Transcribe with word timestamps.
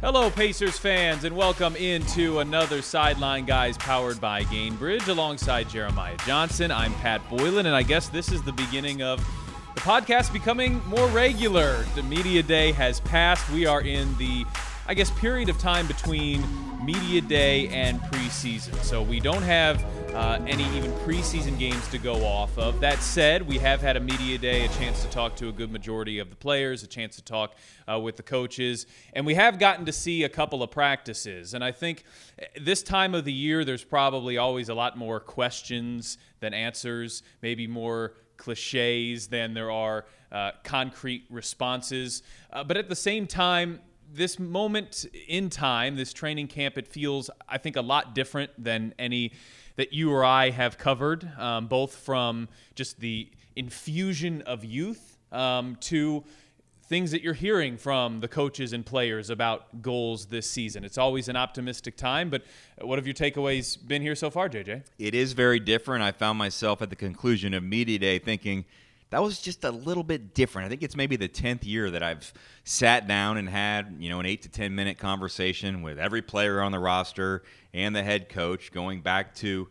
Hello, 0.00 0.30
Pacers 0.30 0.78
fans, 0.78 1.24
and 1.24 1.36
welcome 1.36 1.74
into 1.74 2.38
another 2.38 2.82
Sideline 2.82 3.44
Guys 3.44 3.76
powered 3.76 4.20
by 4.20 4.44
Gainbridge 4.44 5.08
alongside 5.08 5.68
Jeremiah 5.68 6.16
Johnson. 6.24 6.70
I'm 6.70 6.94
Pat 6.94 7.28
Boylan, 7.28 7.66
and 7.66 7.74
I 7.74 7.82
guess 7.82 8.08
this 8.08 8.30
is 8.30 8.40
the 8.42 8.52
beginning 8.52 9.02
of 9.02 9.18
the 9.74 9.80
podcast 9.80 10.32
becoming 10.32 10.80
more 10.86 11.08
regular. 11.08 11.84
The 11.96 12.04
media 12.04 12.44
day 12.44 12.70
has 12.70 13.00
passed. 13.00 13.50
We 13.50 13.66
are 13.66 13.80
in 13.80 14.16
the, 14.18 14.46
I 14.90 14.94
guess, 14.94 15.10
period 15.10 15.50
of 15.50 15.58
time 15.58 15.86
between 15.86 16.42
media 16.82 17.20
day 17.20 17.68
and 17.68 18.00
preseason. 18.00 18.74
So 18.82 19.02
we 19.02 19.20
don't 19.20 19.42
have 19.42 19.84
uh, 20.14 20.38
any 20.46 20.64
even 20.78 20.90
preseason 21.00 21.58
games 21.58 21.86
to 21.88 21.98
go 21.98 22.24
off 22.24 22.56
of. 22.56 22.80
That 22.80 23.02
said, 23.02 23.46
we 23.46 23.58
have 23.58 23.82
had 23.82 23.98
a 23.98 24.00
media 24.00 24.38
day, 24.38 24.64
a 24.64 24.68
chance 24.68 25.02
to 25.02 25.10
talk 25.10 25.36
to 25.36 25.50
a 25.50 25.52
good 25.52 25.70
majority 25.70 26.18
of 26.20 26.30
the 26.30 26.36
players, 26.36 26.82
a 26.84 26.86
chance 26.86 27.16
to 27.16 27.22
talk 27.22 27.54
uh, 27.86 28.00
with 28.00 28.16
the 28.16 28.22
coaches, 28.22 28.86
and 29.12 29.26
we 29.26 29.34
have 29.34 29.58
gotten 29.58 29.84
to 29.84 29.92
see 29.92 30.24
a 30.24 30.28
couple 30.30 30.62
of 30.62 30.70
practices. 30.70 31.52
And 31.52 31.62
I 31.62 31.70
think 31.70 32.04
this 32.58 32.82
time 32.82 33.14
of 33.14 33.26
the 33.26 33.32
year, 33.32 33.66
there's 33.66 33.84
probably 33.84 34.38
always 34.38 34.70
a 34.70 34.74
lot 34.74 34.96
more 34.96 35.20
questions 35.20 36.16
than 36.40 36.54
answers, 36.54 37.22
maybe 37.42 37.66
more 37.66 38.14
cliches 38.38 39.26
than 39.26 39.52
there 39.52 39.70
are 39.70 40.06
uh, 40.32 40.52
concrete 40.64 41.24
responses. 41.28 42.22
Uh, 42.50 42.64
but 42.64 42.78
at 42.78 42.88
the 42.88 42.96
same 42.96 43.26
time, 43.26 43.80
this 44.12 44.38
moment 44.38 45.06
in 45.26 45.50
time, 45.50 45.96
this 45.96 46.12
training 46.12 46.48
camp, 46.48 46.78
it 46.78 46.88
feels, 46.88 47.30
I 47.48 47.58
think, 47.58 47.76
a 47.76 47.82
lot 47.82 48.14
different 48.14 48.50
than 48.62 48.94
any 48.98 49.32
that 49.76 49.92
you 49.92 50.12
or 50.12 50.24
I 50.24 50.50
have 50.50 50.76
covered, 50.76 51.30
um, 51.38 51.68
both 51.68 51.94
from 51.94 52.48
just 52.74 52.98
the 52.98 53.28
infusion 53.54 54.42
of 54.42 54.64
youth 54.64 55.18
um, 55.30 55.76
to 55.82 56.24
things 56.88 57.10
that 57.10 57.22
you're 57.22 57.34
hearing 57.34 57.76
from 57.76 58.20
the 58.20 58.28
coaches 58.28 58.72
and 58.72 58.84
players 58.84 59.28
about 59.28 59.82
goals 59.82 60.26
this 60.26 60.50
season. 60.50 60.84
It's 60.84 60.96
always 60.96 61.28
an 61.28 61.36
optimistic 61.36 61.96
time, 61.96 62.30
but 62.30 62.42
what 62.80 62.98
have 62.98 63.06
your 63.06 63.14
takeaways 63.14 63.76
been 63.86 64.00
here 64.00 64.14
so 64.14 64.30
far, 64.30 64.48
JJ? 64.48 64.84
It 64.98 65.14
is 65.14 65.34
very 65.34 65.60
different. 65.60 66.02
I 66.02 66.12
found 66.12 66.38
myself 66.38 66.80
at 66.80 66.88
the 66.88 66.96
conclusion 66.96 67.52
of 67.52 67.62
Media 67.62 67.98
Day 67.98 68.18
thinking, 68.18 68.64
that 69.10 69.22
was 69.22 69.40
just 69.40 69.64
a 69.64 69.70
little 69.70 70.02
bit 70.02 70.34
different. 70.34 70.66
I 70.66 70.68
think 70.68 70.82
it's 70.82 70.96
maybe 70.96 71.16
the 71.16 71.28
10th 71.28 71.64
year 71.64 71.90
that 71.90 72.02
I've 72.02 72.32
sat 72.64 73.08
down 73.08 73.38
and 73.38 73.48
had, 73.48 73.96
you 73.98 74.10
know, 74.10 74.20
an 74.20 74.26
8 74.26 74.42
to 74.42 74.48
10 74.48 74.74
minute 74.74 74.98
conversation 74.98 75.82
with 75.82 75.98
every 75.98 76.22
player 76.22 76.60
on 76.60 76.72
the 76.72 76.78
roster 76.78 77.42
and 77.72 77.96
the 77.96 78.02
head 78.02 78.28
coach 78.28 78.70
going 78.70 79.00
back 79.00 79.34
to 79.36 79.68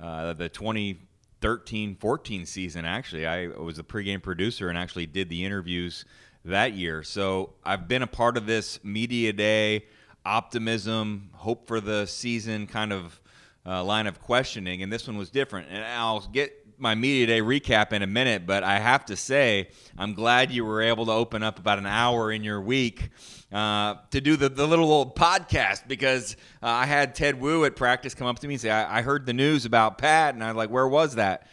uh, 0.00 0.32
the 0.32 0.48
2013 0.48 1.96
14 1.96 2.46
season. 2.46 2.84
Actually, 2.84 3.26
I 3.26 3.48
was 3.48 3.76
the 3.76 3.84
pregame 3.84 4.22
producer 4.22 4.68
and 4.68 4.78
actually 4.78 5.06
did 5.06 5.28
the 5.28 5.44
interviews 5.44 6.04
that 6.44 6.72
year. 6.72 7.02
So 7.02 7.54
I've 7.64 7.88
been 7.88 8.02
a 8.02 8.06
part 8.06 8.36
of 8.36 8.46
this 8.46 8.82
media 8.82 9.32
day, 9.32 9.84
optimism, 10.24 11.30
hope 11.34 11.66
for 11.66 11.80
the 11.80 12.06
season 12.06 12.66
kind 12.66 12.92
of 12.92 13.20
uh, 13.66 13.84
line 13.84 14.06
of 14.06 14.22
questioning, 14.22 14.82
and 14.82 14.90
this 14.90 15.06
one 15.06 15.18
was 15.18 15.28
different. 15.28 15.68
And 15.70 15.84
I'll 15.84 16.20
get 16.20 16.67
my 16.78 16.94
media 16.94 17.26
day 17.26 17.40
recap 17.40 17.92
in 17.92 18.02
a 18.02 18.06
minute, 18.06 18.46
but 18.46 18.62
I 18.62 18.78
have 18.78 19.04
to 19.06 19.16
say, 19.16 19.68
I'm 19.96 20.14
glad 20.14 20.50
you 20.50 20.64
were 20.64 20.80
able 20.80 21.06
to 21.06 21.12
open 21.12 21.42
up 21.42 21.58
about 21.58 21.78
an 21.78 21.86
hour 21.86 22.30
in 22.30 22.44
your 22.44 22.60
week 22.60 23.10
uh, 23.52 23.96
to 24.10 24.20
do 24.20 24.36
the, 24.36 24.48
the 24.48 24.66
little 24.66 24.90
old 24.90 25.16
podcast 25.16 25.88
because 25.88 26.36
uh, 26.62 26.66
I 26.66 26.86
had 26.86 27.14
Ted 27.14 27.40
Wu 27.40 27.64
at 27.64 27.76
practice 27.76 28.14
come 28.14 28.26
up 28.26 28.38
to 28.40 28.48
me 28.48 28.54
and 28.54 28.60
say, 28.60 28.70
I, 28.70 28.98
I 28.98 29.02
heard 29.02 29.26
the 29.26 29.32
news 29.32 29.64
about 29.64 29.98
Pat. 29.98 30.34
And 30.34 30.42
I 30.42 30.48
was 30.48 30.56
like, 30.56 30.70
where 30.70 30.88
was 30.88 31.16
that? 31.16 31.46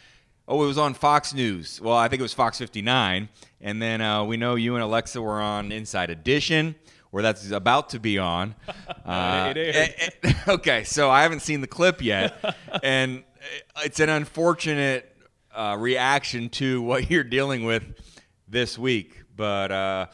Oh, 0.48 0.62
it 0.62 0.66
was 0.66 0.78
on 0.78 0.94
Fox 0.94 1.34
News. 1.34 1.80
Well, 1.80 1.96
I 1.96 2.08
think 2.08 2.20
it 2.20 2.22
was 2.22 2.34
Fox 2.34 2.58
59. 2.58 3.28
And 3.60 3.82
then 3.82 4.00
uh, 4.00 4.24
we 4.24 4.36
know 4.36 4.54
you 4.54 4.74
and 4.74 4.82
Alexa 4.82 5.20
were 5.20 5.40
on 5.40 5.72
Inside 5.72 6.10
Edition 6.10 6.76
where 7.10 7.22
that's 7.22 7.50
about 7.50 7.88
to 7.90 7.98
be 7.98 8.18
on. 8.18 8.54
Uh, 9.06 9.54
okay, 10.48 10.82
so 10.82 11.08
I 11.08 11.22
haven't 11.22 11.38
seen 11.38 11.60
the 11.60 11.68
clip 11.68 12.02
yet, 12.02 12.56
and 12.82 13.22
it's 13.84 14.00
an 14.00 14.08
unfortunate 14.08 15.15
uh, 15.56 15.76
reaction 15.78 16.48
to 16.50 16.82
what 16.82 17.10
you're 17.10 17.24
dealing 17.24 17.64
with 17.64 17.82
this 18.48 18.78
week. 18.78 19.22
But 19.34 19.70
uh, 19.70 20.06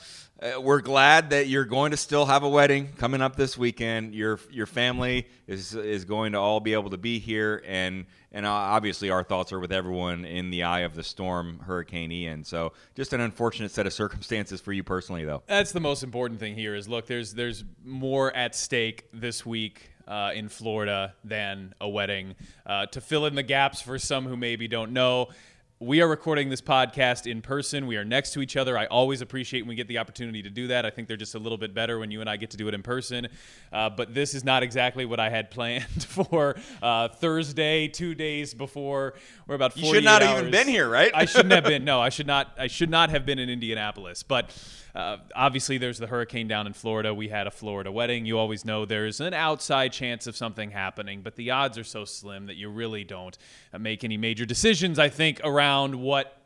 uh, 0.43 0.61
we're 0.61 0.81
glad 0.81 1.31
that 1.31 1.47
you're 1.47 1.65
going 1.65 1.93
to 1.93 1.97
still 1.97 2.27
have 2.27 2.43
a 2.43 2.49
wedding 2.49 2.89
coming 2.97 3.23
up 3.23 3.37
this 3.37 3.57
weekend. 3.57 4.13
Your 4.15 4.41
your 4.51 4.67
family 4.67 5.29
is 5.47 5.75
is 5.75 6.05
going 6.05 6.33
to 6.33 6.39
all 6.39 6.59
be 6.59 6.73
able 6.73 6.91
to 6.91 6.97
be 6.97 7.21
here, 7.21 7.63
and 7.65 8.07
and 8.33 8.45
obviously 8.45 9.11
our 9.11 9.23
thoughts 9.23 9.53
are 9.53 9.61
with 9.61 9.71
everyone 9.71 10.25
in 10.25 10.51
the 10.51 10.65
eye 10.65 10.81
of 10.81 10.97
the 10.97 11.05
storm, 11.05 11.61
Hurricane 11.61 12.11
Ian. 12.11 12.43
So 12.43 12.73
just 12.97 13.13
an 13.13 13.21
unfortunate 13.21 13.71
set 13.71 13.87
of 13.87 13.93
circumstances 13.93 14.61
for 14.61 14.73
you 14.73 14.83
personally, 14.83 15.25
though. 15.25 15.45
That's 15.47 15.71
the 15.71 15.81
most 15.81 16.03
important 16.03 16.41
thing 16.41 16.57
here. 16.57 16.75
Is 16.75 16.89
look, 16.89 17.07
there's 17.07 17.35
there's 17.35 17.63
more 17.85 18.35
at 18.35 18.57
stake 18.57 19.07
this 19.13 19.47
week 19.47 19.92
uh, 20.07 20.33
in 20.35 20.49
Florida 20.49 21.15
than 21.25 21.75
a 21.81 21.89
wedding. 21.89 22.35
Uh, 22.67 22.87
to 22.87 23.01
fill 23.01 23.27
in 23.27 23.35
the 23.35 23.43
gaps 23.43 23.81
for 23.81 23.99
some 23.99 24.27
who 24.27 24.37
maybe 24.37 24.69
don't 24.69 24.93
know, 24.93 25.29
we 25.82 26.00
are 26.00 26.06
recording 26.06 26.48
this 26.48 26.60
podcast 26.60 27.28
in 27.28 27.43
person. 27.43 27.88
We 27.88 27.97
are 27.97 28.04
next 28.04 28.34
to 28.34 28.41
each 28.41 28.56
other. 28.56 28.78
I 28.78 28.87
always 28.87 29.20
appreciate 29.20 29.62
when 29.62 29.70
we 29.70 29.75
get 29.75 29.88
the 29.88 29.98
opportunity 29.98 30.41
to 30.44 30.48
do 30.48 30.69
that. 30.69 30.87
I 30.87 30.91
think 30.91 31.09
they're 31.09 31.16
just 31.16 31.34
a 31.34 31.41
little 31.41 31.59
bit 31.59 31.75
better 31.75 31.98
when 31.98 32.12
you 32.12 32.20
and 32.20 32.31
I 32.31 32.37
get 32.37 32.50
to 32.50 32.56
do 32.56 32.69
it 32.69 32.75
in 32.75 32.84
person. 32.84 33.26
Uh, 33.72 33.91
but 33.91 34.15
this 34.15 34.32
is 34.34 34.44
not 34.44 34.62
exactly 34.62 35.04
what 35.04 35.19
I 35.19 35.28
had 35.28 35.50
planned 35.50 36.04
for 36.09 36.54
uh, 36.81 37.09
Thursday, 37.09 37.88
two 37.88 38.15
days 38.15 38.54
before. 38.54 39.15
We're 39.48 39.56
about. 39.56 39.76
You 39.76 39.93
should 39.93 40.04
not 40.04 40.22
have 40.22 40.38
even 40.38 40.53
been 40.53 40.69
here, 40.69 40.88
right? 40.88 41.10
I 41.12 41.25
shouldn't 41.25 41.53
have 41.53 41.65
been. 41.65 41.72
No, 41.82 42.00
I 42.00 42.10
should 42.10 42.28
not. 42.28 42.53
I 42.59 42.69
should 42.69 42.91
not 42.91 43.10
have 43.10 43.26
been 43.26 43.41
in 43.41 43.50
Indianapolis. 43.50 44.22
But 44.22 44.56
uh, 44.94 45.16
obviously, 45.34 45.78
there's 45.78 45.99
the 45.99 46.06
hurricane 46.06 46.47
down 46.47 46.69
in 46.69 46.75
Florida. 46.75 47.12
We 47.12 47.28
had 47.28 47.49
a 47.49 47.50
Florida 47.50 47.91
wedding. 47.91 48.25
You 48.25 48.38
always 48.38 48.64
know 48.64 48.84
there's 48.84 49.20
an 49.20 49.34
outside 49.34 49.93
chance 49.93 50.28
of 50.28 50.37
something 50.37 50.70
happening, 50.70 51.22
but 51.22 51.34
the 51.34 51.50
odds 51.50 51.76
are 51.76 51.84
so 51.84 52.04
slim 52.04 52.47
that 52.47 52.54
you 52.54 52.69
really 52.69 53.03
don't 53.03 53.37
uh, 53.72 53.78
make 53.78 54.04
any 54.04 54.16
major 54.16 54.47
decisions. 54.47 55.00
I 55.00 55.09
think 55.09 55.41
around 55.43 55.72
what 56.00 56.43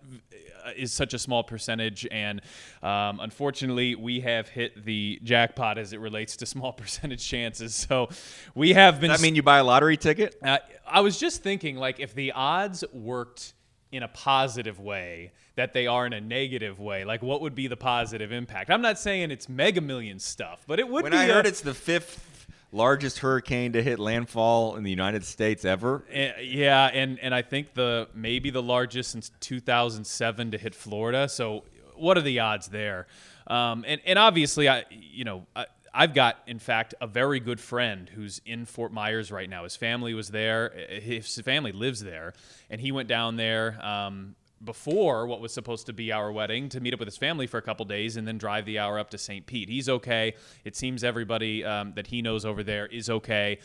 uh, 0.65 0.71
is 0.77 0.93
such 0.93 1.15
a 1.15 1.19
small 1.19 1.45
percentage, 1.45 2.07
and 2.11 2.41
um, 2.83 3.21
unfortunately, 3.21 3.95
we 3.95 4.21
have 4.21 4.49
hit 4.49 4.85
the 4.85 5.21
jackpot 5.23 5.79
as 5.79 5.93
it 5.93 6.01
relates 6.01 6.37
to 6.39 6.47
small 6.47 6.73
percentage 6.83 7.27
chances. 7.27 7.75
So 7.75 8.09
we 8.55 8.73
have 8.73 9.01
been. 9.01 9.11
Does 9.11 9.21
that 9.21 9.25
mean 9.25 9.35
you 9.35 9.43
buy 9.43 9.59
a 9.59 9.65
lottery 9.65 9.97
ticket? 9.97 10.37
Uh, 10.43 10.59
I 10.87 11.01
was 11.01 11.19
just 11.19 11.43
thinking, 11.43 11.77
like, 11.77 12.01
if 12.01 12.15
the 12.15 12.33
odds 12.33 12.85
worked 12.93 13.55
in 13.93 14.03
a 14.03 14.09
positive 14.09 14.81
way 14.81 15.33
that 15.55 15.73
they 15.73 15.87
are 15.87 16.07
in 16.07 16.13
a 16.13 16.21
negative 16.21 16.79
way. 16.79 17.05
Like, 17.05 17.23
what 17.23 17.41
would 17.41 17.55
be 17.55 17.67
the 17.67 17.77
positive 17.77 18.31
impact? 18.33 18.71
I'm 18.71 18.83
not 18.83 18.99
saying 18.99 19.31
it's 19.31 19.49
mega 19.49 19.81
million 19.81 20.19
stuff, 20.19 20.65
but 20.67 20.79
it 20.79 20.89
would 20.89 21.05
when 21.05 21.13
be. 21.13 21.19
When 21.19 21.31
I 21.31 21.33
heard 21.33 21.47
it's 21.47 21.63
the 21.63 21.75
fifth 21.75 22.36
largest 22.73 23.19
hurricane 23.21 23.73
to 23.73 23.83
hit 23.83 23.99
landfall 23.99 24.77
in 24.77 24.85
the 24.85 24.91
United 24.91 25.25
States 25.25 25.65
ever. 25.65 26.05
Uh, 26.11 26.41
yeah, 26.41 26.87
and 26.87 27.19
and 27.21 27.35
I 27.35 27.43
think 27.43 27.75
the 27.75 28.09
maybe 28.15 28.51
the 28.51 28.63
largest 28.63 29.11
since 29.11 29.31
2007 29.41 30.51
to 30.51 30.59
hit 30.59 30.75
Florida. 30.75 31.29
So, 31.29 31.65
what 31.95 32.19
are 32.19 32.23
the 32.23 32.41
odds 32.41 32.69
there? 32.69 33.07
Um, 33.47 33.85
and 33.87 34.01
and 34.05 34.19
obviously, 34.19 34.69
I 34.69 34.85
you 34.91 35.25
know. 35.25 35.47
I, 35.55 35.67
I've 35.99 36.13
got, 36.13 36.37
in 36.47 36.59
fact, 36.59 36.95
a 37.01 37.07
very 37.07 37.41
good 37.41 37.59
friend 37.59 38.07
who's 38.07 38.43
in 38.45 38.67
Fort 38.67 38.93
Myers 38.93 39.33
right 39.33 39.49
now. 39.49 39.65
His 39.65 39.77
family 39.77 40.13
was 40.13 40.29
there. 40.29 40.69
His 40.91 41.41
family 41.41 41.73
lives 41.73 42.03
there, 42.03 42.35
and 42.69 42.83
he 42.83 42.93
went 42.93 43.09
down 43.09 43.37
there 43.37 43.83
um, 43.83 44.35
before 44.65 45.27
what 45.27 45.41
was 45.41 45.53
supposed 45.53 45.87
to 45.87 45.93
be 45.93 46.13
our 46.13 46.33
wedding 46.33 46.69
to 46.71 46.81
meet 46.81 46.95
up 46.95 47.01
with 47.01 47.07
his 47.07 47.17
family 47.17 47.47
for 47.47 47.59
a 47.59 47.63
couple 47.63 47.85
days 47.85 48.17
and 48.17 48.27
then 48.27 48.39
drive 48.39 48.65
the 48.65 48.79
hour 48.79 48.99
up 48.99 49.11
to 49.11 49.19
St. 49.19 49.47
Pete. 49.47 49.69
He's 49.69 49.89
okay. 49.89 50.35
It 50.65 50.77
seems 50.77 51.05
everybody 51.05 51.65
um, 51.65 51.93
that 51.95 52.07
he 52.07 52.23
knows 52.23 52.45
over 52.45 52.63
there 52.63 52.87
is 52.87 53.11
okay. 53.11 53.59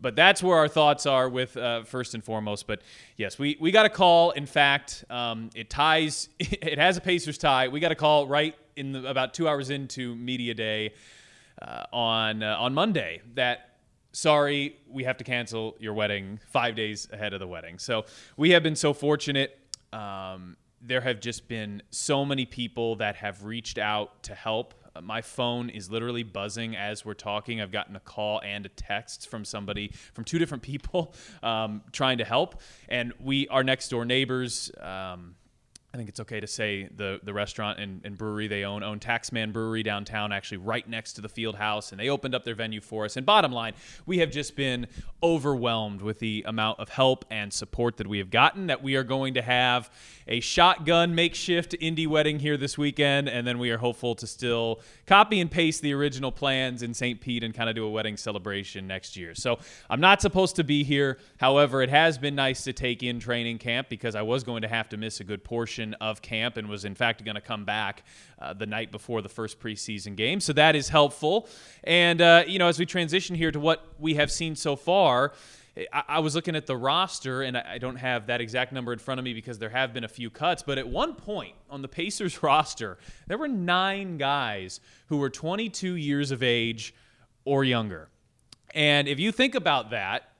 But 0.00 0.14
that's 0.16 0.42
where 0.42 0.56
our 0.56 0.68
thoughts 0.68 1.06
are 1.06 1.28
with 1.28 1.56
uh, 1.56 1.82
first 1.82 2.14
and 2.14 2.22
foremost. 2.22 2.66
But 2.66 2.82
yes, 3.16 3.38
we, 3.38 3.56
we 3.60 3.70
got 3.70 3.84
a 3.84 3.90
call. 3.90 4.30
In 4.30 4.46
fact, 4.46 5.04
um, 5.10 5.50
it 5.54 5.70
ties. 5.70 6.28
It 6.38 6.78
has 6.78 6.96
a 6.96 7.00
Pacers 7.00 7.38
tie. 7.38 7.68
We 7.68 7.80
got 7.80 7.92
a 7.92 7.96
call 7.96 8.26
right 8.26 8.54
in 8.76 8.92
the, 8.92 9.08
about 9.08 9.34
two 9.34 9.48
hours 9.48 9.70
into 9.70 10.14
media 10.14 10.54
day 10.54 10.92
uh, 11.60 11.84
on 11.92 12.42
uh, 12.42 12.56
on 12.58 12.74
Monday 12.74 13.20
that 13.34 13.78
sorry 14.12 14.76
we 14.88 15.04
have 15.04 15.16
to 15.18 15.24
cancel 15.24 15.76
your 15.78 15.94
wedding 15.94 16.40
five 16.50 16.74
days 16.74 17.08
ahead 17.12 17.32
of 17.32 17.40
the 17.40 17.46
wedding. 17.46 17.78
So 17.78 18.04
we 18.36 18.50
have 18.50 18.62
been 18.62 18.76
so 18.76 18.92
fortunate. 18.92 19.57
Um, 19.92 20.56
there 20.80 21.00
have 21.00 21.20
just 21.20 21.48
been 21.48 21.82
so 21.90 22.24
many 22.24 22.46
people 22.46 22.96
that 22.96 23.16
have 23.16 23.44
reached 23.44 23.78
out 23.78 24.22
to 24.24 24.34
help. 24.34 24.74
Uh, 24.94 25.00
my 25.00 25.20
phone 25.20 25.70
is 25.70 25.90
literally 25.90 26.22
buzzing 26.22 26.76
as 26.76 27.04
we're 27.04 27.14
talking. 27.14 27.60
I've 27.60 27.72
gotten 27.72 27.96
a 27.96 28.00
call 28.00 28.40
and 28.44 28.64
a 28.66 28.68
text 28.68 29.28
from 29.28 29.44
somebody 29.44 29.92
from 30.12 30.24
two 30.24 30.38
different 30.38 30.62
people 30.62 31.14
um, 31.42 31.82
trying 31.92 32.18
to 32.18 32.24
help, 32.24 32.60
and 32.88 33.12
we 33.20 33.48
our 33.48 33.64
next 33.64 33.88
door 33.88 34.04
neighbors. 34.04 34.70
Um, 34.80 35.34
I 35.94 35.96
think 35.96 36.10
it's 36.10 36.20
okay 36.20 36.38
to 36.38 36.46
say 36.46 36.86
the 36.94 37.18
the 37.22 37.32
restaurant 37.32 37.80
and, 37.80 38.02
and, 38.04 38.18
brewery 38.18 38.46
they 38.46 38.64
own 38.64 38.82
own 38.82 39.00
Taxman 39.00 39.54
Brewery 39.54 39.82
downtown, 39.82 40.32
actually 40.32 40.58
right 40.58 40.86
next 40.86 41.14
to 41.14 41.22
the 41.22 41.30
field 41.30 41.54
house, 41.54 41.92
and 41.92 42.00
they 42.00 42.10
opened 42.10 42.34
up 42.34 42.44
their 42.44 42.54
venue 42.54 42.82
for 42.82 43.06
us. 43.06 43.16
And 43.16 43.24
bottom 43.24 43.52
line, 43.52 43.72
we 44.04 44.18
have 44.18 44.30
just 44.30 44.54
been 44.54 44.86
overwhelmed 45.22 46.02
with 46.02 46.18
the 46.18 46.44
amount 46.46 46.78
of 46.78 46.90
help 46.90 47.24
and 47.30 47.50
support 47.50 47.96
that 47.96 48.06
we 48.06 48.18
have 48.18 48.28
gotten. 48.28 48.66
That 48.66 48.82
we 48.82 48.96
are 48.96 49.02
going 49.02 49.32
to 49.34 49.42
have 49.42 49.90
a 50.26 50.40
shotgun 50.40 51.14
makeshift 51.14 51.74
indie 51.80 52.06
wedding 52.06 52.38
here 52.38 52.58
this 52.58 52.76
weekend, 52.76 53.30
and 53.30 53.46
then 53.46 53.58
we 53.58 53.70
are 53.70 53.78
hopeful 53.78 54.14
to 54.16 54.26
still 54.26 54.82
copy 55.06 55.40
and 55.40 55.50
paste 55.50 55.80
the 55.80 55.94
original 55.94 56.30
plans 56.30 56.82
in 56.82 56.92
St. 56.92 57.18
Pete 57.18 57.42
and 57.42 57.54
kind 57.54 57.70
of 57.70 57.74
do 57.74 57.86
a 57.86 57.90
wedding 57.90 58.18
celebration 58.18 58.86
next 58.86 59.16
year. 59.16 59.34
So 59.34 59.58
I'm 59.88 60.00
not 60.00 60.20
supposed 60.20 60.56
to 60.56 60.64
be 60.64 60.84
here. 60.84 61.16
However, 61.38 61.80
it 61.80 61.88
has 61.88 62.18
been 62.18 62.34
nice 62.34 62.62
to 62.64 62.74
take 62.74 63.02
in 63.02 63.20
training 63.20 63.56
camp 63.56 63.88
because 63.88 64.14
I 64.14 64.20
was 64.20 64.44
going 64.44 64.60
to 64.62 64.68
have 64.68 64.90
to 64.90 64.98
miss 64.98 65.20
a 65.20 65.24
good 65.24 65.42
portion 65.42 65.77
of 65.78 66.22
camp 66.22 66.56
and 66.56 66.68
was, 66.68 66.84
in 66.84 66.94
fact, 66.94 67.24
going 67.24 67.34
to 67.34 67.40
come 67.40 67.64
back 67.64 68.04
uh, 68.38 68.52
the 68.52 68.66
night 68.66 68.90
before 68.90 69.22
the 69.22 69.28
first 69.28 69.60
preseason 69.60 70.16
game. 70.16 70.40
So 70.40 70.52
that 70.54 70.76
is 70.76 70.88
helpful. 70.88 71.48
And, 71.84 72.20
uh, 72.20 72.44
you 72.46 72.58
know, 72.58 72.68
as 72.68 72.78
we 72.78 72.86
transition 72.86 73.36
here 73.36 73.50
to 73.50 73.60
what 73.60 73.86
we 73.98 74.14
have 74.14 74.30
seen 74.30 74.56
so 74.56 74.76
far, 74.76 75.32
I, 75.92 76.02
I 76.08 76.18
was 76.20 76.34
looking 76.34 76.56
at 76.56 76.66
the 76.66 76.76
roster, 76.76 77.42
and 77.42 77.56
I 77.56 77.78
don't 77.78 77.96
have 77.96 78.26
that 78.26 78.40
exact 78.40 78.72
number 78.72 78.92
in 78.92 78.98
front 78.98 79.18
of 79.18 79.24
me 79.24 79.34
because 79.34 79.58
there 79.58 79.68
have 79.70 79.92
been 79.92 80.04
a 80.04 80.08
few 80.08 80.30
cuts. 80.30 80.62
But 80.62 80.78
at 80.78 80.88
one 80.88 81.14
point 81.14 81.54
on 81.70 81.82
the 81.82 81.88
Pacers 81.88 82.42
roster, 82.42 82.98
there 83.26 83.38
were 83.38 83.48
nine 83.48 84.18
guys 84.18 84.80
who 85.06 85.18
were 85.18 85.30
22 85.30 85.94
years 85.94 86.30
of 86.30 86.42
age 86.42 86.94
or 87.44 87.64
younger. 87.64 88.08
And 88.74 89.08
if 89.08 89.18
you 89.18 89.32
think 89.32 89.54
about 89.54 89.90
that, 89.90 90.32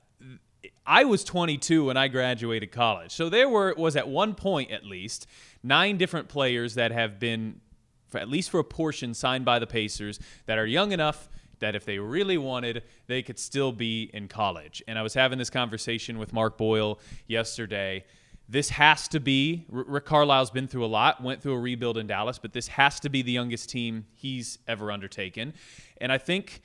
I 0.85 1.05
was 1.05 1.23
22 1.23 1.85
when 1.85 1.97
I 1.97 2.07
graduated 2.07 2.71
college. 2.71 3.11
So 3.11 3.29
there 3.29 3.47
were 3.47 3.73
was 3.77 3.95
at 3.95 4.07
one 4.07 4.35
point 4.35 4.71
at 4.71 4.85
least 4.85 5.27
nine 5.63 5.97
different 5.97 6.27
players 6.27 6.75
that 6.75 6.91
have 6.91 7.19
been 7.19 7.61
for 8.07 8.17
at 8.17 8.27
least 8.27 8.49
for 8.49 8.59
a 8.59 8.63
portion 8.63 9.13
signed 9.13 9.45
by 9.45 9.59
the 9.59 9.67
Pacers 9.67 10.19
that 10.47 10.57
are 10.57 10.65
young 10.65 10.91
enough 10.91 11.29
that 11.59 11.75
if 11.75 11.85
they 11.85 11.99
really 11.99 12.37
wanted, 12.37 12.83
they 13.07 13.21
could 13.21 13.37
still 13.37 13.71
be 13.71 14.09
in 14.13 14.27
college. 14.27 14.81
And 14.87 14.97
I 14.97 15.01
was 15.01 15.13
having 15.13 15.37
this 15.37 15.49
conversation 15.49 16.17
with 16.17 16.33
Mark 16.33 16.57
Boyle 16.57 16.99
yesterday. 17.27 18.05
This 18.47 18.69
has 18.69 19.07
to 19.09 19.19
be 19.19 19.65
Rick 19.69 20.05
Carlisle's 20.05 20.49
been 20.49 20.67
through 20.67 20.85
a 20.85 20.87
lot, 20.87 21.21
went 21.21 21.41
through 21.41 21.53
a 21.53 21.59
rebuild 21.59 21.97
in 21.97 22.07
Dallas, 22.07 22.39
but 22.39 22.53
this 22.53 22.67
has 22.69 22.99
to 23.01 23.09
be 23.09 23.21
the 23.21 23.31
youngest 23.31 23.69
team 23.69 24.05
he's 24.15 24.57
ever 24.67 24.91
undertaken. 24.91 25.53
And 26.01 26.11
I 26.11 26.17
think 26.17 26.61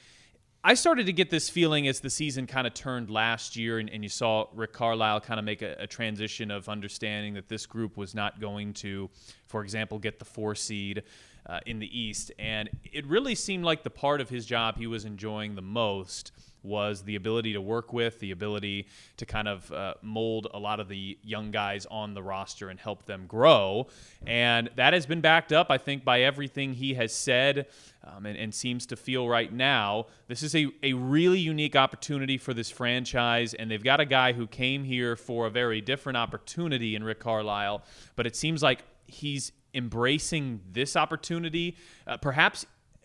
I 0.66 0.72
started 0.72 1.04
to 1.04 1.12
get 1.12 1.28
this 1.28 1.50
feeling 1.50 1.86
as 1.88 2.00
the 2.00 2.08
season 2.08 2.46
kind 2.46 2.66
of 2.66 2.72
turned 2.72 3.10
last 3.10 3.54
year, 3.54 3.80
and, 3.80 3.90
and 3.90 4.02
you 4.02 4.08
saw 4.08 4.46
Rick 4.54 4.72
Carlisle 4.72 5.20
kind 5.20 5.38
of 5.38 5.44
make 5.44 5.60
a, 5.60 5.76
a, 5.78 5.86
transition 5.86 6.50
of 6.50 6.70
understanding 6.70 7.34
that 7.34 7.50
this 7.50 7.66
group 7.66 7.98
was 7.98 8.14
not 8.14 8.40
going 8.40 8.72
to, 8.72 9.10
for 9.46 9.62
example, 9.62 9.98
get 9.98 10.18
the 10.18 10.24
four 10.24 10.54
seed 10.54 11.02
uh, 11.44 11.60
in 11.66 11.80
the 11.80 12.00
East. 12.00 12.32
And 12.38 12.70
it 12.82 13.06
really 13.06 13.34
seemed 13.34 13.62
like 13.62 13.82
the 13.82 13.90
part 13.90 14.22
of 14.22 14.30
his 14.30 14.46
job 14.46 14.78
he 14.78 14.86
was 14.86 15.04
enjoying 15.04 15.54
the 15.54 15.60
most 15.60 16.32
was 16.64 17.02
the 17.02 17.16
ability 17.16 17.52
to 17.52 17.60
work 17.60 17.92
with, 17.92 18.18
the 18.20 18.30
ability 18.30 18.86
to 19.16 19.26
kind 19.26 19.48
of 19.48 19.70
uh, 19.72 19.94
mold 20.02 20.48
a 20.54 20.58
lot 20.58 20.80
of 20.80 20.88
the 20.88 21.18
young 21.22 21.50
guys 21.50 21.86
on 21.90 22.14
the 22.14 22.22
roster 22.22 22.68
and 22.70 22.80
help 22.80 23.04
them 23.06 23.26
grow. 23.26 23.86
And 24.26 24.70
that 24.76 24.94
has 24.94 25.06
been 25.06 25.20
backed 25.20 25.52
up, 25.52 25.70
I 25.70 25.78
think, 25.78 26.04
by 26.04 26.22
everything 26.22 26.74
he 26.74 26.94
has 26.94 27.12
said 27.12 27.66
um, 28.04 28.26
and, 28.26 28.38
and, 28.38 28.54
seems 28.54 28.86
to 28.86 28.96
feel 28.96 29.28
right 29.28 29.52
now. 29.52 30.06
This 30.28 30.42
is 30.42 30.54
a, 30.54 30.68
a 30.82 30.92
really 30.92 31.38
unique 31.38 31.76
opportunity 31.76 32.38
for 32.38 32.54
this 32.54 32.70
franchise, 32.70 33.54
and 33.54 33.70
they've 33.70 33.82
got 33.82 34.00
a 34.00 34.04
guy 34.04 34.32
who 34.32 34.46
came 34.46 34.84
here 34.84 35.16
for 35.16 35.46
a 35.46 35.50
very 35.50 35.80
different 35.80 36.16
opportunity 36.16 36.94
in 36.94 37.02
Rick 37.02 37.20
Carlisle, 37.20 37.82
but 38.16 38.26
it 38.26 38.36
seems 38.36 38.62
like 38.62 38.84
he's 39.06 39.52
embracing 39.74 40.60
this 40.72 40.96
opportunity, 40.96 41.76
uh, 42.06 42.16
perhaps 42.16 42.64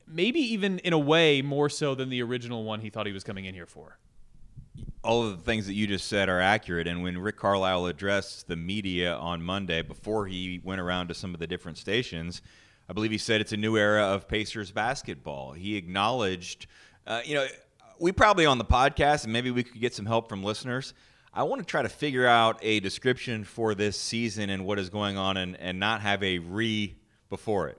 maybe 0.09 0.39
even 0.39 0.79
in 0.79 0.93
a 0.93 0.99
way 0.99 1.41
more 1.41 1.69
so 1.69 1.95
than 1.95 2.09
the 2.09 2.21
original 2.21 2.63
one 2.63 2.81
he 2.81 2.89
thought 2.89 3.05
he 3.05 3.13
was 3.13 3.23
coming 3.23 3.45
in 3.45 3.53
here 3.53 3.65
for. 3.65 3.97
All 5.03 5.25
of 5.25 5.37
the 5.37 5.43
things 5.43 5.67
that 5.67 5.73
you 5.73 5.87
just 5.87 6.07
said 6.07 6.27
are 6.27 6.41
accurate. 6.41 6.87
And 6.87 7.03
when 7.03 7.17
Rick 7.17 7.37
Carlisle 7.37 7.85
addressed 7.85 8.47
the 8.47 8.55
media 8.55 9.15
on 9.15 9.41
Monday, 9.41 9.81
before 9.81 10.27
he 10.27 10.59
went 10.63 10.81
around 10.81 11.07
to 11.07 11.13
some 11.13 11.33
of 11.33 11.39
the 11.39 11.47
different 11.47 11.77
stations, 11.77 12.41
I 12.89 12.93
believe 12.93 13.11
he 13.11 13.17
said 13.17 13.39
it's 13.39 13.53
a 13.53 13.57
new 13.57 13.77
era 13.77 14.03
of 14.03 14.27
Pacers 14.27 14.71
basketball. 14.71 15.53
He 15.53 15.77
acknowledged, 15.77 16.67
uh, 17.07 17.21
you 17.23 17.35
know, 17.35 17.47
we 17.99 18.11
probably 18.11 18.45
on 18.45 18.57
the 18.57 18.65
podcast, 18.65 19.25
and 19.25 19.33
maybe 19.33 19.51
we 19.51 19.63
could 19.63 19.79
get 19.79 19.93
some 19.93 20.05
help 20.05 20.27
from 20.27 20.43
listeners. 20.43 20.93
I 21.33 21.43
want 21.43 21.61
to 21.61 21.65
try 21.65 21.81
to 21.81 21.89
figure 21.89 22.25
out 22.25 22.57
a 22.61 22.79
description 22.79 23.43
for 23.43 23.75
this 23.75 23.97
season 23.97 24.49
and 24.49 24.65
what 24.65 24.79
is 24.79 24.89
going 24.89 25.17
on 25.17 25.37
and, 25.37 25.55
and 25.57 25.79
not 25.79 26.01
have 26.01 26.23
a 26.23 26.39
re 26.39 26.95
before 27.29 27.67
it 27.67 27.77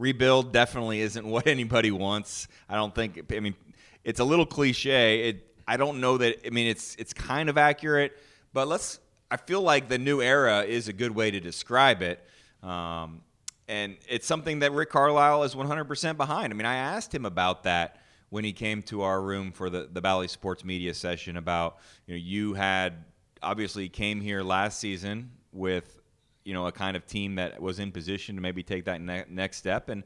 rebuild 0.00 0.52
definitely 0.52 1.00
isn't 1.00 1.26
what 1.34 1.46
anybody 1.46 1.90
wants. 1.90 2.48
I 2.68 2.74
don't 2.74 2.94
think. 2.94 3.32
I 3.32 3.40
mean, 3.40 3.54
it's 4.02 4.20
a 4.20 4.24
little 4.24 4.46
cliche. 4.46 5.28
It. 5.28 5.46
I 5.68 5.76
don't 5.76 6.00
know 6.00 6.18
that. 6.18 6.46
I 6.46 6.50
mean, 6.50 6.66
it's 6.66 6.96
it's 6.96 7.12
kind 7.12 7.48
of 7.48 7.58
accurate, 7.58 8.18
but 8.52 8.66
let's. 8.66 8.98
I 9.30 9.36
feel 9.36 9.62
like 9.62 9.88
the 9.88 9.98
new 9.98 10.20
era 10.20 10.62
is 10.62 10.88
a 10.88 10.92
good 10.92 11.14
way 11.14 11.30
to 11.30 11.38
describe 11.38 12.02
it. 12.02 12.20
Um, 12.64 13.20
and 13.68 13.96
it's 14.08 14.26
something 14.26 14.58
that 14.58 14.72
Rick 14.72 14.90
Carlisle 14.90 15.44
is 15.44 15.54
100% 15.54 16.16
behind. 16.16 16.52
I 16.52 16.56
mean, 16.56 16.66
I 16.66 16.74
asked 16.74 17.14
him 17.14 17.24
about 17.24 17.62
that 17.62 18.00
when 18.30 18.42
he 18.42 18.52
came 18.52 18.82
to 18.82 19.02
our 19.02 19.22
room 19.22 19.52
for 19.52 19.70
the, 19.70 19.88
the 19.92 20.00
Bally 20.00 20.26
Sports 20.26 20.64
media 20.64 20.92
session 20.92 21.36
about, 21.36 21.78
you 22.06 22.14
know, 22.14 22.18
you 22.18 22.54
had 22.54 23.04
obviously 23.40 23.88
came 23.88 24.20
here 24.20 24.42
last 24.42 24.80
season 24.80 25.30
with 25.52 25.99
you 26.44 26.54
know 26.54 26.66
a 26.66 26.72
kind 26.72 26.96
of 26.96 27.06
team 27.06 27.36
that 27.36 27.60
was 27.60 27.78
in 27.78 27.92
position 27.92 28.34
to 28.36 28.40
maybe 28.40 28.62
take 28.62 28.84
that 28.84 29.00
ne- 29.00 29.24
next 29.28 29.58
step 29.58 29.88
and 29.88 30.04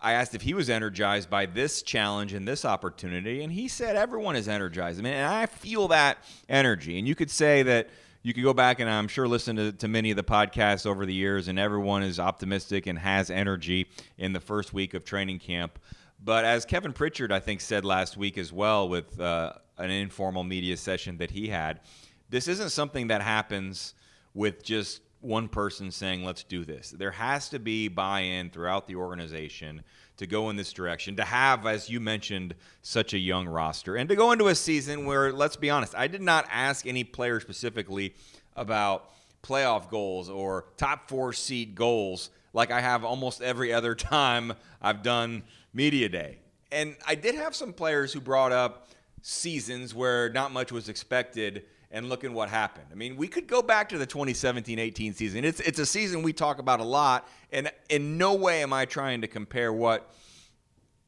I 0.00 0.12
asked 0.12 0.34
if 0.34 0.42
he 0.42 0.54
was 0.54 0.70
energized 0.70 1.28
by 1.28 1.46
this 1.46 1.82
challenge 1.82 2.32
and 2.32 2.46
this 2.46 2.64
opportunity, 2.64 3.42
and 3.42 3.52
he 3.52 3.66
said 3.66 3.96
everyone 3.96 4.36
is 4.36 4.46
energized. 4.48 5.00
I 5.00 5.02
mean, 5.02 5.14
and 5.14 5.26
I 5.26 5.46
feel 5.46 5.88
that 5.88 6.18
energy. 6.48 6.98
And 6.98 7.08
you 7.08 7.16
could 7.16 7.30
say 7.30 7.64
that 7.64 7.88
you 8.22 8.32
could 8.32 8.44
go 8.44 8.54
back 8.54 8.78
and 8.78 8.88
I'm 8.88 9.08
sure 9.08 9.26
listen 9.26 9.56
to, 9.56 9.72
to 9.72 9.88
many 9.88 10.10
of 10.10 10.16
the 10.16 10.22
podcasts 10.22 10.86
over 10.86 11.04
the 11.04 11.14
years, 11.14 11.48
and 11.48 11.58
everyone 11.58 12.04
is 12.04 12.20
optimistic 12.20 12.86
and 12.86 12.98
has 12.98 13.28
energy 13.28 13.88
in 14.16 14.32
the 14.32 14.40
first 14.40 14.72
week 14.72 14.94
of 14.94 15.04
training 15.04 15.40
camp. 15.40 15.80
But 16.22 16.44
as 16.44 16.64
Kevin 16.64 16.92
Pritchard, 16.92 17.32
I 17.32 17.40
think, 17.40 17.60
said 17.60 17.84
last 17.84 18.16
week 18.16 18.38
as 18.38 18.52
well 18.52 18.88
with 18.88 19.18
uh, 19.20 19.54
an 19.78 19.90
informal 19.90 20.44
media 20.44 20.76
session 20.76 21.16
that 21.18 21.32
he 21.32 21.48
had, 21.48 21.80
this 22.28 22.46
isn't 22.46 22.70
something 22.70 23.08
that 23.08 23.22
happens 23.22 23.94
with 24.34 24.62
just 24.62 25.00
one 25.20 25.48
person 25.48 25.90
saying, 25.90 26.24
let's 26.24 26.44
do 26.44 26.64
this. 26.64 26.90
There 26.90 27.10
has 27.10 27.48
to 27.50 27.58
be 27.58 27.88
buy 27.88 28.20
in 28.20 28.50
throughout 28.50 28.86
the 28.86 28.96
organization 28.96 29.82
to 30.16 30.26
go 30.26 30.50
in 30.50 30.56
this 30.56 30.72
direction, 30.72 31.16
to 31.16 31.24
have, 31.24 31.66
as 31.66 31.88
you 31.88 32.00
mentioned, 32.00 32.54
such 32.82 33.14
a 33.14 33.18
young 33.18 33.48
roster, 33.48 33.96
and 33.96 34.08
to 34.08 34.16
go 34.16 34.32
into 34.32 34.48
a 34.48 34.54
season 34.54 35.04
where, 35.04 35.32
let's 35.32 35.56
be 35.56 35.70
honest, 35.70 35.94
I 35.96 36.06
did 36.06 36.22
not 36.22 36.46
ask 36.50 36.86
any 36.86 37.04
player 37.04 37.40
specifically 37.40 38.14
about 38.56 39.10
playoff 39.42 39.90
goals 39.90 40.28
or 40.28 40.66
top 40.76 41.08
four 41.08 41.32
seed 41.32 41.74
goals 41.74 42.30
like 42.52 42.70
I 42.70 42.80
have 42.80 43.04
almost 43.04 43.40
every 43.40 43.72
other 43.72 43.94
time 43.96 44.52
I've 44.82 45.02
done 45.02 45.42
Media 45.72 46.08
Day. 46.08 46.38
And 46.70 46.96
I 47.06 47.14
did 47.14 47.34
have 47.34 47.54
some 47.54 47.72
players 47.72 48.12
who 48.12 48.20
brought 48.20 48.52
up 48.52 48.88
seasons 49.22 49.94
where 49.94 50.28
not 50.30 50.52
much 50.52 50.70
was 50.70 50.88
expected 50.88 51.64
and 51.90 52.08
looking 52.08 52.34
what 52.34 52.48
happened. 52.48 52.86
I 52.92 52.94
mean, 52.94 53.16
we 53.16 53.28
could 53.28 53.46
go 53.46 53.62
back 53.62 53.88
to 53.90 53.98
the 53.98 54.06
2017-18 54.06 55.14
season. 55.14 55.44
It's 55.44 55.60
it's 55.60 55.78
a 55.78 55.86
season 55.86 56.22
we 56.22 56.32
talk 56.32 56.58
about 56.58 56.80
a 56.80 56.84
lot, 56.84 57.28
and 57.50 57.70
in 57.88 58.18
no 58.18 58.34
way 58.34 58.62
am 58.62 58.72
I 58.72 58.84
trying 58.84 59.22
to 59.22 59.26
compare 59.26 59.72
what 59.72 60.12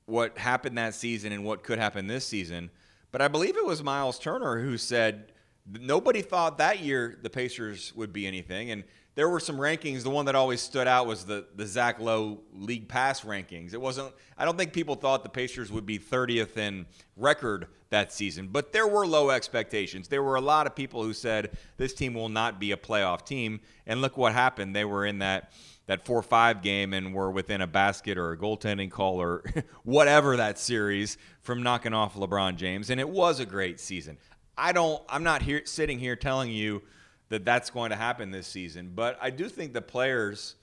what 0.07 0.37
happened 0.39 0.77
that 0.79 0.95
season 0.95 1.33
and 1.33 1.45
what 1.45 1.63
could 1.63 1.79
happen 1.79 2.07
this 2.07 2.27
season. 2.27 2.71
But 3.13 3.23
I 3.23 3.29
believe 3.29 3.57
it 3.57 3.65
was 3.65 3.83
Miles 3.83 4.19
Turner 4.19 4.61
who 4.61 4.77
said 4.77 5.33
nobody 5.71 6.23
thought 6.23 6.59
that 6.59 6.81
year 6.81 7.19
the 7.23 7.31
Pacers 7.31 7.95
would 7.95 8.13
be 8.13 8.27
anything, 8.27 8.71
and 8.71 8.85
there 9.15 9.29
were 9.29 9.41
some 9.41 9.57
rankings. 9.57 10.03
The 10.03 10.11
one 10.11 10.27
that 10.27 10.35
always 10.35 10.61
stood 10.61 10.87
out 10.87 11.07
was 11.07 11.25
the 11.25 11.47
the 11.57 11.67
Zach 11.67 12.01
Lowe 12.01 12.41
league 12.53 12.89
pass 12.89 13.23
rankings. 13.23 13.75
It 13.75 13.81
wasn't. 13.81 14.13
I 14.39 14.45
don't 14.45 14.57
think 14.57 14.73
people 14.73 14.95
thought 14.95 15.23
the 15.23 15.29
Pacers 15.29 15.71
would 15.71 15.85
be 15.85 15.99
30th 15.99 16.57
in 16.57 16.87
record 17.17 17.67
that 17.91 18.13
season, 18.13 18.49
but 18.49 18.73
there 18.73 18.87
were 18.87 19.07
low 19.07 19.31
expectations. 19.31 20.09
There 20.09 20.23
were 20.23 20.37
a 20.37 20.41
lot 20.41 20.67
of 20.67 20.77
people 20.77 21.03
who 21.03 21.13
said 21.13 21.59
this 21.77 21.93
team 21.93 22.15
will 22.15 22.29
not 22.29 22.61
be 22.61 22.73
a 22.73 22.77
playoff 22.77 23.27
team, 23.27 23.61
and 23.87 24.01
look 24.01 24.17
what 24.17 24.33
happened. 24.33 24.75
They 24.75 24.85
were 24.85 25.05
in 25.05 25.19
that 25.19 25.53
that 25.87 26.07
four 26.07 26.23
five 26.23 26.63
game 26.63 26.93
and 26.93 27.13
were 27.13 27.33
within 27.33 27.61
a 27.61 27.67
basket 27.67 28.17
or 28.17 28.31
a 28.31 28.39
goaltending 28.39 28.93
call 28.93 29.21
or 29.21 29.43
whatever 29.83 30.37
that 30.37 30.57
series 30.57 31.19
from 31.41 31.65
knocking 31.65 31.93
off 31.93 32.15
LeBron 32.15 32.57
James, 32.57 32.91
and 32.91 33.01
it 33.01 33.09
was 33.09 33.41
a 33.41 33.47
great 33.47 33.81
season. 33.81 34.19
I 34.57 34.73
don't. 34.73 35.03
I'm 35.09 35.25
not 35.25 35.43
here 35.43 35.63
sitting 35.65 35.99
here 35.99 36.15
telling 36.15 36.53
you 36.53 36.83
that 37.31 37.45
that's 37.45 37.71
going 37.71 37.91
to 37.91 37.97
happen 37.97 38.31
this 38.31 38.47
season. 38.47 38.93
But 38.95 39.19
I 39.21 39.31
do 39.31 39.49
think 39.49 39.73
the 39.73 39.83
players 39.83 40.57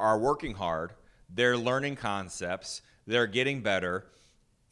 are 0.00 0.18
working 0.18 0.54
hard. 0.54 0.92
They're 1.28 1.56
learning 1.56 1.96
concepts. 1.96 2.82
They're 3.06 3.26
getting 3.26 3.60
better. 3.60 4.06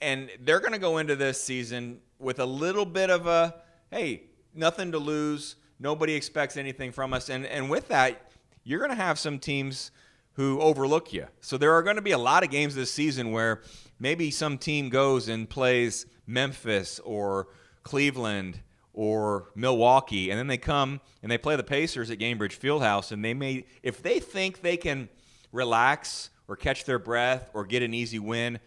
And 0.01 0.31
they're 0.41 0.61
going 0.61 0.73
to 0.73 0.79
go 0.79 0.99
into 0.99 1.15
this 1.15 1.43
season 1.43 2.01
with 2.19 2.39
a 2.39 2.47
little 2.47 2.87
bit 2.87 3.11
of 3.11 3.27
a 3.27 3.55
hey, 3.91 4.23
nothing 4.55 4.93
to 4.93 4.99
lose. 4.99 5.57
Nobody 5.79 6.15
expects 6.15 6.57
anything 6.57 6.93
from 6.93 7.13
us. 7.13 7.29
And, 7.29 7.45
and 7.45 7.69
with 7.69 7.89
that, 7.89 8.31
you're 8.65 8.79
going 8.79 8.91
to 8.91 8.97
have 8.97 9.19
some 9.19 9.39
teams 9.39 9.91
who 10.35 10.61
overlook 10.61 11.13
you. 11.13 11.27
So 11.43 11.59
there 11.59 11.75
are 11.75 11.83
going 11.83 11.97
to 11.97 12.03
be 12.03 12.13
a 12.13 12.19
lot 12.19 12.43
of 12.43 12.51
games 12.51 12.75
this 12.75 12.91
season 12.91 13.33
where 13.33 13.63
maybe 13.99 14.31
some 14.31 14.57
team 14.57 14.89
goes 14.89 15.29
and 15.29 15.49
plays 15.49 16.07
Memphis 16.27 17.01
or 17.01 17.49
Cleveland 17.83 18.61
or 18.95 19.51
Milwaukee, 19.55 20.31
and 20.31 20.39
then 20.39 20.47
they 20.47 20.59
come 20.59 21.01
and 21.23 21.33
they 21.33 21.39
play 21.39 21.57
the 21.57 21.65
Pacers 21.65 22.11
at 22.11 22.19
Gainbridge 22.19 22.59
Fieldhouse, 22.59 23.13
and 23.13 23.25
they 23.25 23.35
may, 23.35 23.65
if 23.83 24.03
they 24.03 24.21
think 24.21 24.61
they 24.61 24.77
can 24.77 25.09
relax 25.51 26.31
or 26.49 26.57
catch 26.57 26.85
their 26.85 26.99
breath 26.99 27.51
or 27.55 27.65
get 27.65 27.83
an 27.83 27.95
easy 27.95 28.19
win, 28.19 28.59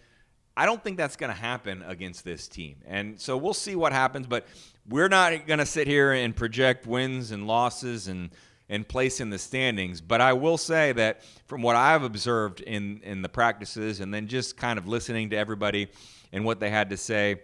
I 0.58 0.66
don't 0.66 0.84
think 0.84 0.98
that's 0.98 1.18
going 1.18 1.32
to 1.32 1.40
happen 1.40 1.84
against 1.86 2.24
this 2.24 2.48
team. 2.48 2.78
And 2.86 3.20
so 3.20 3.36
we'll 3.36 3.54
see 3.54 3.76
what 3.76 3.92
happens, 3.92 4.26
but 4.26 4.48
we're 4.88 5.10
not 5.10 5.46
going 5.48 5.60
to 5.60 5.66
sit 5.66 5.88
here 5.88 6.14
and 6.14 6.36
project 6.36 6.88
wins 6.88 7.32
and 7.32 7.48
losses 7.48 8.08
and 8.08 8.30
and 8.68 8.88
place 8.88 9.22
in 9.22 9.30
the 9.30 9.38
standings. 9.38 10.02
But 10.02 10.22
I 10.22 10.34
will 10.34 10.58
say 10.58 10.92
that 10.94 11.22
from 11.46 11.62
what 11.62 11.76
I've 11.76 12.04
observed 12.04 12.62
in 12.62 13.02
in 13.04 13.22
the 13.22 13.30
practices 13.30 14.00
and 14.00 14.14
then 14.14 14.28
just 14.28 14.58
kind 14.58 14.80
of 14.80 14.88
listening 14.88 15.30
to 15.32 15.38
everybody 15.38 15.90
and 16.32 16.44
what 16.46 16.60
they 16.60 16.70
had 16.70 16.90
to 16.90 16.98
say 16.98 17.42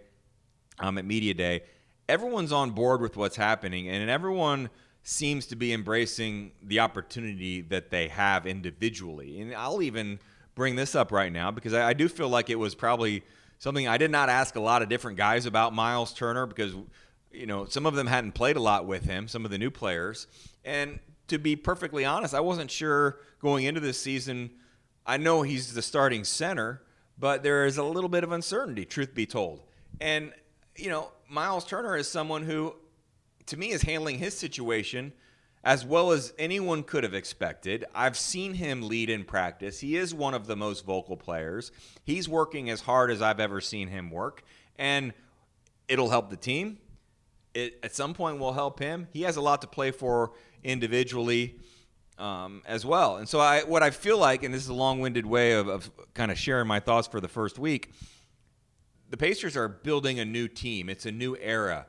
um, 0.80 0.98
at 0.98 1.04
media 1.04 1.34
day, 1.34 1.62
everyone's 2.08 2.52
on 2.52 2.70
board 2.70 3.00
with 3.00 3.16
what's 3.16 3.36
happening, 3.36 3.88
and 3.88 4.08
everyone 4.08 4.70
seems 5.02 5.46
to 5.46 5.56
be 5.56 5.72
embracing 5.72 6.52
the 6.62 6.80
opportunity 6.80 7.60
that 7.60 7.90
they 7.90 8.08
have 8.08 8.46
individually. 8.46 9.40
And 9.40 9.54
I'll 9.54 9.82
even 9.82 10.20
bring 10.54 10.76
this 10.76 10.94
up 10.94 11.10
right 11.10 11.32
now 11.32 11.50
because 11.50 11.72
I, 11.72 11.90
I 11.90 11.92
do 11.92 12.08
feel 12.08 12.28
like 12.28 12.50
it 12.50 12.58
was 12.58 12.74
probably 12.74 13.24
something 13.58 13.88
I 13.88 13.96
did 13.96 14.10
not 14.10 14.28
ask 14.28 14.54
a 14.56 14.60
lot 14.60 14.82
of 14.82 14.88
different 14.88 15.16
guys 15.16 15.46
about 15.46 15.74
Miles 15.74 16.12
Turner 16.12 16.46
because 16.46 16.74
you 17.32 17.46
know 17.46 17.64
some 17.64 17.86
of 17.86 17.94
them 17.94 18.06
hadn't 18.06 18.32
played 18.32 18.56
a 18.56 18.60
lot 18.60 18.86
with 18.86 19.04
him, 19.04 19.28
some 19.28 19.44
of 19.44 19.50
the 19.50 19.58
new 19.58 19.70
players, 19.70 20.26
and 20.64 20.98
to 21.28 21.38
be 21.38 21.56
perfectly 21.56 22.04
honest, 22.04 22.34
I 22.34 22.40
wasn't 22.40 22.70
sure 22.70 23.18
going 23.40 23.64
into 23.64 23.80
this 23.80 24.00
season. 24.00 24.50
I 25.06 25.16
know 25.16 25.42
he's 25.42 25.72
the 25.72 25.82
starting 25.82 26.24
center, 26.24 26.82
but 27.18 27.42
there 27.42 27.64
is 27.64 27.78
a 27.78 27.84
little 27.84 28.10
bit 28.10 28.22
of 28.22 28.32
uncertainty, 28.32 28.84
truth 28.84 29.14
be 29.14 29.26
told. 29.26 29.62
And 30.00 30.32
you 30.76 30.88
know, 30.88 31.10
Miles 31.28 31.64
Turner 31.64 31.96
is 31.96 32.08
someone 32.08 32.42
who, 32.42 32.74
to 33.46 33.56
me, 33.56 33.70
is 33.70 33.82
handling 33.82 34.18
his 34.18 34.36
situation 34.36 35.12
as 35.64 35.84
well 35.84 36.10
as 36.10 36.32
anyone 36.38 36.82
could 36.82 37.04
have 37.04 37.14
expected. 37.14 37.84
I've 37.94 38.16
seen 38.16 38.54
him 38.54 38.82
lead 38.82 39.08
in 39.08 39.24
practice. 39.24 39.78
He 39.78 39.96
is 39.96 40.12
one 40.12 40.34
of 40.34 40.46
the 40.46 40.56
most 40.56 40.84
vocal 40.84 41.16
players. 41.16 41.70
He's 42.04 42.28
working 42.28 42.68
as 42.68 42.80
hard 42.80 43.10
as 43.10 43.22
I've 43.22 43.38
ever 43.38 43.60
seen 43.60 43.88
him 43.88 44.10
work, 44.10 44.42
and 44.76 45.12
it'll 45.88 46.10
help 46.10 46.30
the 46.30 46.36
team. 46.36 46.78
It 47.54 47.78
at 47.82 47.94
some 47.94 48.14
point 48.14 48.38
will 48.38 48.54
help 48.54 48.80
him. 48.80 49.06
He 49.12 49.22
has 49.22 49.36
a 49.36 49.40
lot 49.40 49.60
to 49.60 49.68
play 49.68 49.90
for 49.90 50.32
individually 50.64 51.56
um, 52.18 52.62
as 52.66 52.84
well. 52.84 53.18
And 53.18 53.28
so, 53.28 53.38
I 53.38 53.60
what 53.60 53.82
I 53.82 53.90
feel 53.90 54.18
like, 54.18 54.42
and 54.42 54.52
this 54.52 54.62
is 54.62 54.68
a 54.68 54.74
long-winded 54.74 55.26
way 55.26 55.52
of, 55.52 55.68
of 55.68 55.90
kind 56.14 56.32
of 56.32 56.38
sharing 56.38 56.66
my 56.66 56.80
thoughts 56.80 57.06
for 57.06 57.20
the 57.20 57.28
first 57.28 57.58
week. 57.58 57.92
The 59.12 59.18
Pacers 59.18 59.58
are 59.58 59.68
building 59.68 60.18
a 60.20 60.24
new 60.24 60.48
team. 60.48 60.88
It's 60.88 61.04
a 61.04 61.12
new 61.12 61.36
era, 61.36 61.84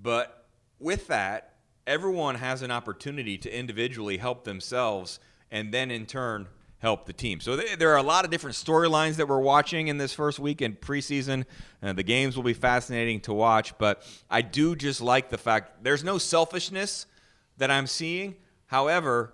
but 0.00 0.46
with 0.78 1.06
that, 1.06 1.54
everyone 1.86 2.34
has 2.34 2.60
an 2.60 2.70
opportunity 2.70 3.38
to 3.38 3.58
individually 3.58 4.18
help 4.18 4.44
themselves 4.44 5.18
and 5.50 5.72
then 5.72 5.90
in 5.90 6.04
turn 6.04 6.48
help 6.80 7.06
the 7.06 7.14
team. 7.14 7.40
So 7.40 7.56
there 7.56 7.92
are 7.92 7.96
a 7.96 8.02
lot 8.02 8.26
of 8.26 8.30
different 8.30 8.56
storylines 8.56 9.16
that 9.16 9.26
we're 9.26 9.40
watching 9.40 9.88
in 9.88 9.96
this 9.96 10.12
first 10.12 10.38
week 10.38 10.60
in 10.60 10.74
preseason. 10.76 11.46
Uh, 11.82 11.94
the 11.94 12.02
games 12.02 12.36
will 12.36 12.42
be 12.42 12.52
fascinating 12.52 13.20
to 13.20 13.32
watch, 13.32 13.72
but 13.78 14.02
I 14.28 14.42
do 14.42 14.76
just 14.76 15.00
like 15.00 15.30
the 15.30 15.38
fact 15.38 15.82
there's 15.82 16.04
no 16.04 16.18
selfishness 16.18 17.06
that 17.56 17.70
I'm 17.70 17.86
seeing. 17.86 18.34
However, 18.66 19.32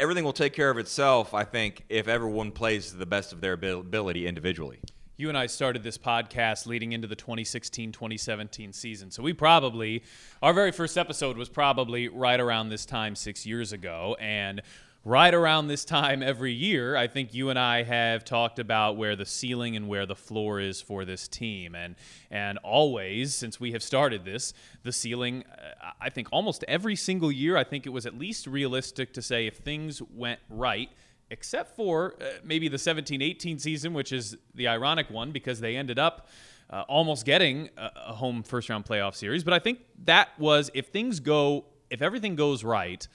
everything 0.00 0.24
will 0.24 0.32
take 0.32 0.54
care 0.54 0.70
of 0.70 0.78
itself, 0.78 1.34
I 1.34 1.44
think, 1.44 1.84
if 1.90 2.08
everyone 2.08 2.52
plays 2.52 2.90
to 2.92 2.96
the 2.96 3.04
best 3.04 3.34
of 3.34 3.42
their 3.42 3.52
ability 3.52 4.26
individually 4.26 4.80
you 5.22 5.28
and 5.28 5.38
I 5.38 5.46
started 5.46 5.84
this 5.84 5.96
podcast 5.96 6.66
leading 6.66 6.90
into 6.90 7.06
the 7.06 7.14
2016 7.14 7.92
2017 7.92 8.72
season. 8.72 9.12
So 9.12 9.22
we 9.22 9.32
probably, 9.32 10.02
our 10.42 10.52
very 10.52 10.72
first 10.72 10.98
episode 10.98 11.36
was 11.36 11.48
probably 11.48 12.08
right 12.08 12.40
around 12.40 12.70
this 12.70 12.84
time 12.84 13.14
six 13.14 13.46
years 13.46 13.72
ago. 13.72 14.16
And 14.18 14.62
right 15.04 15.32
around 15.32 15.68
this 15.68 15.84
time 15.84 16.24
every 16.24 16.52
year, 16.52 16.96
I 16.96 17.06
think 17.06 17.34
you 17.34 17.50
and 17.50 17.58
I 17.58 17.84
have 17.84 18.24
talked 18.24 18.58
about 18.58 18.96
where 18.96 19.14
the 19.14 19.24
ceiling 19.24 19.76
and 19.76 19.86
where 19.86 20.06
the 20.06 20.16
floor 20.16 20.58
is 20.58 20.82
for 20.82 21.04
this 21.04 21.28
team. 21.28 21.76
And, 21.76 21.94
and 22.28 22.58
always, 22.58 23.32
since 23.32 23.60
we 23.60 23.70
have 23.72 23.82
started 23.84 24.24
this, 24.24 24.52
the 24.82 24.90
ceiling, 24.90 25.44
uh, 25.56 25.90
I 26.00 26.10
think 26.10 26.26
almost 26.32 26.64
every 26.66 26.96
single 26.96 27.30
year, 27.30 27.56
I 27.56 27.62
think 27.62 27.86
it 27.86 27.90
was 27.90 28.06
at 28.06 28.18
least 28.18 28.48
realistic 28.48 29.12
to 29.12 29.22
say 29.22 29.46
if 29.46 29.58
things 29.58 30.02
went 30.02 30.40
right, 30.50 30.90
except 31.32 31.74
for 31.74 32.14
uh, 32.20 32.24
maybe 32.44 32.68
the 32.68 32.78
17 32.78 33.20
18 33.22 33.58
season, 33.58 33.94
which 33.94 34.12
is 34.12 34.36
the 34.54 34.68
ironic 34.68 35.10
one 35.10 35.32
because 35.32 35.58
they 35.58 35.76
ended 35.76 35.98
up 35.98 36.28
uh, 36.70 36.84
almost 36.88 37.24
getting 37.24 37.70
a, 37.76 37.90
a, 38.06 38.12
home 38.12 38.42
first 38.42 38.68
round 38.68 38.84
playoff 38.84 39.14
series. 39.14 39.42
But 39.42 39.54
I 39.54 39.58
think 39.58 39.80
that 40.04 40.28
was, 40.38 40.70
if 40.74 40.88
things 40.88 41.20
go, 41.20 41.64
if 41.90 42.02
everything 42.02 42.36
goes 42.36 42.62
right, 42.62 43.06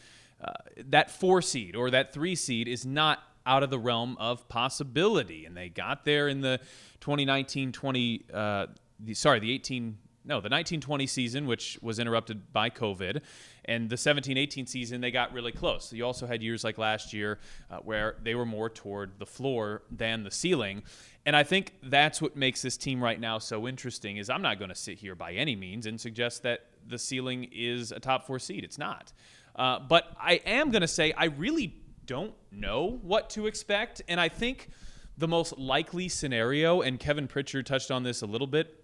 uh, 0.43 0.51
that 0.87 1.11
four 1.11 1.41
seed 1.41 1.75
or 1.75 1.91
that 1.91 2.11
three 2.11 2.35
seed 2.35 2.67
is 2.67 2.85
not 2.85 3.19
out 3.45 3.63
of 3.63 3.69
the 3.69 3.79
realm 3.79 4.17
of 4.19 4.49
possibility. 4.49 5.45
And 5.45 5.55
they 5.55 5.69
got 5.69 6.03
there 6.03 6.27
in 6.27 6.41
the 6.41 6.59
2019 6.99 7.71
20, 7.71 8.25
uh, 8.33 8.67
the, 8.99 9.13
sorry, 9.13 9.39
the 9.39 9.51
18 9.53 9.97
no, 10.27 10.41
the 10.41 10.49
1920 10.49 11.07
season, 11.07 11.47
which 11.47 11.79
was 11.81 11.99
interrupted 11.99 12.51
by 12.51 12.69
COVID, 12.69 13.21
and 13.67 13.89
the 13.89 13.95
17-18 13.95 14.67
season, 14.67 15.01
they 15.01 15.11
got 15.11 15.33
really 15.33 15.51
close. 15.51 15.91
You 15.91 16.05
also 16.05 16.25
had 16.25 16.41
years 16.41 16.63
like 16.63 16.77
last 16.77 17.13
year 17.13 17.39
uh, 17.69 17.77
where 17.77 18.15
they 18.23 18.35
were 18.35 18.45
more 18.45 18.69
toward 18.69 19.19
the 19.19 19.25
floor 19.25 19.83
than 19.91 20.23
the 20.23 20.31
ceiling. 20.31 20.83
And 21.25 21.35
I 21.35 21.43
think 21.43 21.73
that's 21.83 22.21
what 22.21 22.37
makes 22.37 22.61
this 22.61 22.77
team 22.77 23.03
right 23.03 23.19
now 23.19 23.37
so 23.39 23.67
interesting. 23.67 24.17
Is 24.17 24.29
I'm 24.29 24.41
not 24.41 24.59
going 24.59 24.69
to 24.69 24.75
sit 24.75 24.97
here 24.97 25.15
by 25.15 25.33
any 25.33 25.55
means 25.55 25.85
and 25.85 25.99
suggest 25.99 26.43
that 26.43 26.61
the 26.87 26.97
ceiling 26.97 27.49
is 27.51 27.91
a 27.91 27.99
top 27.99 28.25
four 28.25 28.39
seed. 28.39 28.63
It's 28.63 28.77
not. 28.77 29.11
Uh, 29.55 29.79
but 29.79 30.15
I 30.19 30.35
am 30.45 30.71
going 30.71 30.81
to 30.81 30.87
say 30.87 31.11
I 31.13 31.25
really 31.25 31.75
don't 32.05 32.33
know 32.51 32.99
what 33.01 33.29
to 33.31 33.47
expect, 33.47 34.01
and 34.07 34.19
I 34.21 34.29
think 34.29 34.69
the 35.17 35.27
most 35.27 35.57
likely 35.57 36.07
scenario, 36.07 36.81
and 36.81 36.99
Kevin 36.99 37.27
Pritchard 37.27 37.65
touched 37.65 37.91
on 37.91 38.03
this 38.03 38.21
a 38.21 38.25
little 38.25 38.47
bit 38.47 38.83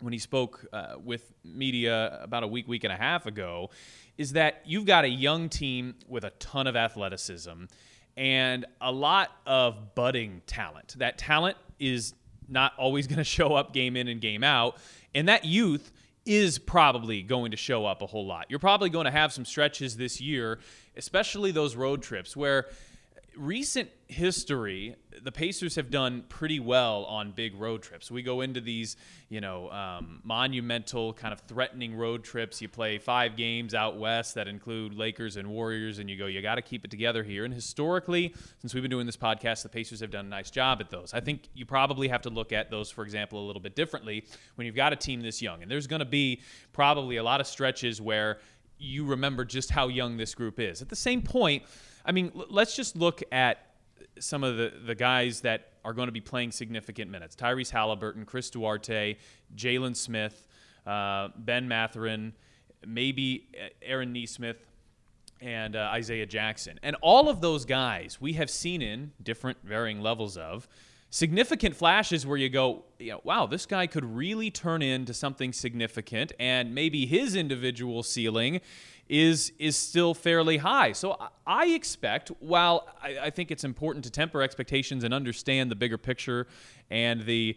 when 0.00 0.12
he 0.12 0.18
spoke 0.18 0.64
uh, 0.72 0.94
with 1.02 1.32
media 1.44 2.18
about 2.22 2.42
a 2.42 2.46
week, 2.46 2.68
week 2.68 2.84
and 2.84 2.92
a 2.92 2.96
half 2.96 3.26
ago, 3.26 3.70
is 4.20 4.34
that 4.34 4.60
you've 4.66 4.84
got 4.84 5.06
a 5.06 5.08
young 5.08 5.48
team 5.48 5.94
with 6.06 6.24
a 6.24 6.30
ton 6.38 6.66
of 6.66 6.76
athleticism 6.76 7.64
and 8.18 8.66
a 8.78 8.92
lot 8.92 9.30
of 9.46 9.94
budding 9.94 10.42
talent. 10.46 10.94
That 10.98 11.16
talent 11.16 11.56
is 11.78 12.12
not 12.46 12.74
always 12.76 13.06
going 13.06 13.16
to 13.16 13.24
show 13.24 13.54
up 13.54 13.72
game 13.72 13.96
in 13.96 14.08
and 14.08 14.20
game 14.20 14.44
out. 14.44 14.76
And 15.14 15.26
that 15.30 15.46
youth 15.46 15.90
is 16.26 16.58
probably 16.58 17.22
going 17.22 17.52
to 17.52 17.56
show 17.56 17.86
up 17.86 18.02
a 18.02 18.06
whole 18.06 18.26
lot. 18.26 18.44
You're 18.50 18.58
probably 18.58 18.90
going 18.90 19.06
to 19.06 19.10
have 19.10 19.32
some 19.32 19.46
stretches 19.46 19.96
this 19.96 20.20
year, 20.20 20.58
especially 20.98 21.50
those 21.50 21.74
road 21.74 22.02
trips 22.02 22.36
where 22.36 22.66
recent 23.36 23.90
history, 24.08 24.96
the 25.22 25.32
Pacers 25.32 25.76
have 25.76 25.90
done 25.90 26.24
pretty 26.28 26.60
well 26.60 27.04
on 27.04 27.32
big 27.32 27.54
road 27.54 27.82
trips. 27.82 28.10
We 28.10 28.22
go 28.22 28.40
into 28.40 28.60
these, 28.60 28.96
you 29.28 29.40
know, 29.40 29.70
um, 29.70 30.20
monumental 30.24 31.12
kind 31.12 31.32
of 31.32 31.40
threatening 31.40 31.94
road 31.94 32.24
trips. 32.24 32.60
You 32.60 32.68
play 32.68 32.98
five 32.98 33.36
games 33.36 33.74
out 33.74 33.98
west 33.98 34.34
that 34.34 34.48
include 34.48 34.94
Lakers 34.94 35.36
and 35.36 35.48
Warriors, 35.48 35.98
and 35.98 36.10
you 36.10 36.16
go, 36.16 36.26
you 36.26 36.42
got 36.42 36.56
to 36.56 36.62
keep 36.62 36.84
it 36.84 36.90
together 36.90 37.22
here. 37.22 37.44
And 37.44 37.54
historically, 37.54 38.34
since 38.58 38.74
we've 38.74 38.82
been 38.82 38.90
doing 38.90 39.06
this 39.06 39.16
podcast, 39.16 39.62
the 39.62 39.68
Pacers 39.68 40.00
have 40.00 40.10
done 40.10 40.26
a 40.26 40.28
nice 40.28 40.50
job 40.50 40.80
at 40.80 40.90
those. 40.90 41.14
I 41.14 41.20
think 41.20 41.48
you 41.54 41.66
probably 41.66 42.08
have 42.08 42.22
to 42.22 42.30
look 42.30 42.52
at 42.52 42.70
those, 42.70 42.90
for 42.90 43.04
example, 43.04 43.44
a 43.44 43.46
little 43.46 43.62
bit 43.62 43.76
differently 43.76 44.24
when 44.56 44.66
you've 44.66 44.76
got 44.76 44.92
a 44.92 44.96
team 44.96 45.20
this 45.20 45.40
young. 45.40 45.62
And 45.62 45.70
there's 45.70 45.86
going 45.86 46.00
to 46.00 46.06
be 46.06 46.40
probably 46.72 47.16
a 47.16 47.22
lot 47.22 47.40
of 47.40 47.46
stretches 47.46 48.00
where 48.00 48.38
you 48.78 49.04
remember 49.04 49.44
just 49.44 49.70
how 49.70 49.88
young 49.88 50.16
this 50.16 50.34
group 50.34 50.58
is. 50.58 50.82
At 50.82 50.88
the 50.88 50.96
same 50.96 51.22
point, 51.22 51.62
I 52.04 52.12
mean, 52.12 52.32
l- 52.34 52.46
let's 52.50 52.76
just 52.76 52.96
look 52.96 53.22
at 53.32 53.58
some 54.18 54.44
of 54.44 54.56
the, 54.56 54.72
the 54.86 54.94
guys 54.94 55.40
that 55.42 55.72
are 55.84 55.92
going 55.92 56.08
to 56.08 56.12
be 56.12 56.20
playing 56.20 56.52
significant 56.52 57.10
minutes 57.10 57.36
Tyrese 57.36 57.72
Haliburton, 57.72 58.26
Chris 58.26 58.50
Duarte, 58.50 59.16
Jalen 59.56 59.96
Smith, 59.96 60.46
uh, 60.86 61.28
Ben 61.36 61.68
Mathurin, 61.68 62.32
maybe 62.86 63.48
Aaron 63.82 64.12
Nesmith, 64.12 64.66
and 65.40 65.76
uh, 65.76 65.90
Isaiah 65.92 66.26
Jackson. 66.26 66.78
And 66.82 66.96
all 67.00 67.28
of 67.28 67.40
those 67.40 67.64
guys 67.64 68.18
we 68.20 68.34
have 68.34 68.50
seen 68.50 68.82
in 68.82 69.12
different 69.22 69.58
varying 69.64 70.00
levels 70.00 70.36
of 70.36 70.68
significant 71.10 71.74
flashes 71.74 72.26
where 72.26 72.36
you 72.36 72.48
go, 72.48 72.84
you 72.98 73.10
know, 73.10 73.20
wow, 73.24 73.46
this 73.46 73.66
guy 73.66 73.86
could 73.86 74.04
really 74.04 74.50
turn 74.50 74.80
into 74.80 75.12
something 75.12 75.52
significant, 75.52 76.32
and 76.38 76.74
maybe 76.74 77.04
his 77.04 77.34
individual 77.34 78.02
ceiling 78.02 78.60
is 79.10 79.52
is 79.58 79.76
still 79.76 80.14
fairly 80.14 80.56
high. 80.56 80.92
So 80.92 81.16
I 81.46 81.66
expect, 81.66 82.30
while 82.38 82.88
I, 83.02 83.18
I 83.24 83.30
think 83.30 83.50
it's 83.50 83.64
important 83.64 84.04
to 84.04 84.10
temper 84.10 84.40
expectations 84.40 85.02
and 85.04 85.12
understand 85.12 85.70
the 85.70 85.74
bigger 85.74 85.98
picture 85.98 86.46
and 86.90 87.22
the 87.22 87.56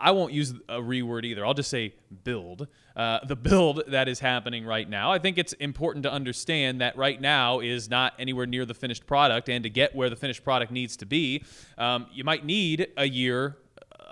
I 0.00 0.12
won't 0.12 0.32
use 0.32 0.54
a 0.68 0.78
reword 0.78 1.24
either. 1.24 1.44
I'll 1.44 1.54
just 1.54 1.70
say 1.70 1.94
build. 2.22 2.68
Uh, 2.94 3.18
the 3.26 3.34
build 3.34 3.82
that 3.88 4.08
is 4.08 4.20
happening 4.20 4.64
right 4.64 4.88
now. 4.88 5.10
I 5.10 5.18
think 5.18 5.38
it's 5.38 5.52
important 5.54 6.04
to 6.04 6.12
understand 6.12 6.80
that 6.80 6.96
right 6.96 7.20
now 7.20 7.58
is 7.58 7.90
not 7.90 8.14
anywhere 8.18 8.46
near 8.46 8.64
the 8.64 8.74
finished 8.74 9.06
product, 9.06 9.48
and 9.48 9.64
to 9.64 9.70
get 9.70 9.94
where 9.94 10.08
the 10.08 10.16
finished 10.16 10.44
product 10.44 10.70
needs 10.70 10.96
to 10.98 11.06
be, 11.06 11.44
um, 11.78 12.06
you 12.12 12.22
might 12.22 12.44
need 12.44 12.88
a 12.96 13.08
year 13.08 13.56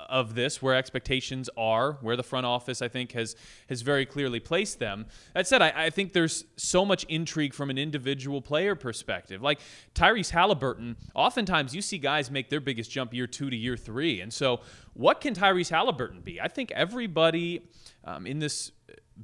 of 0.09 0.35
this, 0.35 0.63
where 0.63 0.75
expectations 0.75 1.51
are, 1.57 1.99
where 2.01 2.17
the 2.17 2.23
front 2.23 2.47
office 2.47 2.83
I 2.83 2.89
think 2.89 3.13
has 3.13 3.37
has 3.69 3.83
very 3.83 4.07
clearly 4.07 4.41
placed 4.41 4.79
them. 4.79 5.07
That 5.35 5.47
said, 5.47 5.63
I, 5.63 5.73
I 5.77 5.91
think 5.91 6.13
there's 6.13 6.45
so 6.57 6.85
much 6.85 7.05
intrigue 7.05 7.55
from 7.55 7.71
an 7.71 7.79
individual 7.79 8.41
player 8.41 8.75
perspective. 8.75 9.43
Like 9.43 9.61
Tyrese 9.95 10.33
Haliburton, 10.33 10.97
oftentimes 11.15 11.75
you 11.75 11.83
see 11.83 11.99
guys 11.99 12.31
make 12.31 12.51
their 12.51 12.61
biggest 12.61 12.91
jump 12.91 13.15
year 13.15 13.27
two 13.27 13.51
to 13.51 13.57
year 13.57 13.77
three, 13.77 14.21
and 14.21 14.33
so 14.33 14.61
what 14.95 15.21
can 15.21 15.35
Tyrese 15.35 15.71
Haliburton 15.71 16.25
be? 16.25 16.41
I 16.41 16.49
think 16.49 16.73
everybody 16.73 17.69
um, 18.05 18.27
in 18.27 18.39
this 18.39 18.73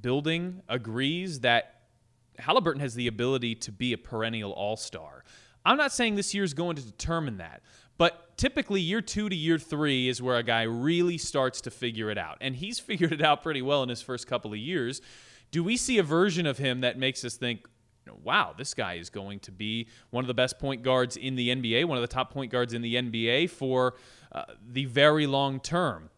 building 0.01 0.63
agrees 0.69 1.41
that 1.41 1.83
Haliburton 2.39 2.81
has 2.81 2.95
the 2.95 3.07
ability 3.07 3.55
to 3.57 3.73
be 3.73 3.93
a 3.93 3.99
perennial 3.99 4.53
All 4.53 4.77
Star. 4.77 5.25
I'm 5.65 5.77
not 5.77 5.93
saying 5.93 6.17
this 6.17 6.35
year 6.35 6.45
is 6.45 6.55
going 6.55 6.77
to 6.77 6.83
determine 6.83 7.37
that. 7.39 7.63
But 7.99 8.32
typically, 8.43 8.81
year 8.81 9.01
two 9.01 9.29
to 9.29 9.37
year 9.37 9.57
three 9.57 10.09
is 10.09 10.21
where 10.21 10.37
a 10.37 10.43
guy 10.43 10.63
really 10.63 11.17
starts 11.17 11.61
to 11.61 11.71
figure 11.71 12.11
it 12.11 12.19
out. 12.19 12.39
And 12.41 12.57
he's 12.57 12.81
figured 12.91 13.13
it 13.13 13.23
out 13.23 13.41
pretty 13.41 13.63
well 13.63 13.85
in 13.85 13.89
his 13.89 14.03
first 14.03 14.27
couple 14.27 14.53
of 14.53 14.59
years. 14.59 15.01
Do 15.53 15.63
we 15.63 15.77
see 15.77 15.99
a 15.99 16.03
version 16.03 16.45
of 16.45 16.59
him 16.59 16.81
that 16.81 16.99
makes 16.99 17.25
us 17.25 17.37
think, 17.37 17.69
wow, 18.25 18.53
this 18.59 18.75
guy 18.75 18.95
is 18.95 19.11
going 19.11 19.39
to 19.41 19.53
be 19.53 19.87
one 20.11 20.25
of 20.25 20.29
the 20.29 20.35
best 20.35 20.59
point 20.59 20.83
guards 20.83 21.17
in 21.17 21.37
the 21.37 21.51
NBA, 21.51 21.85
one 21.85 21.97
of 21.97 22.03
the 22.03 22.13
top 22.13 22.33
point 22.33 22.51
guards 22.51 22.75
in 22.75 22.83
the 22.83 22.97
NBA 22.97 23.49
for 23.49 23.95
uh, 24.33 24.43
the 24.67 24.87
very 24.87 25.29
long 25.29 25.61
term? 25.61 26.11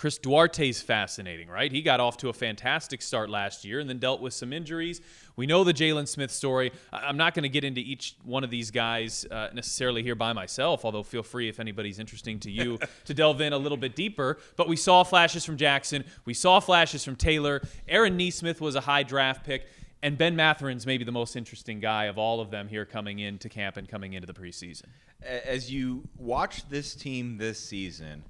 Chris 0.00 0.18
Duarte's 0.18 0.80
fascinating, 0.80 1.46
right? 1.46 1.70
He 1.70 1.82
got 1.82 2.00
off 2.00 2.16
to 2.16 2.30
a 2.30 2.32
fantastic 2.32 3.02
start 3.02 3.28
last 3.28 3.66
year 3.66 3.80
and 3.80 3.86
then 3.86 3.98
dealt 3.98 4.22
with 4.22 4.32
some 4.32 4.50
injuries. 4.50 5.02
We 5.36 5.44
know 5.44 5.62
the 5.62 5.74
Jalen 5.74 6.08
Smith 6.08 6.30
story. 6.30 6.72
I'm 6.90 7.18
not 7.18 7.34
going 7.34 7.42
to 7.42 7.50
get 7.50 7.64
into 7.64 7.82
each 7.82 8.16
one 8.24 8.42
of 8.42 8.48
these 8.48 8.70
guys 8.70 9.26
uh, 9.30 9.50
necessarily 9.52 10.02
here 10.02 10.14
by 10.14 10.32
myself, 10.32 10.86
although 10.86 11.02
feel 11.02 11.22
free 11.22 11.50
if 11.50 11.60
anybody's 11.60 11.98
interesting 11.98 12.40
to 12.40 12.50
you 12.50 12.78
to 13.04 13.12
delve 13.12 13.42
in 13.42 13.52
a 13.52 13.58
little 13.58 13.76
bit 13.76 13.94
deeper. 13.94 14.38
But 14.56 14.68
we 14.68 14.76
saw 14.76 15.04
flashes 15.04 15.44
from 15.44 15.58
Jackson. 15.58 16.06
We 16.24 16.32
saw 16.32 16.60
flashes 16.60 17.04
from 17.04 17.16
Taylor. 17.16 17.60
Aaron 17.86 18.16
Nesmith 18.16 18.62
was 18.62 18.76
a 18.76 18.80
high 18.80 19.02
draft 19.02 19.44
pick. 19.44 19.66
And 20.02 20.16
Ben 20.16 20.34
Mathurin's 20.34 20.86
maybe 20.86 21.04
the 21.04 21.12
most 21.12 21.36
interesting 21.36 21.78
guy 21.78 22.06
of 22.06 22.16
all 22.16 22.40
of 22.40 22.50
them 22.50 22.68
here 22.68 22.86
coming 22.86 23.18
into 23.18 23.50
camp 23.50 23.76
and 23.76 23.86
coming 23.86 24.14
into 24.14 24.26
the 24.26 24.32
preseason. 24.32 24.86
As 25.22 25.70
you 25.70 26.08
watch 26.16 26.66
this 26.70 26.94
team 26.94 27.36
this 27.36 27.60
season– 27.60 28.24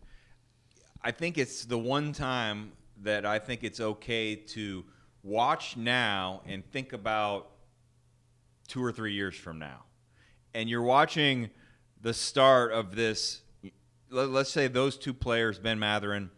I 1.02 1.12
think 1.12 1.38
it's 1.38 1.64
the 1.64 1.78
one 1.78 2.12
time 2.12 2.73
that 3.02 3.25
I 3.25 3.38
think 3.38 3.64
it's 3.64 3.80
okay 3.80 4.35
to 4.37 4.85
watch 5.23 5.76
now 5.76 6.42
and 6.47 6.64
think 6.73 6.92
about 6.92 7.50
two 8.69 8.85
or 8.85 8.92
three 8.92 9.14
years 9.14 9.35
from 9.35 9.59
now. 9.59 9.85
And 10.52 10.69
you're 10.69 10.83
watching 10.83 11.50
the 12.02 12.12
start 12.12 12.73
of 12.73 12.95
this. 12.95 13.40
Let's 14.11 14.50
say 14.50 14.69
those 14.69 14.99
two 14.99 15.14
players, 15.14 15.59
Ben 15.59 15.78
Mathurin 15.78 16.30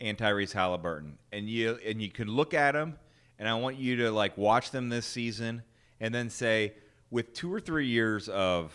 and 0.00 0.18
Tyrese 0.18 0.52
Halliburton, 0.52 1.16
and 1.30 1.48
you 1.48 1.78
and 1.86 2.02
you 2.02 2.10
can 2.10 2.28
look 2.28 2.52
at 2.52 2.72
them, 2.72 2.98
and 3.38 3.48
I 3.48 3.54
want 3.54 3.76
you 3.76 3.96
to 3.96 4.10
like 4.10 4.36
watch 4.36 4.72
them 4.72 4.88
this 4.88 5.06
season, 5.06 5.62
and 6.00 6.14
then 6.14 6.28
say, 6.28 6.74
with 7.10 7.32
two 7.32 7.52
or 7.52 7.60
three 7.60 7.86
years 7.86 8.28
of 8.28 8.74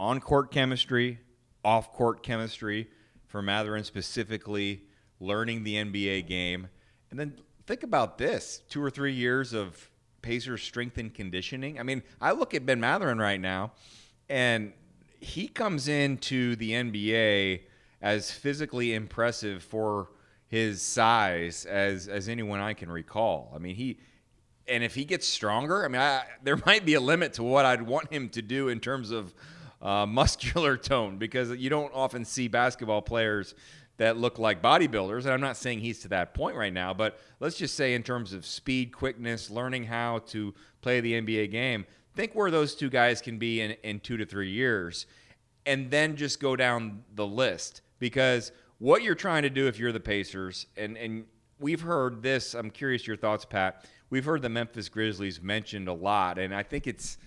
on-court 0.00 0.50
chemistry, 0.50 1.20
off-court 1.64 2.22
chemistry, 2.22 2.88
for 3.32 3.40
Mathurin 3.40 3.82
specifically, 3.82 4.82
learning 5.18 5.64
the 5.64 5.76
NBA 5.76 6.26
game. 6.26 6.68
And 7.10 7.18
then 7.18 7.34
think 7.66 7.82
about 7.82 8.18
this 8.18 8.60
two 8.68 8.84
or 8.84 8.90
three 8.90 9.14
years 9.14 9.54
of 9.54 9.90
Pacers 10.20 10.62
strength 10.62 10.98
and 10.98 11.12
conditioning. 11.12 11.80
I 11.80 11.82
mean, 11.82 12.02
I 12.20 12.32
look 12.32 12.52
at 12.52 12.66
Ben 12.66 12.78
Mathurin 12.78 13.18
right 13.18 13.40
now, 13.40 13.72
and 14.28 14.74
he 15.18 15.48
comes 15.48 15.88
into 15.88 16.56
the 16.56 16.72
NBA 16.72 17.62
as 18.02 18.30
physically 18.30 18.92
impressive 18.92 19.62
for 19.62 20.10
his 20.46 20.82
size 20.82 21.64
as 21.64 22.08
as 22.08 22.28
anyone 22.28 22.60
I 22.60 22.74
can 22.74 22.92
recall. 22.92 23.50
I 23.54 23.58
mean, 23.58 23.76
he 23.76 23.98
and 24.68 24.84
if 24.84 24.94
he 24.94 25.06
gets 25.06 25.26
stronger, 25.26 25.86
I 25.86 25.88
mean, 25.88 26.02
I, 26.02 26.24
there 26.42 26.58
might 26.66 26.84
be 26.84 26.94
a 26.94 27.00
limit 27.00 27.32
to 27.34 27.42
what 27.42 27.64
I'd 27.64 27.82
want 27.82 28.12
him 28.12 28.28
to 28.30 28.42
do 28.42 28.68
in 28.68 28.78
terms 28.78 29.10
of 29.10 29.32
uh, 29.82 30.06
muscular 30.06 30.76
tone 30.78 31.18
because 31.18 31.50
you 31.50 31.68
don't 31.68 31.92
often 31.92 32.24
see 32.24 32.48
basketball 32.48 33.02
players 33.02 33.54
that 33.98 34.16
look 34.16 34.38
like 34.38 34.62
bodybuilders. 34.62 35.24
And 35.24 35.30
I'm 35.30 35.40
not 35.40 35.56
saying 35.56 35.80
he's 35.80 36.00
to 36.00 36.08
that 36.08 36.34
point 36.34 36.56
right 36.56 36.72
now, 36.72 36.94
but 36.94 37.18
let's 37.40 37.56
just 37.56 37.74
say 37.74 37.94
in 37.94 38.02
terms 38.02 38.32
of 38.32 38.46
speed, 38.46 38.92
quickness, 38.92 39.50
learning 39.50 39.84
how 39.84 40.20
to 40.28 40.54
play 40.80 41.00
the 41.00 41.12
NBA 41.20 41.50
game, 41.50 41.84
think 42.14 42.32
where 42.32 42.50
those 42.50 42.74
two 42.74 42.90
guys 42.90 43.20
can 43.20 43.38
be 43.38 43.60
in, 43.60 43.72
in 43.82 44.00
two 44.00 44.16
to 44.16 44.24
three 44.24 44.50
years, 44.50 45.06
and 45.66 45.90
then 45.90 46.16
just 46.16 46.40
go 46.40 46.56
down 46.56 47.04
the 47.14 47.26
list. 47.26 47.82
Because 47.98 48.50
what 48.78 49.02
you're 49.02 49.14
trying 49.14 49.42
to 49.42 49.50
do 49.50 49.68
if 49.68 49.78
you're 49.78 49.92
the 49.92 50.00
Pacers, 50.00 50.66
and, 50.76 50.96
and 50.96 51.24
we've 51.60 51.82
heard 51.82 52.22
this, 52.22 52.54
I'm 52.54 52.70
curious 52.70 53.06
your 53.06 53.16
thoughts, 53.16 53.44
Pat. 53.44 53.84
We've 54.10 54.24
heard 54.24 54.42
the 54.42 54.48
Memphis 54.48 54.88
Grizzlies 54.88 55.40
mentioned 55.40 55.88
a 55.88 55.92
lot, 55.92 56.38
and 56.38 56.54
I 56.54 56.62
think 56.62 56.86
it's 56.86 57.18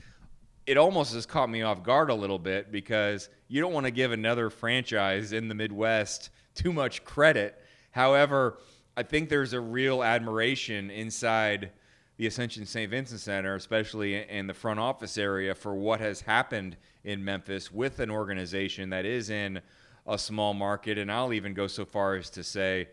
it 0.66 0.78
almost 0.78 1.14
has 1.14 1.26
caught 1.26 1.50
me 1.50 1.62
off 1.62 1.84
guard 1.84 2.10
a 2.10 2.16
little 2.16 2.40
bit 2.40 2.72
because 2.72 3.30
you 3.48 3.62
don't 3.62 3.74
want 3.74 3.86
to 3.86 3.92
give 3.92 4.12
another 4.12 4.50
franchise 4.50 5.32
in 5.32 5.48
the 5.48 5.56
Midwest 5.56 6.30
too 6.56 6.74
much 6.74 7.04
credit. 7.04 7.62
However, 7.92 8.58
I 8.98 9.04
think 9.04 9.30
there's 9.30 9.54
a 9.54 9.60
real 9.60 10.04
admiration 10.04 10.90
inside 10.90 11.72
the 12.18 12.28
Ascension 12.28 12.66
St. 12.66 12.90
Vincent 12.90 13.20
Center, 13.20 13.56
especially 13.56 14.28
in 14.28 14.48
the 14.48 14.54
front 14.54 14.80
office 14.80 15.18
area, 15.18 15.54
for 15.54 15.76
what 15.76 16.00
has 16.00 16.22
happened 16.22 16.78
in 17.04 17.24
Memphis 17.24 17.72
with 17.72 18.00
an 18.00 18.10
organization 18.10 18.90
that 18.90 19.06
is 19.06 19.30
in 19.30 19.62
a 20.08 20.18
small 20.18 20.54
market. 20.54 20.98
And 20.98 21.12
I'll 21.12 21.34
even 21.34 21.54
go 21.54 21.68
so 21.68 21.86
far 21.86 22.16
as 22.16 22.30
to 22.32 22.44
say 22.44 22.88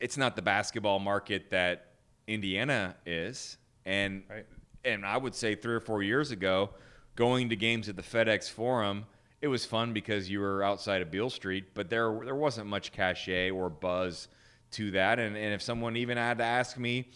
it's 0.00 0.16
not 0.16 0.36
the 0.36 0.42
basketball 0.42 1.00
market 1.00 1.50
that 1.50 1.88
Indiana 2.26 2.96
is. 3.04 3.58
And 3.84 4.22
right. 4.30 4.46
And 4.86 5.04
I 5.04 5.16
would 5.16 5.34
say 5.34 5.54
three 5.54 5.74
or 5.74 5.80
four 5.80 6.02
years 6.02 6.30
ago, 6.30 6.70
going 7.16 7.48
to 7.50 7.56
games 7.56 7.88
at 7.88 7.96
the 7.96 8.02
FedEx 8.02 8.50
Forum 8.50 9.06
it 9.40 9.48
was 9.48 9.64
fun 9.64 9.92
because 9.92 10.30
you 10.30 10.40
were 10.40 10.62
outside 10.62 11.02
of 11.02 11.10
Beale 11.10 11.30
Street, 11.30 11.74
but 11.74 11.90
there 11.90 12.18
there 12.24 12.34
wasn't 12.34 12.66
much 12.66 12.92
cachet 12.92 13.50
or 13.50 13.68
buzz 13.68 14.28
to 14.72 14.90
that. 14.92 15.18
And, 15.18 15.36
and 15.36 15.52
if 15.54 15.62
someone 15.62 15.96
even 15.96 16.16
had 16.16 16.38
to 16.38 16.44
ask 16.44 16.78
me, 16.78 17.10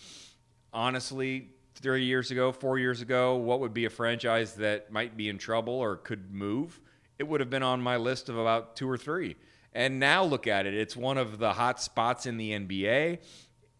honestly, 0.72 1.48
three 1.74 2.04
years 2.04 2.30
ago, 2.30 2.52
four 2.52 2.78
years 2.78 3.00
ago, 3.00 3.36
what 3.36 3.60
would 3.60 3.74
be 3.74 3.86
a 3.86 3.90
franchise 3.90 4.54
that 4.54 4.92
might 4.92 5.16
be 5.16 5.28
in 5.28 5.38
trouble 5.38 5.74
or 5.74 5.96
could 5.96 6.32
move, 6.32 6.80
it 7.18 7.26
would 7.26 7.40
have 7.40 7.50
been 7.50 7.62
on 7.62 7.80
my 7.80 7.96
list 7.96 8.28
of 8.28 8.36
about 8.36 8.76
two 8.76 8.88
or 8.88 8.98
three. 8.98 9.36
And 9.72 9.98
now 9.98 10.22
look 10.22 10.46
at 10.46 10.66
it. 10.66 10.74
It's 10.74 10.96
one 10.96 11.16
of 11.16 11.38
the 11.38 11.52
hot 11.54 11.80
spots 11.80 12.26
in 12.26 12.36
the 12.36 12.52
NBA. 12.52 13.18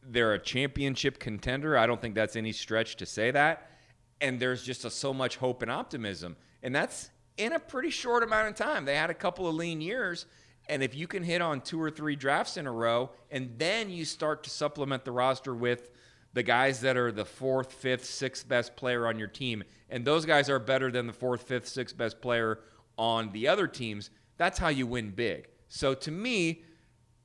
They're 0.03 0.35
a 0.35 0.38
championship 0.38 1.18
contender. 1.18 1.76
I 1.76 1.87
don't 1.87 2.00
think 2.00 2.14
that's 2.14 2.37
any 2.37 2.53
stretch 2.53 2.96
to 2.96 3.07
say 3.07 3.31
that. 3.33 3.69
And 4.20 4.38
there's 4.38 4.62
just 4.62 4.85
a, 4.85 4.90
so 4.90 5.14
much 5.14 5.37
hope 5.37 5.62
and 5.62 5.70
optimism. 5.70 6.37
And 6.62 6.74
that's 6.74 7.11
in 7.37 7.52
a 7.52 7.59
pretty 7.59 7.90
short 7.90 8.22
amount 8.22 8.48
of 8.48 8.54
time. 8.54 8.85
They 8.85 8.96
had 8.96 9.11
a 9.11 9.14
couple 9.14 9.48
of 9.48 9.54
lean 9.54 9.80
years. 9.80 10.26
And 10.68 10.83
if 10.83 10.94
you 10.94 11.06
can 11.06 11.22
hit 11.22 11.40
on 11.40 11.61
two 11.62 11.80
or 11.80 11.90
three 11.90 12.16
drafts 12.16 12.56
in 12.56 12.66
a 12.66 12.72
row, 12.72 13.11
and 13.30 13.54
then 13.59 13.90
you 13.90 14.04
start 14.04 14.44
to 14.44 14.50
supplement 14.50 15.04
the 15.04 15.12
roster 15.12 15.54
with 15.54 15.90
the 16.33 16.42
guys 16.42 16.80
that 16.80 16.96
are 16.96 17.11
the 17.11 17.24
fourth, 17.24 17.72
fifth, 17.72 18.04
sixth 18.04 18.48
best 18.48 18.76
player 18.76 19.06
on 19.06 19.18
your 19.18 19.28
team, 19.28 19.64
and 19.88 20.04
those 20.04 20.24
guys 20.24 20.48
are 20.48 20.61
better 20.61 20.90
than 20.90 21.06
the 21.06 21.12
fourth, 21.12 21.42
fifth, 21.42 21.66
sixth 21.66 21.96
best 21.96 22.20
player 22.20 22.61
on 22.96 23.33
the 23.33 23.48
other 23.48 23.66
teams, 23.66 24.11
that's 24.37 24.59
how 24.59 24.68
you 24.68 24.87
win 24.87 25.11
big. 25.11 25.48
So 25.68 25.94
to 25.94 26.11
me, 26.11 26.62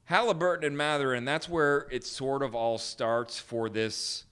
Haliburton 0.09 0.65
and 0.65 0.77
Mathurin, 0.77 1.25
that's 1.25 1.49
where 1.49 1.87
it 1.91 2.03
sort 2.03 2.43
of 2.43 2.55
all 2.55 2.77
starts 2.77 3.39
for 3.39 3.69
this 3.69 4.24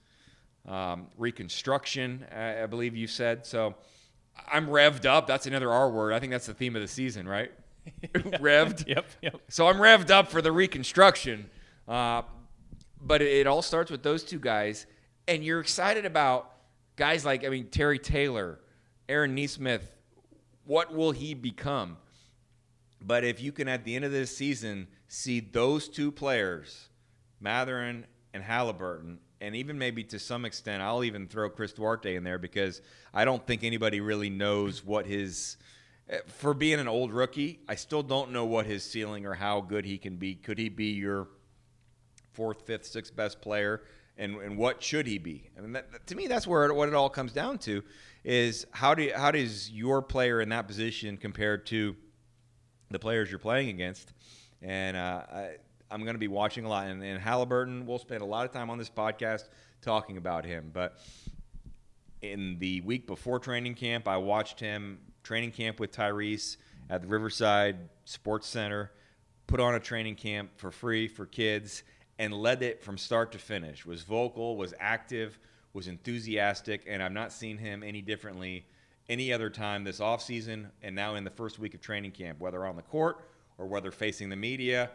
um, 0.66 1.08
reconstruction, 1.16 2.24
I 2.34 2.66
believe 2.66 2.96
you 2.96 3.06
said. 3.06 3.46
So 3.46 3.74
I'm 4.50 4.66
revved 4.66 5.06
up. 5.06 5.26
That's 5.26 5.46
another 5.46 5.70
R 5.70 5.90
word. 5.90 6.12
I 6.12 6.20
think 6.20 6.32
that's 6.32 6.46
the 6.46 6.54
theme 6.54 6.76
of 6.76 6.82
the 6.82 6.88
season, 6.88 7.28
right? 7.28 7.52
revved. 8.14 8.88
Yep, 8.88 9.06
yep. 9.22 9.40
So 9.48 9.68
I'm 9.68 9.76
revved 9.76 10.10
up 10.10 10.28
for 10.28 10.40
the 10.40 10.52
reconstruction. 10.52 11.50
Uh, 11.86 12.22
but 13.00 13.22
it, 13.22 13.28
it 13.28 13.46
all 13.46 13.62
starts 13.62 13.90
with 13.90 14.02
those 14.02 14.24
two 14.24 14.38
guys, 14.38 14.86
and 15.28 15.44
you're 15.44 15.60
excited 15.60 16.06
about 16.06 16.50
guys 16.96 17.24
like 17.24 17.44
I 17.44 17.48
mean 17.48 17.68
Terry 17.68 17.98
Taylor, 17.98 18.58
Aaron 19.08 19.34
Nesmith. 19.34 19.90
What 20.64 20.94
will 20.94 21.12
he 21.12 21.34
become? 21.34 21.98
But 23.00 23.22
if 23.22 23.42
you 23.42 23.52
can 23.52 23.68
at 23.68 23.84
the 23.84 23.94
end 23.96 24.06
of 24.06 24.12
this 24.12 24.34
season 24.34 24.88
see 25.08 25.40
those 25.40 25.88
two 25.88 26.10
players, 26.10 26.88
Mathurin 27.38 28.06
and 28.32 28.42
Haliburton, 28.42 29.18
and 29.44 29.54
even 29.56 29.78
maybe 29.78 30.02
to 30.04 30.18
some 30.18 30.44
extent, 30.44 30.82
I'll 30.82 31.04
even 31.04 31.26
throw 31.26 31.50
Chris 31.50 31.72
Duarte 31.72 32.14
in 32.14 32.24
there 32.24 32.38
because 32.38 32.80
I 33.12 33.24
don't 33.24 33.46
think 33.46 33.62
anybody 33.62 34.00
really 34.00 34.30
knows 34.30 34.84
what 34.84 35.06
his. 35.06 35.56
Eh, 36.08 36.18
for 36.26 36.54
being 36.54 36.80
an 36.80 36.88
old 36.88 37.12
rookie, 37.12 37.60
I 37.68 37.74
still 37.74 38.02
don't 38.02 38.30
know 38.30 38.44
what 38.44 38.66
his 38.66 38.82
ceiling 38.82 39.26
or 39.26 39.34
how 39.34 39.60
good 39.60 39.84
he 39.84 39.98
can 39.98 40.16
be. 40.16 40.34
Could 40.34 40.58
he 40.58 40.68
be 40.68 40.92
your 40.92 41.28
fourth, 42.32 42.66
fifth, 42.66 42.86
sixth 42.86 43.14
best 43.14 43.40
player, 43.40 43.82
and, 44.18 44.36
and 44.36 44.56
what 44.56 44.82
should 44.82 45.06
he 45.06 45.18
be? 45.18 45.50
I 45.56 45.60
mean, 45.60 45.72
that, 45.72 46.06
to 46.06 46.14
me, 46.14 46.26
that's 46.26 46.46
where 46.46 46.66
it, 46.66 46.74
what 46.74 46.88
it 46.88 46.94
all 46.94 47.10
comes 47.10 47.32
down 47.32 47.58
to 47.58 47.82
is 48.24 48.66
how 48.70 48.94
do 48.94 49.02
you, 49.02 49.14
how 49.14 49.30
does 49.30 49.70
your 49.70 50.02
player 50.02 50.40
in 50.40 50.48
that 50.48 50.66
position 50.66 51.16
compare 51.16 51.58
to 51.58 51.94
the 52.90 52.98
players 52.98 53.30
you're 53.30 53.38
playing 53.38 53.68
against? 53.68 54.12
And 54.62 54.96
uh, 54.96 55.22
I, 55.30 55.50
I'm 55.90 56.02
going 56.02 56.14
to 56.14 56.20
be 56.20 56.28
watching 56.28 56.64
a 56.64 56.68
lot. 56.68 56.86
And, 56.86 57.02
and 57.02 57.22
Haliburton, 57.22 57.86
we'll 57.86 57.98
spend 57.98 58.22
a 58.22 58.26
lot 58.26 58.46
of 58.46 58.52
time 58.52 58.70
on 58.70 58.78
this 58.78 58.90
podcast 58.90 59.48
talking 59.82 60.16
about 60.16 60.44
him. 60.44 60.70
But 60.72 60.98
in 62.22 62.58
the 62.58 62.80
week 62.80 63.06
before 63.06 63.38
training 63.38 63.74
camp, 63.74 64.08
I 64.08 64.16
watched 64.16 64.60
him 64.60 64.98
training 65.22 65.52
camp 65.52 65.80
with 65.80 65.92
Tyrese 65.92 66.56
at 66.90 67.02
the 67.02 67.08
Riverside 67.08 67.76
Sports 68.04 68.46
Center, 68.46 68.90
put 69.46 69.60
on 69.60 69.74
a 69.74 69.80
training 69.80 70.16
camp 70.16 70.50
for 70.56 70.70
free 70.70 71.08
for 71.08 71.26
kids, 71.26 71.82
and 72.18 72.32
led 72.32 72.62
it 72.62 72.82
from 72.82 72.96
start 72.96 73.32
to 73.32 73.38
finish. 73.38 73.84
Was 73.84 74.02
vocal, 74.02 74.56
was 74.56 74.74
active, 74.78 75.38
was 75.72 75.88
enthusiastic, 75.88 76.84
and 76.86 77.02
I've 77.02 77.12
not 77.12 77.32
seen 77.32 77.58
him 77.58 77.82
any 77.82 78.00
differently 78.00 78.66
any 79.08 79.32
other 79.32 79.50
time 79.50 79.84
this 79.84 80.00
offseason 80.00 80.70
and 80.82 80.94
now 80.94 81.14
in 81.14 81.24
the 81.24 81.30
first 81.30 81.58
week 81.58 81.74
of 81.74 81.80
training 81.80 82.12
camp, 82.12 82.40
whether 82.40 82.64
on 82.64 82.76
the 82.76 82.82
court 82.82 83.18
or 83.58 83.66
whether 83.66 83.90
facing 83.90 84.28
the 84.28 84.36
media. 84.36 84.90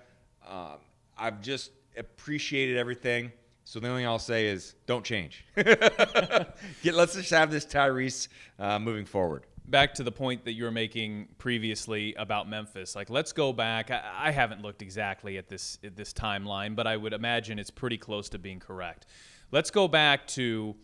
Um, 0.49 0.77
I've 1.17 1.41
just 1.41 1.71
appreciated 1.95 2.77
everything. 2.77 3.31
So 3.65 3.79
the 3.79 3.87
only 3.87 4.01
thing 4.01 4.07
I'll 4.07 4.17
say 4.17 4.47
is 4.47 4.73
don't 4.87 5.05
change. 5.05 5.45
Get, 5.55 6.95
let's 6.95 7.13
just 7.13 7.29
have 7.29 7.51
this 7.51 7.65
Tyrese 7.65 8.27
uh, 8.57 8.79
moving 8.79 9.05
forward. 9.05 9.45
Back 9.67 9.93
to 9.95 10.03
the 10.03 10.11
point 10.11 10.45
that 10.45 10.53
you 10.53 10.63
were 10.63 10.71
making 10.71 11.27
previously 11.37 12.15
about 12.15 12.49
Memphis. 12.49 12.95
Like, 12.95 13.11
let's 13.11 13.31
go 13.31 13.53
back. 13.53 13.91
I, 13.91 14.01
I 14.17 14.31
haven't 14.31 14.63
looked 14.63 14.81
exactly 14.81 15.37
at 15.37 15.47
this 15.47 15.77
at 15.83 15.95
this 15.95 16.11
timeline, 16.13 16.75
but 16.75 16.87
I 16.87 16.97
would 16.97 17.13
imagine 17.13 17.59
it's 17.59 17.69
pretty 17.69 17.99
close 17.99 18.27
to 18.29 18.39
being 18.39 18.59
correct. 18.59 19.05
Let's 19.51 19.69
go 19.69 19.87
back 19.87 20.25
to 20.29 20.75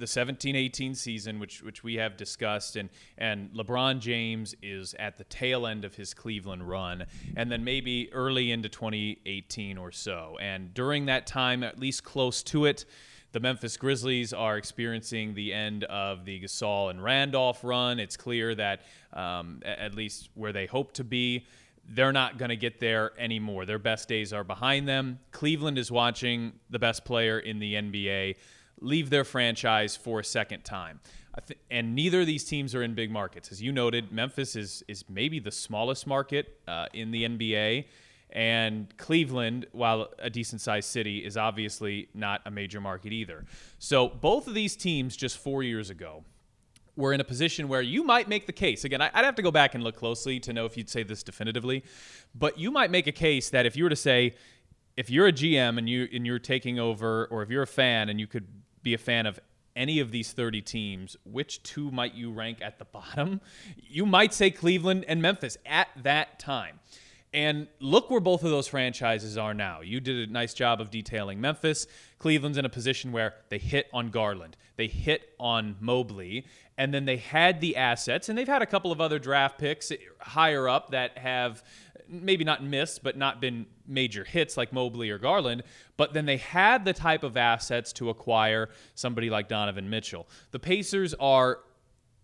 the 0.00 0.06
17-18 0.06 0.96
season, 0.96 1.38
which 1.38 1.62
which 1.62 1.84
we 1.84 1.94
have 1.94 2.16
discussed, 2.16 2.76
and 2.76 2.88
and 3.18 3.50
LeBron 3.52 4.00
James 4.00 4.54
is 4.62 4.94
at 4.98 5.18
the 5.18 5.24
tail 5.24 5.66
end 5.66 5.84
of 5.84 5.94
his 5.94 6.14
Cleveland 6.14 6.68
run, 6.68 7.06
and 7.36 7.52
then 7.52 7.62
maybe 7.62 8.12
early 8.12 8.50
into 8.50 8.68
2018 8.68 9.78
or 9.78 9.92
so. 9.92 10.36
And 10.40 10.74
during 10.74 11.06
that 11.06 11.26
time, 11.26 11.62
at 11.62 11.78
least 11.78 12.02
close 12.02 12.42
to 12.44 12.64
it, 12.64 12.86
the 13.32 13.40
Memphis 13.40 13.76
Grizzlies 13.76 14.32
are 14.32 14.56
experiencing 14.56 15.34
the 15.34 15.52
end 15.52 15.84
of 15.84 16.24
the 16.24 16.40
Gasol 16.40 16.90
and 16.90 17.02
Randolph 17.04 17.62
run. 17.62 18.00
It's 18.00 18.16
clear 18.16 18.54
that 18.56 18.80
um, 19.12 19.60
at 19.64 19.94
least 19.94 20.30
where 20.34 20.52
they 20.52 20.66
hope 20.66 20.92
to 20.94 21.04
be 21.04 21.46
they're 21.92 22.12
not 22.12 22.38
going 22.38 22.50
to 22.50 22.56
get 22.56 22.78
there 22.78 23.12
anymore. 23.18 23.66
Their 23.66 23.78
best 23.78 24.08
days 24.08 24.32
are 24.32 24.44
behind 24.44 24.86
them. 24.86 25.18
Cleveland 25.32 25.76
is 25.76 25.90
watching 25.90 26.52
the 26.70 26.78
best 26.78 27.04
player 27.04 27.40
in 27.40 27.58
the 27.58 27.74
NBA 27.74 28.36
leave 28.80 29.10
their 29.10 29.24
franchise 29.24 29.96
for 29.96 30.20
a 30.20 30.24
second 30.24 30.64
time. 30.64 31.00
Th- 31.46 31.58
and 31.70 31.94
neither 31.94 32.22
of 32.22 32.26
these 32.26 32.44
teams 32.44 32.74
are 32.74 32.82
in 32.82 32.94
big 32.94 33.10
markets. 33.10 33.52
As 33.52 33.62
you 33.62 33.72
noted, 33.72 34.12
Memphis 34.12 34.56
is, 34.56 34.82
is 34.88 35.04
maybe 35.08 35.38
the 35.38 35.52
smallest 35.52 36.06
market 36.06 36.60
uh, 36.66 36.86
in 36.92 37.10
the 37.10 37.24
NBA. 37.24 37.86
And 38.32 38.96
Cleveland, 38.96 39.66
while 39.72 40.08
a 40.18 40.30
decent 40.30 40.60
sized 40.60 40.88
city, 40.88 41.24
is 41.24 41.36
obviously 41.36 42.08
not 42.14 42.42
a 42.46 42.50
major 42.50 42.80
market 42.80 43.12
either. 43.12 43.44
So 43.78 44.08
both 44.08 44.46
of 44.46 44.54
these 44.54 44.76
teams 44.76 45.16
just 45.16 45.38
four 45.38 45.62
years 45.62 45.90
ago 45.90 46.24
were 46.96 47.12
in 47.12 47.20
a 47.20 47.24
position 47.24 47.68
where 47.68 47.82
you 47.82 48.04
might 48.04 48.28
make 48.28 48.46
the 48.46 48.52
case. 48.52 48.84
Again, 48.84 49.00
I'd 49.00 49.24
have 49.24 49.34
to 49.36 49.42
go 49.42 49.50
back 49.50 49.74
and 49.74 49.82
look 49.82 49.96
closely 49.96 50.38
to 50.40 50.52
know 50.52 50.64
if 50.64 50.76
you'd 50.76 50.90
say 50.90 51.02
this 51.02 51.22
definitively, 51.22 51.82
but 52.34 52.58
you 52.58 52.70
might 52.70 52.90
make 52.90 53.06
a 53.06 53.12
case 53.12 53.50
that 53.50 53.66
if 53.66 53.76
you 53.76 53.84
were 53.84 53.90
to 53.90 53.96
say, 53.96 54.34
if 54.96 55.08
you're 55.08 55.28
a 55.28 55.32
GM 55.32 55.78
and 55.78 55.88
you 55.88 56.08
and 56.12 56.26
you're 56.26 56.38
taking 56.38 56.78
over, 56.78 57.26
or 57.30 57.42
if 57.42 57.48
you're 57.48 57.62
a 57.62 57.66
fan 57.66 58.10
and 58.10 58.20
you 58.20 58.26
could 58.26 58.46
be 58.82 58.94
a 58.94 58.98
fan 58.98 59.26
of 59.26 59.40
any 59.76 60.00
of 60.00 60.10
these 60.10 60.32
30 60.32 60.60
teams, 60.62 61.16
which 61.24 61.62
two 61.62 61.90
might 61.90 62.14
you 62.14 62.32
rank 62.32 62.58
at 62.60 62.78
the 62.78 62.84
bottom? 62.92 63.40
You 63.76 64.06
might 64.06 64.34
say 64.34 64.50
Cleveland 64.50 65.04
and 65.08 65.22
Memphis 65.22 65.56
at 65.66 65.88
that 66.02 66.38
time. 66.38 66.80
And 67.32 67.68
look 67.78 68.10
where 68.10 68.20
both 68.20 68.42
of 68.42 68.50
those 68.50 68.66
franchises 68.66 69.38
are 69.38 69.54
now. 69.54 69.82
You 69.82 70.00
did 70.00 70.28
a 70.28 70.32
nice 70.32 70.52
job 70.52 70.80
of 70.80 70.90
detailing 70.90 71.40
Memphis. 71.40 71.86
Cleveland's 72.18 72.58
in 72.58 72.64
a 72.64 72.68
position 72.68 73.12
where 73.12 73.34
they 73.50 73.58
hit 73.58 73.86
on 73.92 74.10
Garland, 74.10 74.56
they 74.74 74.88
hit 74.88 75.30
on 75.38 75.76
Mobley, 75.78 76.44
and 76.76 76.92
then 76.92 77.04
they 77.04 77.18
had 77.18 77.60
the 77.60 77.76
assets, 77.76 78.28
and 78.28 78.36
they've 78.36 78.48
had 78.48 78.62
a 78.62 78.66
couple 78.66 78.90
of 78.90 79.00
other 79.00 79.20
draft 79.20 79.58
picks 79.58 79.92
higher 80.18 80.68
up 80.68 80.90
that 80.90 81.18
have 81.18 81.62
maybe 82.10 82.44
not 82.44 82.62
missed, 82.62 83.02
but 83.02 83.16
not 83.16 83.40
been 83.40 83.66
major 83.86 84.24
hits 84.24 84.56
like 84.56 84.72
Mobley 84.72 85.10
or 85.10 85.18
Garland. 85.18 85.62
But 85.96 86.12
then 86.12 86.26
they 86.26 86.36
had 86.36 86.84
the 86.84 86.92
type 86.92 87.22
of 87.22 87.36
assets 87.36 87.92
to 87.94 88.10
acquire 88.10 88.68
somebody 88.94 89.30
like 89.30 89.48
Donovan 89.48 89.88
Mitchell. 89.88 90.28
The 90.50 90.58
Pacers 90.58 91.14
are 91.14 91.60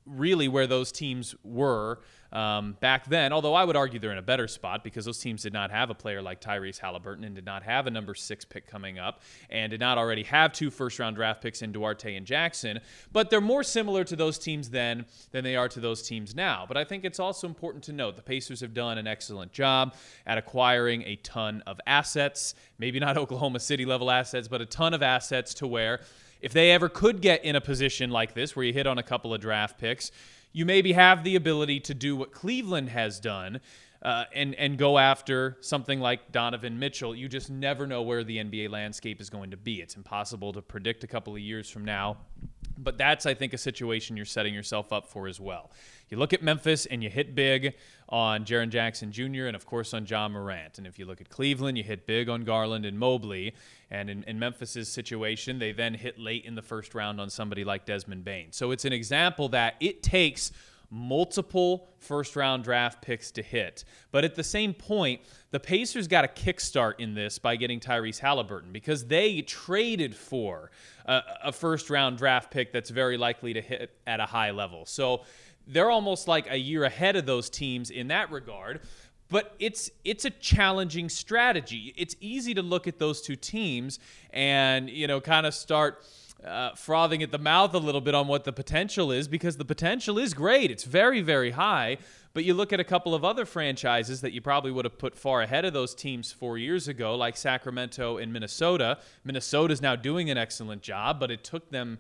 really 0.05 0.49
where 0.49 0.67
those 0.67 0.93
teams 0.93 1.35
were 1.43 2.01
um, 2.33 2.77
back 2.81 3.07
then. 3.07 3.33
Although 3.33 3.55
I 3.55 3.65
would 3.65 3.77
argue 3.77 3.99
they're 3.99 4.13
in 4.13 4.19
a 4.19 4.23
better 4.23 4.49
spot 4.49 4.85
because 4.85 5.05
those 5.05 5.19
teams 5.19 5.43
did 5.43 5.53
not 5.53 5.71
have 5.71 5.91
a 5.91 5.95
player 5.95 6.23
like 6.23 6.41
Tyrese 6.41 6.81
Haliburton 6.81 7.25
and 7.25 7.35
did 7.35 7.45
not 7.45 7.63
have 7.63 7.87
a 7.87 7.91
number 7.91 8.15
six 8.15 8.45
pick 8.45 8.67
coming 8.67 8.99
up 8.99 9.23
and 9.51 9.71
did 9.71 9.81
not 9.81 9.99
already 9.99 10.23
have 10.25 10.53
two 10.53 10.71
first 10.71 10.99
round 10.99 11.17
draft 11.17 11.43
picks 11.43 11.63
in 11.63 11.73
Duarte 11.73 12.15
and 12.15 12.27
Jackson. 12.27 12.81
But 13.13 13.31
they're 13.31 13.41
more 13.41 13.63
similar 13.63 14.05
to 14.05 14.17
those 14.17 14.39
teams 14.39 14.71
then 14.71 15.07
than 15.33 15.45
they 15.45 15.57
are 15.57 15.69
to 15.69 15.81
those 15.81 16.03
teams 16.03 16.35
now. 16.35 16.65
But 16.67 16.77
I 16.77 16.85
think 16.85 17.05
it's 17.05 17.21
also 17.21 17.47
important 17.47 17.85
to 17.85 17.93
note 17.93 18.17
the 18.17 18.23
Pacers 18.23 18.61
have 18.61 18.75
done 18.75 18.99
an 18.99 19.07
excellent 19.07 19.53
job 19.53 19.95
at 20.27 20.39
acquiring 20.39 21.03
a 21.03 21.17
ton 21.17 21.63
of 21.67 21.81
assets, 21.87 22.55
maybe 22.79 22.99
not 23.01 23.17
Oklahoma 23.27 23.61
City 23.61 23.85
level 23.85 24.11
assets, 24.11 24.49
but 24.49 24.61
a 24.61 24.67
ton 24.67 24.95
of 24.95 25.03
assets 25.03 25.55
to 25.55 25.67
where 25.67 26.01
if 26.41 26.53
they 26.53 26.71
ever 26.71 26.89
could 26.89 27.21
get 27.21 27.45
in 27.45 27.57
a 27.57 27.61
position 27.61 28.11
like 28.11 28.35
this 28.35 28.55
where 28.55 28.65
you 28.65 28.73
hit 28.73 28.87
on 28.87 28.99
a 28.99 29.03
couple 29.03 29.33
of 29.33 29.41
draft 29.41 29.79
picks, 29.79 30.11
you 30.57 30.65
maybe 30.65 30.95
have 30.95 31.23
the 31.23 31.37
ability 31.37 31.79
to 31.79 31.93
do 31.93 32.17
what 32.17 32.33
Cleveland 32.33 32.89
has 32.89 33.21
done. 33.21 33.61
Uh, 34.07 34.25
and 34.37 34.55
and 34.55 34.79
go 34.79 34.99
after 34.99 35.57
something 35.61 35.99
like 35.99 36.31
Donovan 36.31 36.79
Mitchell. 36.79 37.13
You 37.13 37.29
just 37.29 37.51
never 37.51 37.89
know 37.89 38.03
where 38.03 38.23
the 38.23 38.37
NBA 38.37 38.71
landscape 38.71 39.21
is 39.21 39.29
going 39.29 39.51
to 39.51 39.57
be. 39.57 39.83
It's 39.83 39.97
impossible 39.97 40.53
to 40.53 40.63
predict 40.63 41.03
a 41.03 41.09
couple 41.09 41.33
of 41.33 41.41
years 41.41 41.69
from 41.69 41.85
now. 41.85 42.19
But 42.79 42.99
that's, 42.99 43.27
I 43.27 43.35
think, 43.35 43.53
a 43.53 43.59
situation 43.59 44.17
you're 44.17 44.25
setting 44.25 44.55
yourself 44.55 44.93
up 44.93 45.09
for 45.09 45.27
as 45.27 45.41
well. 45.41 45.73
You 46.09 46.19
look 46.19 46.33
at 46.33 46.41
Memphis 46.41 46.87
and 46.87 47.03
you 47.03 47.11
hit 47.11 47.35
big 47.35 47.75
on 48.09 48.45
Jaren 48.45 48.69
Jackson 48.69 49.11
Jr. 49.11 49.47
and, 49.47 49.57
of 49.57 49.67
course, 49.67 49.93
on 49.93 50.07
Ja 50.07 50.29
Morant. 50.29 50.79
And 50.79 50.87
if 50.87 50.99
you 50.99 51.05
look 51.07 51.21
at 51.21 51.29
Cleveland, 51.29 51.77
you 51.77 51.83
hit 51.83 52.07
big 52.07 52.29
on 52.29 52.45
Garland 52.45 52.87
and 52.87 52.99
Mobley. 52.99 53.55
And 53.91 54.09
in, 54.09 54.23
in 54.25 54.39
Memphis's 54.39 54.89
situation, 54.89 55.59
they 55.59 55.73
then 55.73 55.95
hit 55.95 56.17
late 56.17 56.45
in 56.45 56.55
the 56.55 56.63
first 56.63 56.95
round 56.95 57.21
on 57.21 57.31
somebody 57.31 57.65
like 57.65 57.87
Desmond 57.87 58.25
Bane. 58.25 58.53
So 58.53 58.71
it's 58.71 58.85
an 58.85 58.93
example 58.93 59.49
that 59.49 59.75
it 59.81 60.03
takes 60.03 60.53
multiple 60.91 61.89
first 61.99 62.37
round 62.37 62.65
draft 62.65 63.03
picks 63.03 63.31
to 63.33 63.43
hit. 63.43 63.85
But 64.11 64.25
at 64.25 64.35
the 64.35 64.45
same 64.45 64.75
point, 64.75 65.21
the 65.51 65.61
Pacers 65.61 66.09
got 66.09 66.25
a 66.25 66.29
kickstart 66.29 66.95
in 66.99 67.15
this 67.15 67.39
by 67.39 67.57
getting 67.57 67.81
Tyrese 67.81 68.21
Haliburton 68.21 68.73
because 68.73 69.07
they 69.07 69.43
traded 69.43 70.15
for 70.15 70.71
a, 71.05 71.23
a 71.45 71.53
first 71.53 71.91
round 71.91 72.19
draft 72.19 72.51
pick 72.51 72.73
that's 72.73 72.91
very 72.91 73.17
likely 73.17 73.53
to 73.55 73.61
hit 73.61 73.97
at 74.07 74.21
a 74.21 74.27
high 74.27 74.51
level. 74.51 74.87
So 74.87 75.23
they're 75.67 75.91
almost 75.91 76.29
like 76.29 76.51
a 76.51 76.57
year 76.57 76.85
ahead 76.85 77.17
of 77.17 77.27
those 77.27 77.51
teams 77.51 77.91
in 77.91 78.09
that 78.09 78.31
regard 78.31 78.81
but 79.29 79.55
it's 79.59 79.91
it's 80.05 80.25
a 80.25 80.31
challenging 80.31 81.09
strategy. 81.09 81.93
It's 81.97 82.15
easy 82.21 82.55
to 82.55 82.63
look 82.63 82.87
at 82.87 82.99
those 82.99 83.21
two 83.21 83.37
teams 83.37 83.99
and 84.31 84.89
you 84.89 85.07
know 85.07 85.21
kind 85.21 85.47
of 85.47 85.55
start 85.55 86.05
uh, 86.45 86.75
frothing 86.75 87.23
at 87.23 87.33
the 87.33 87.39
mouth 87.39 87.75
a 87.75 87.79
little 87.79 88.01
bit 88.01 88.15
on 88.15 88.29
what 88.29 88.45
the 88.45 88.53
potential 88.53 89.11
is 89.11 89.27
because 89.27 89.57
the 89.57 89.65
potential 89.65 90.19
is 90.19 90.35
great. 90.35 90.71
It's 90.71 90.85
very, 90.85 91.21
very 91.21 91.53
high. 91.53 91.99
But 92.35 92.45
you 92.45 92.53
look 92.53 92.73
at 92.73 92.81
a 92.81 92.85
couple 92.85 93.15
of 93.15 93.25
other 93.25 93.47
franchises 93.47 94.21
that 94.21 94.33
you 94.33 94.43
probably 94.43 94.71
would 94.71 94.85
have 94.85 94.99
put 94.99 95.17
far 95.17 95.41
ahead 95.41 95.65
of 95.65 95.73
those 95.73 95.95
teams 95.95 96.33
four 96.33 96.59
years 96.59 96.87
ago, 96.87 97.15
like 97.15 97.37
Sacramento 97.37 98.19
and 98.19 98.31
Minnesota. 98.31 98.99
Minnesota's 99.25 99.81
now 99.81 99.97
doing 99.97 100.29
an 100.29 100.37
excellent 100.37 100.83
job, 100.83 101.19
but 101.19 101.31
it 101.31 101.43
took 101.43 101.71
them, 101.71 101.99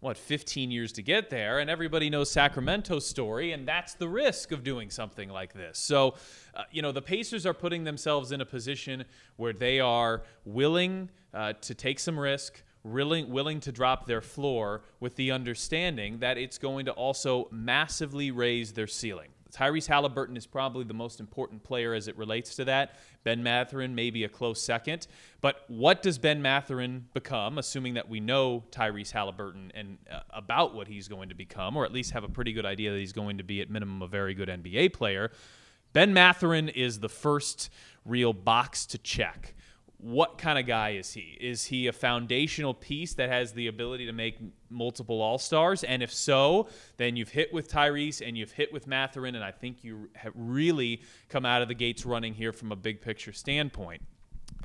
what, 0.00 0.18
15 0.18 0.70
years 0.70 0.92
to 0.92 1.02
get 1.02 1.30
there. 1.30 1.58
And 1.58 1.70
everybody 1.70 2.10
knows 2.10 2.30
Sacramento's 2.30 3.06
story, 3.06 3.52
and 3.52 3.66
that's 3.66 3.94
the 3.94 4.08
risk 4.08 4.52
of 4.52 4.62
doing 4.62 4.90
something 4.90 5.30
like 5.30 5.54
this. 5.54 5.78
So, 5.78 6.16
uh, 6.54 6.64
you 6.70 6.82
know, 6.82 6.92
the 6.92 7.00
Pacers 7.00 7.46
are 7.46 7.54
putting 7.54 7.84
themselves 7.84 8.30
in 8.30 8.42
a 8.42 8.46
position 8.46 9.06
where 9.36 9.54
they 9.54 9.80
are 9.80 10.22
willing 10.44 11.08
uh, 11.32 11.54
to 11.62 11.74
take 11.74 11.98
some 11.98 12.20
risk 12.20 12.62
willing, 12.82 13.30
willing 13.30 13.60
to 13.60 13.72
drop 13.72 14.06
their 14.06 14.20
floor 14.20 14.82
with 15.00 15.16
the 15.16 15.30
understanding 15.30 16.18
that 16.18 16.38
it's 16.38 16.58
going 16.58 16.86
to 16.86 16.92
also 16.92 17.48
massively 17.50 18.30
raise 18.30 18.72
their 18.72 18.86
ceiling. 18.86 19.28
Tyrese 19.52 19.88
Haliburton 19.88 20.36
is 20.36 20.46
probably 20.46 20.84
the 20.84 20.94
most 20.94 21.20
important 21.20 21.62
player 21.62 21.94
as 21.94 22.06
it 22.06 22.16
relates 22.18 22.54
to 22.56 22.64
that. 22.66 22.96
Ben 23.24 23.42
Mathurin 23.42 23.94
may 23.94 24.10
be 24.10 24.24
a 24.24 24.28
close 24.28 24.60
second. 24.60 25.06
But 25.40 25.64
what 25.68 26.02
does 26.02 26.18
Ben 26.18 26.42
Mathurin 26.42 27.06
become, 27.14 27.58
assuming 27.58 27.94
that 27.94 28.08
we 28.08 28.20
know 28.20 28.64
Tyrese 28.70 29.12
Haliburton 29.12 29.70
and 29.74 29.98
uh, 30.10 30.20
about 30.30 30.74
what 30.74 30.86
he's 30.86 31.08
going 31.08 31.30
to 31.30 31.34
become, 31.34 31.76
or 31.76 31.84
at 31.84 31.92
least 31.92 32.10
have 32.12 32.24
a 32.24 32.28
pretty 32.28 32.52
good 32.52 32.66
idea 32.66 32.92
that 32.92 32.98
he's 32.98 33.12
going 33.12 33.38
to 33.38 33.44
be, 33.44 33.60
at 33.60 33.70
minimum, 33.70 34.02
a 34.02 34.06
very 34.06 34.34
good 34.34 34.48
NBA 34.48 34.92
player? 34.92 35.30
Ben 35.92 36.12
Mathurin 36.12 36.68
is 36.68 37.00
the 37.00 37.08
first 37.08 37.70
real 38.04 38.32
box 38.32 38.84
to 38.86 38.98
check 38.98 39.54
what 39.98 40.38
kind 40.38 40.58
of 40.58 40.66
guy 40.66 40.90
is 40.90 41.12
he? 41.12 41.36
Is 41.40 41.66
he 41.66 41.88
a 41.88 41.92
foundational 41.92 42.72
piece 42.72 43.14
that 43.14 43.28
has 43.28 43.52
the 43.52 43.66
ability 43.66 44.06
to 44.06 44.12
make 44.12 44.38
multiple 44.70 45.20
All 45.20 45.38
Stars? 45.38 45.82
And 45.82 46.02
if 46.02 46.12
so, 46.12 46.68
then 46.98 47.16
you've 47.16 47.30
hit 47.30 47.52
with 47.52 47.70
Tyrese 47.70 48.26
and 48.26 48.38
you've 48.38 48.52
hit 48.52 48.72
with 48.72 48.86
Mathurin, 48.86 49.34
and 49.34 49.44
I 49.44 49.50
think 49.50 49.82
you 49.82 50.08
have 50.14 50.32
really 50.36 51.02
come 51.28 51.44
out 51.44 51.62
of 51.62 51.68
the 51.68 51.74
gates 51.74 52.06
running 52.06 52.34
here 52.34 52.52
from 52.52 52.70
a 52.70 52.76
big 52.76 53.00
picture 53.00 53.32
standpoint. 53.32 54.02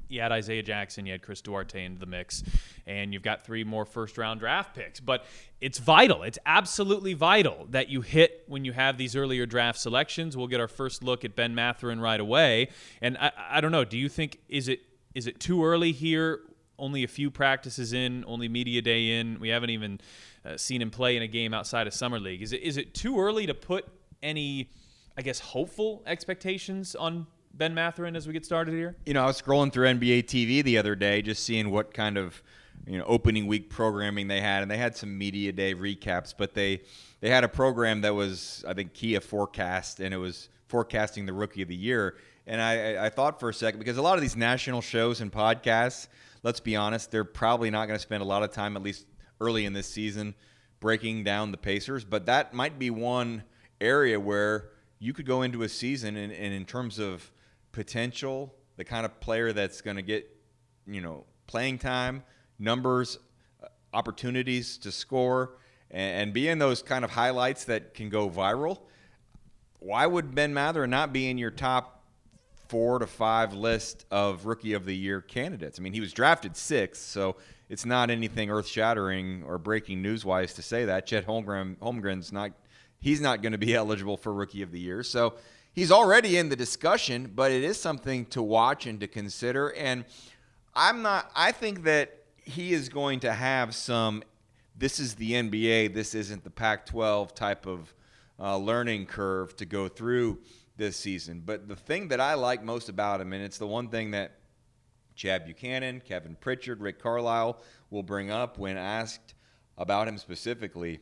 You 0.07 0.21
had 0.21 0.31
Isaiah 0.31 0.61
Jackson, 0.61 1.07
you 1.07 1.13
had 1.13 1.23
Chris 1.23 1.41
Duarte 1.41 1.83
into 1.83 1.99
the 1.99 2.05
mix, 2.05 2.43
and 2.85 3.11
you've 3.11 3.23
got 3.23 3.43
three 3.43 3.63
more 3.63 3.85
first 3.85 4.19
round 4.19 4.39
draft 4.39 4.75
picks. 4.75 4.99
But 4.99 5.25
it's 5.59 5.79
vital. 5.79 6.21
It's 6.21 6.37
absolutely 6.45 7.15
vital 7.15 7.65
that 7.71 7.89
you 7.89 8.01
hit 8.01 8.43
when 8.47 8.65
you 8.65 8.73
have 8.73 8.99
these 8.99 9.15
earlier 9.15 9.47
draft 9.47 9.79
selections. 9.79 10.37
We'll 10.37 10.45
get 10.45 10.59
our 10.59 10.67
first 10.67 11.03
look 11.03 11.25
at 11.25 11.35
Ben 11.35 11.55
Mathurin 11.55 11.99
right 11.99 12.19
away. 12.19 12.69
And 13.01 13.17
I, 13.17 13.31
I 13.49 13.61
don't 13.61 13.71
know, 13.71 13.85
do 13.85 13.97
you 13.97 14.07
think, 14.07 14.37
is 14.47 14.67
it 14.67 14.81
is 15.15 15.27
it 15.27 15.39
too 15.39 15.63
early 15.63 15.91
here? 15.91 16.41
Only 16.79 17.03
a 17.03 17.07
few 17.07 17.29
practices 17.29 17.93
in, 17.93 18.23
only 18.27 18.49
media 18.49 18.81
day 18.81 19.19
in. 19.19 19.39
We 19.39 19.49
haven't 19.49 19.69
even 19.69 20.01
uh, 20.43 20.57
seen 20.57 20.81
him 20.81 20.89
play 20.89 21.15
in 21.15 21.23
a 21.23 21.27
game 21.27 21.53
outside 21.53 21.87
of 21.87 21.93
summer 21.93 22.19
league. 22.19 22.41
Is 22.41 22.51
it 22.51 22.61
is 22.61 22.77
it 22.77 22.93
too 22.93 23.19
early 23.19 23.45
to 23.45 23.53
put 23.53 23.85
any, 24.21 24.69
I 25.17 25.21
guess, 25.21 25.39
hopeful 25.39 26.01
expectations 26.05 26.95
on 26.95 27.27
Ben 27.53 27.73
Mathurin 27.73 28.15
as 28.15 28.25
we 28.25 28.33
get 28.33 28.45
started 28.45 28.73
here? 28.73 28.95
You 29.05 29.13
know, 29.13 29.23
I 29.23 29.27
was 29.27 29.41
scrolling 29.41 29.71
through 29.71 29.87
NBA 29.87 30.23
TV 30.23 30.63
the 30.63 30.77
other 30.77 30.95
day, 30.95 31.21
just 31.21 31.43
seeing 31.43 31.69
what 31.69 31.93
kind 31.93 32.17
of 32.17 32.41
you 32.87 32.97
know 32.97 33.05
opening 33.05 33.45
week 33.45 33.69
programming 33.69 34.27
they 34.27 34.41
had, 34.41 34.63
and 34.63 34.71
they 34.71 34.77
had 34.77 34.97
some 34.97 35.15
media 35.15 35.51
day 35.51 35.75
recaps, 35.75 36.33
but 36.35 36.55
they 36.55 36.81
they 37.21 37.29
had 37.29 37.43
a 37.43 37.49
program 37.49 38.01
that 38.01 38.15
was 38.15 38.65
I 38.67 38.73
think 38.73 38.93
Kia 38.93 39.21
forecast, 39.21 39.99
and 39.99 40.13
it 40.13 40.17
was 40.17 40.49
forecasting 40.67 41.27
the 41.27 41.33
rookie 41.33 41.61
of 41.61 41.67
the 41.67 41.75
year 41.75 42.15
and 42.45 42.61
I, 42.61 43.05
I 43.05 43.09
thought 43.09 43.39
for 43.39 43.49
a 43.49 43.53
second, 43.53 43.79
because 43.79 43.97
a 43.97 44.01
lot 44.01 44.15
of 44.15 44.21
these 44.21 44.35
national 44.35 44.81
shows 44.81 45.21
and 45.21 45.31
podcasts, 45.31 46.07
let's 46.43 46.59
be 46.59 46.75
honest, 46.75 47.11
they're 47.11 47.23
probably 47.23 47.69
not 47.69 47.87
going 47.87 47.97
to 47.97 48.01
spend 48.01 48.21
a 48.21 48.25
lot 48.25 48.43
of 48.43 48.51
time, 48.51 48.75
at 48.75 48.83
least 48.83 49.05
early 49.39 49.65
in 49.65 49.73
this 49.73 49.87
season, 49.87 50.35
breaking 50.79 51.23
down 51.23 51.51
the 51.51 51.57
Pacers. 51.57 52.03
But 52.03 52.25
that 52.25 52.53
might 52.53 52.77
be 52.77 52.89
one 52.89 53.43
area 53.79 54.19
where 54.19 54.69
you 54.99 55.13
could 55.13 55.25
go 55.25 55.41
into 55.41 55.63
a 55.63 55.69
season 55.69 56.17
and, 56.17 56.31
and 56.33 56.53
in 56.53 56.65
terms 56.65 56.99
of 56.99 57.31
potential, 57.71 58.53
the 58.77 58.83
kind 58.83 59.05
of 59.05 59.19
player 59.19 59.53
that's 59.53 59.81
going 59.81 59.97
to 59.97 60.01
get, 60.01 60.29
you 60.85 61.01
know, 61.01 61.25
playing 61.47 61.77
time, 61.77 62.23
numbers, 62.59 63.19
uh, 63.63 63.67
opportunities 63.93 64.77
to 64.77 64.91
score, 64.91 65.57
and, 65.91 66.21
and 66.21 66.33
be 66.33 66.49
in 66.49 66.59
those 66.59 66.81
kind 66.81 67.05
of 67.05 67.11
highlights 67.11 67.65
that 67.65 67.93
can 67.93 68.09
go 68.09 68.29
viral. 68.29 68.79
Why 69.79 70.05
would 70.05 70.33
Ben 70.33 70.53
Mather 70.53 70.87
not 70.87 71.11
be 71.11 71.29
in 71.29 71.37
your 71.37 71.51
top 71.51 72.02
four 72.73 72.97
to 72.97 73.05
five 73.05 73.53
list 73.53 74.03
of 74.09 74.47
rookie 74.47 74.73
of 74.73 74.83
the 74.83 74.95
year 74.95 75.21
candidates. 75.21 75.77
I 75.77 75.83
mean, 75.83 75.93
he 75.93 75.99
was 75.99 76.11
drafted 76.11 76.57
sixth, 76.57 77.03
so 77.03 77.35
it's 77.69 77.85
not 77.85 78.09
anything 78.09 78.49
earth 78.49 78.65
shattering 78.65 79.43
or 79.45 79.59
breaking 79.59 80.01
news 80.01 80.25
wise 80.25 80.55
to 80.55 80.63
say 80.63 80.85
that. 80.85 81.05
Chet 81.05 81.27
Holmgren, 81.27 81.77
Holmgren's 81.77 82.31
not, 82.31 82.51
he's 82.99 83.21
not 83.21 83.43
going 83.43 83.51
to 83.51 83.59
be 83.59 83.75
eligible 83.75 84.17
for 84.17 84.33
rookie 84.33 84.63
of 84.63 84.71
the 84.71 84.79
year. 84.79 85.03
So 85.03 85.35
he's 85.73 85.91
already 85.91 86.35
in 86.35 86.49
the 86.49 86.55
discussion, 86.55 87.31
but 87.35 87.51
it 87.51 87.63
is 87.63 87.79
something 87.79 88.25
to 88.27 88.41
watch 88.41 88.87
and 88.87 88.99
to 89.01 89.07
consider. 89.07 89.69
And 89.75 90.03
I'm 90.73 91.03
not, 91.03 91.29
I 91.35 91.51
think 91.51 91.83
that 91.83 92.23
he 92.43 92.73
is 92.73 92.89
going 92.89 93.19
to 93.19 93.33
have 93.33 93.75
some, 93.75 94.23
this 94.75 94.99
is 94.99 95.13
the 95.13 95.33
NBA, 95.33 95.93
this 95.93 96.15
isn't 96.15 96.43
the 96.43 96.49
Pac 96.49 96.87
12 96.87 97.35
type 97.35 97.67
of 97.67 97.93
uh, 98.39 98.57
learning 98.57 99.05
curve 99.05 99.55
to 99.57 99.65
go 99.67 99.87
through 99.87 100.39
this 100.75 100.97
season. 100.97 101.43
But 101.45 101.67
the 101.67 101.75
thing 101.75 102.07
that 102.09 102.19
I 102.19 102.33
like 102.33 102.63
most 102.63 102.89
about 102.89 103.21
him, 103.21 103.33
and 103.33 103.43
it's 103.43 103.57
the 103.57 103.67
one 103.67 103.89
thing 103.89 104.11
that 104.11 104.39
Chad 105.15 105.45
Buchanan, 105.45 106.01
Kevin 106.03 106.35
Pritchard, 106.39 106.81
Rick 106.81 106.99
Carlisle 106.99 107.61
will 107.89 108.03
bring 108.03 108.31
up 108.31 108.57
when 108.57 108.77
asked 108.77 109.35
about 109.77 110.07
him 110.07 110.17
specifically, 110.17 110.99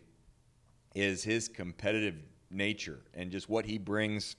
is 0.94 1.24
his 1.24 1.48
competitive 1.48 2.16
nature 2.50 3.00
and 3.14 3.32
just 3.32 3.50
what 3.50 3.66
he 3.66 3.78
brings 3.78 4.36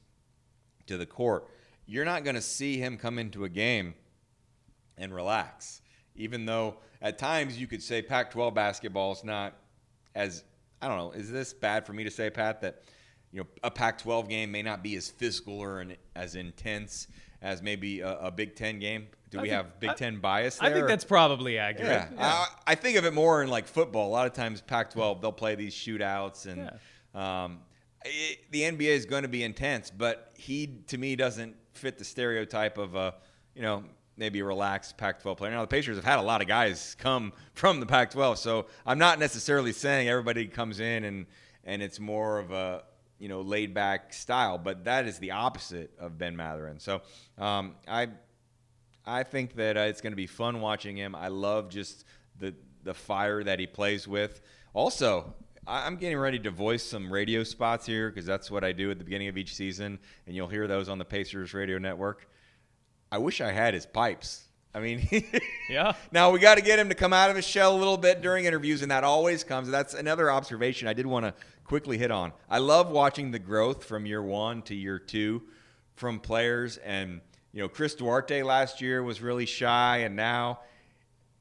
to 0.86 0.98
the 0.98 1.06
court. 1.06 1.48
You're 1.86 2.04
not 2.04 2.24
going 2.24 2.36
to 2.36 2.42
see 2.42 2.76
him 2.76 2.98
come 2.98 3.18
into 3.18 3.44
a 3.44 3.48
game 3.48 3.94
and 4.98 5.14
relax, 5.14 5.80
even 6.14 6.44
though 6.44 6.76
at 7.00 7.18
times 7.18 7.58
you 7.58 7.66
could 7.66 7.82
say 7.82 8.02
Pac 8.02 8.30
12 8.30 8.54
basketball 8.54 9.12
is 9.12 9.24
not 9.24 9.54
as, 10.14 10.44
I 10.80 10.88
don't 10.88 10.98
know, 10.98 11.12
is 11.12 11.30
this 11.30 11.54
bad 11.54 11.86
for 11.86 11.94
me 11.94 12.04
to 12.04 12.10
say, 12.10 12.28
Pat, 12.28 12.60
that 12.60 12.82
you 13.32 13.40
know, 13.40 13.46
a 13.64 13.70
Pac-12 13.70 14.28
game 14.28 14.52
may 14.52 14.62
not 14.62 14.82
be 14.82 14.96
as 14.96 15.08
physical 15.08 15.58
or 15.58 15.84
as 16.14 16.34
intense 16.34 17.08
as 17.40 17.62
maybe 17.62 18.00
a, 18.00 18.18
a 18.18 18.30
Big 18.30 18.54
Ten 18.54 18.78
game. 18.78 19.08
Do 19.30 19.38
I 19.38 19.42
we 19.42 19.48
think, 19.48 19.56
have 19.56 19.80
Big 19.80 19.90
I, 19.90 19.94
Ten 19.94 20.20
bias 20.20 20.58
there? 20.58 20.70
I 20.70 20.72
think 20.72 20.86
that's 20.86 21.04
probably 21.04 21.58
accurate. 21.58 21.90
Yeah, 21.90 22.08
yeah. 22.16 22.44
I, 22.66 22.72
I, 22.72 22.74
think 22.74 22.98
of 22.98 23.04
it 23.04 23.14
more 23.14 23.42
in 23.42 23.48
like 23.48 23.66
football. 23.66 24.08
A 24.08 24.12
lot 24.12 24.26
of 24.26 24.34
times, 24.34 24.60
Pac-12 24.60 25.20
they'll 25.20 25.32
play 25.32 25.54
these 25.54 25.74
shootouts, 25.74 26.46
and 26.46 26.70
yeah. 27.14 27.44
um, 27.44 27.60
it, 28.04 28.38
the 28.50 28.62
NBA 28.62 28.82
is 28.82 29.06
going 29.06 29.22
to 29.22 29.28
be 29.28 29.42
intense. 29.42 29.90
But 29.90 30.32
he, 30.36 30.82
to 30.88 30.98
me, 30.98 31.16
doesn't 31.16 31.56
fit 31.72 31.98
the 31.98 32.04
stereotype 32.04 32.76
of 32.76 32.94
a, 32.94 33.14
you 33.54 33.62
know, 33.62 33.84
maybe 34.18 34.40
a 34.40 34.44
relaxed 34.44 34.98
Pac-12 34.98 35.36
player. 35.38 35.50
Now 35.50 35.62
the 35.62 35.66
Pacers 35.66 35.96
have 35.96 36.04
had 36.04 36.18
a 36.18 36.22
lot 36.22 36.42
of 36.42 36.48
guys 36.48 36.94
come 36.98 37.32
from 37.54 37.80
the 37.80 37.86
Pac-12, 37.86 38.36
so 38.36 38.66
I'm 38.84 38.98
not 38.98 39.18
necessarily 39.18 39.72
saying 39.72 40.08
everybody 40.08 40.46
comes 40.46 40.80
in 40.80 41.04
and 41.04 41.26
and 41.64 41.80
it's 41.80 42.00
more 42.00 42.38
of 42.38 42.50
a 42.50 42.82
you 43.22 43.28
know 43.28 43.40
laid 43.40 43.72
back 43.72 44.12
style, 44.12 44.58
but 44.58 44.82
that 44.84 45.06
is 45.06 45.20
the 45.20 45.30
opposite 45.30 45.92
of 45.96 46.18
Ben 46.18 46.34
Mathurin. 46.34 46.80
So 46.80 47.02
um, 47.38 47.76
I 47.86 48.08
I 49.06 49.22
think 49.22 49.54
that 49.54 49.76
uh, 49.76 49.82
it's 49.82 50.00
going 50.00 50.10
to 50.10 50.16
be 50.16 50.26
fun 50.26 50.60
watching 50.60 50.96
him. 50.96 51.14
I 51.14 51.28
love 51.28 51.68
just 51.68 52.04
the 52.40 52.52
the 52.82 52.92
fire 52.92 53.44
that 53.44 53.60
he 53.60 53.66
plays 53.68 54.08
with. 54.08 54.40
Also, 54.74 55.32
I'm 55.68 55.94
getting 55.94 56.18
ready 56.18 56.40
to 56.40 56.50
voice 56.50 56.82
some 56.82 57.12
radio 57.12 57.44
spots 57.44 57.86
here 57.86 58.10
because 58.10 58.26
that's 58.26 58.50
what 58.50 58.64
I 58.64 58.72
do 58.72 58.90
at 58.90 58.98
the 58.98 59.04
beginning 59.04 59.28
of 59.28 59.38
each 59.38 59.54
season, 59.54 60.00
and 60.26 60.34
you'll 60.34 60.48
hear 60.48 60.66
those 60.66 60.88
on 60.88 60.98
the 60.98 61.04
Pacers 61.04 61.54
radio 61.54 61.78
network. 61.78 62.28
I 63.12 63.18
wish 63.18 63.40
I 63.40 63.52
had 63.52 63.72
his 63.72 63.86
pipes. 63.86 64.48
I 64.74 64.80
mean, 64.80 65.06
yeah. 65.70 65.92
Now 66.10 66.30
we 66.30 66.38
got 66.38 66.56
to 66.56 66.62
get 66.62 66.78
him 66.78 66.88
to 66.88 66.94
come 66.94 67.12
out 67.12 67.30
of 67.30 67.36
his 67.36 67.46
shell 67.46 67.76
a 67.76 67.78
little 67.78 67.98
bit 67.98 68.22
during 68.22 68.46
interviews, 68.46 68.82
and 68.82 68.90
that 68.90 69.04
always 69.04 69.44
comes. 69.44 69.68
That's 69.68 69.94
another 69.94 70.30
observation 70.30 70.88
I 70.88 70.92
did 70.94 71.06
want 71.06 71.26
to 71.26 71.34
quickly 71.64 71.98
hit 71.98 72.10
on. 72.10 72.32
I 72.48 72.58
love 72.58 72.90
watching 72.90 73.30
the 73.30 73.38
growth 73.38 73.84
from 73.84 74.06
year 74.06 74.22
one 74.22 74.62
to 74.62 74.74
year 74.74 74.98
two 74.98 75.42
from 75.94 76.20
players. 76.20 76.78
And, 76.78 77.20
you 77.52 77.60
know, 77.62 77.68
Chris 77.68 77.94
Duarte 77.94 78.42
last 78.42 78.80
year 78.80 79.02
was 79.02 79.20
really 79.20 79.46
shy, 79.46 79.98
and 79.98 80.16
now 80.16 80.60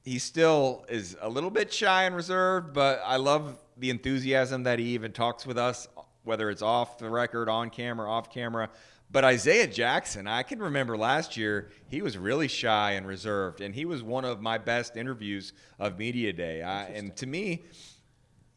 he 0.03 0.19
still 0.19 0.85
is 0.89 1.15
a 1.21 1.29
little 1.29 1.49
bit 1.49 1.71
shy 1.71 2.03
and 2.03 2.15
reserved, 2.15 2.73
but 2.73 3.01
I 3.05 3.17
love 3.17 3.57
the 3.77 3.89
enthusiasm 3.89 4.63
that 4.63 4.79
he 4.79 4.85
even 4.89 5.11
talks 5.11 5.45
with 5.45 5.57
us, 5.57 5.87
whether 6.23 6.49
it's 6.49 6.61
off 6.61 6.97
the 6.97 7.09
record, 7.09 7.49
on 7.49 7.69
camera, 7.69 8.09
off 8.09 8.29
camera. 8.31 8.69
But 9.11 9.25
Isaiah 9.25 9.67
Jackson, 9.67 10.25
I 10.25 10.43
can 10.43 10.59
remember 10.59 10.95
last 10.97 11.35
year, 11.35 11.69
he 11.87 12.01
was 12.01 12.17
really 12.17 12.47
shy 12.47 12.91
and 12.91 13.05
reserved, 13.05 13.59
and 13.59 13.75
he 13.75 13.83
was 13.83 14.01
one 14.01 14.23
of 14.23 14.41
my 14.41 14.57
best 14.57 14.95
interviews 14.95 15.51
of 15.79 15.99
Media 15.99 16.31
Day. 16.31 16.61
I, 16.61 16.85
and 16.85 17.13
to 17.17 17.27
me, 17.27 17.65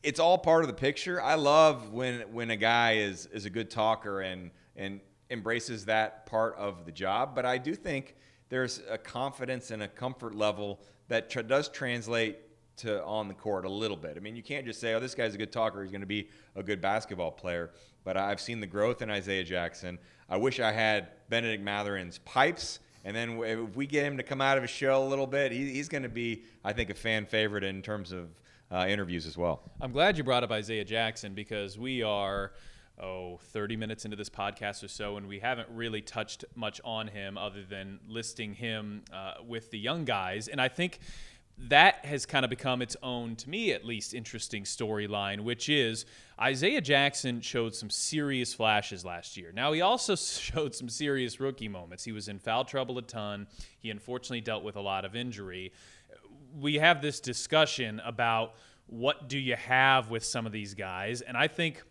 it's 0.05 0.21
all 0.21 0.39
part 0.39 0.63
of 0.63 0.69
the 0.69 0.75
picture. 0.75 1.21
I 1.21 1.35
love 1.35 1.93
when 1.93 2.21
when 2.33 2.51
a 2.51 2.57
guy 2.57 2.93
is 2.99 3.27
is 3.27 3.47
a 3.47 3.51
good 3.51 3.69
talker 3.69 4.21
and 4.21 4.53
and 4.77 5.01
embraces 5.29 5.87
that 5.87 6.27
part 6.27 6.55
of 6.57 6.85
the 6.87 6.93
job. 6.93 7.35
But 7.35 7.47
I 7.47 7.59
do 7.59 7.75
think 7.75 8.15
there's 8.49 8.81
a 8.89 8.99
confidence 8.99 9.73
and 9.73 9.83
a 9.83 9.89
comfort 9.89 10.37
level 10.37 10.81
that 11.09 11.31
tr- 11.31 11.41
does 11.41 11.69
translate 11.69 12.39
to 12.77 13.03
on 13.05 13.27
the 13.27 13.35
court 13.35 13.65
a 13.65 13.71
little 13.71 13.97
bit. 13.97 14.17
I 14.17 14.21
mean, 14.21 14.37
you 14.37 14.43
can't 14.43 14.67
just 14.67 14.81
say, 14.81 14.95
"Oh, 14.95 15.01
this 15.01 15.17
guy's 15.17 15.35
a 15.35 15.39
good 15.39 15.53
talker; 15.53 15.83
he's 15.83 15.91
going 15.91 16.01
to 16.01 16.07
be 16.07 16.29
a 16.55 16.63
good 16.63 16.81
basketball 16.81 17.33
player." 17.33 17.73
But 18.05 18.17
I've 18.17 18.41
seen 18.41 18.61
the 18.61 18.67
growth 18.67 19.03
in 19.03 19.11
Isaiah 19.11 19.45
Jackson. 19.45 19.99
I 20.29 20.37
wish 20.37 20.61
I 20.61 20.73
had 20.73 21.09
Bennedict 21.29 21.63
Mathurin's 21.63 22.19
pipes. 22.19 22.81
And 23.05 23.15
then 23.15 23.39
if 23.43 23.77
we 23.77 23.87
get 23.87 24.05
him 24.05 24.17
to 24.17 24.23
come 24.23 24.41
out 24.41 24.57
of 24.57 24.63
his 24.63 24.71
shell 24.71 25.07
a 25.07 25.09
little 25.09 25.27
bit, 25.27 25.53
he, 25.53 25.73
he's 25.73 25.89
going 25.89 26.05
to 26.05 26.09
be, 26.09 26.45
I 26.65 26.73
think, 26.73 26.91
a 26.91 26.95
fan 26.95 27.27
favorite 27.27 27.63
in 27.63 27.83
terms 27.83 28.13
of 28.13 28.31
uh, 28.71 28.87
interviews 28.89 29.27
as 29.27 29.37
well. 29.37 29.63
I'm 29.81 29.93
glad 29.93 30.17
you 30.17 30.25
brought 30.25 30.43
up 30.43 30.51
Isaiah 30.51 30.85
Jackson 30.85 31.35
because 31.35 31.79
we 31.79 32.03
are 32.03 32.53
oh 33.01 33.39
30 33.51 33.77
minutes 33.77 34.05
into 34.05 34.17
this 34.17 34.31
podcast 34.31 34.85
or 34.85 34.89
so 34.89 35.17
and 35.17 35.27
we 35.27 35.41
haven't 35.41 35.69
really 35.69 36.01
touched 36.01 36.45
much 36.55 36.81
on 36.85 37.09
him 37.09 37.37
other 37.37 37.65
than 37.65 37.99
listing 38.07 38.55
him 38.55 39.03
uh, 39.13 39.35
with 39.45 39.71
the 39.73 39.79
young 39.79 40.05
guys 40.05 40.47
and 40.47 40.61
i 40.61 40.69
think 40.69 41.01
that 41.57 42.05
has 42.05 42.27
kind 42.27 42.45
of 42.45 42.51
become 42.51 42.83
its 42.83 42.97
own 43.03 43.37
to 43.37 43.49
me 43.49 43.73
at 43.73 43.85
least 43.85 44.13
interesting 44.13 44.65
storyline 44.65 45.41
which 45.41 45.69
is 45.69 46.05
isaiah 46.41 46.81
jackson 46.81 47.41
showed 47.41 47.75
some 47.75 47.91
serious 47.91 48.53
flashes 48.53 49.05
last 49.05 49.37
year. 49.37 49.53
Now 49.53 49.73
he 49.73 49.81
also 49.81 50.17
showed 50.17 50.75
some 50.75 50.89
serious 50.89 51.41
rookie 51.41 51.69
moments. 51.69 52.05
He 52.05 52.13
was 52.13 52.29
in 52.29 52.39
foul 52.39 52.65
trouble 52.65 52.99
a 52.99 53.03
ton. 53.03 53.47
He 53.79 53.91
unfortunately 53.91 54.41
dealt 54.41 54.65
with 54.65 54.77
a 54.77 54.81
lot 54.81 55.05
of 55.05 55.15
injury. 55.15 55.73
We 56.59 56.77
have 56.77 57.03
this 57.03 57.21
discussion 57.21 58.01
about 58.05 58.55
what 58.87 59.29
do 59.29 59.39
you 59.39 59.57
have 59.57 60.11
with 60.11 60.25
some 60.25 60.47
of 60.47 60.53
these 60.53 60.75
guys, 60.75 61.21
and 61.21 61.37
I 61.37 61.49
think 61.49 61.83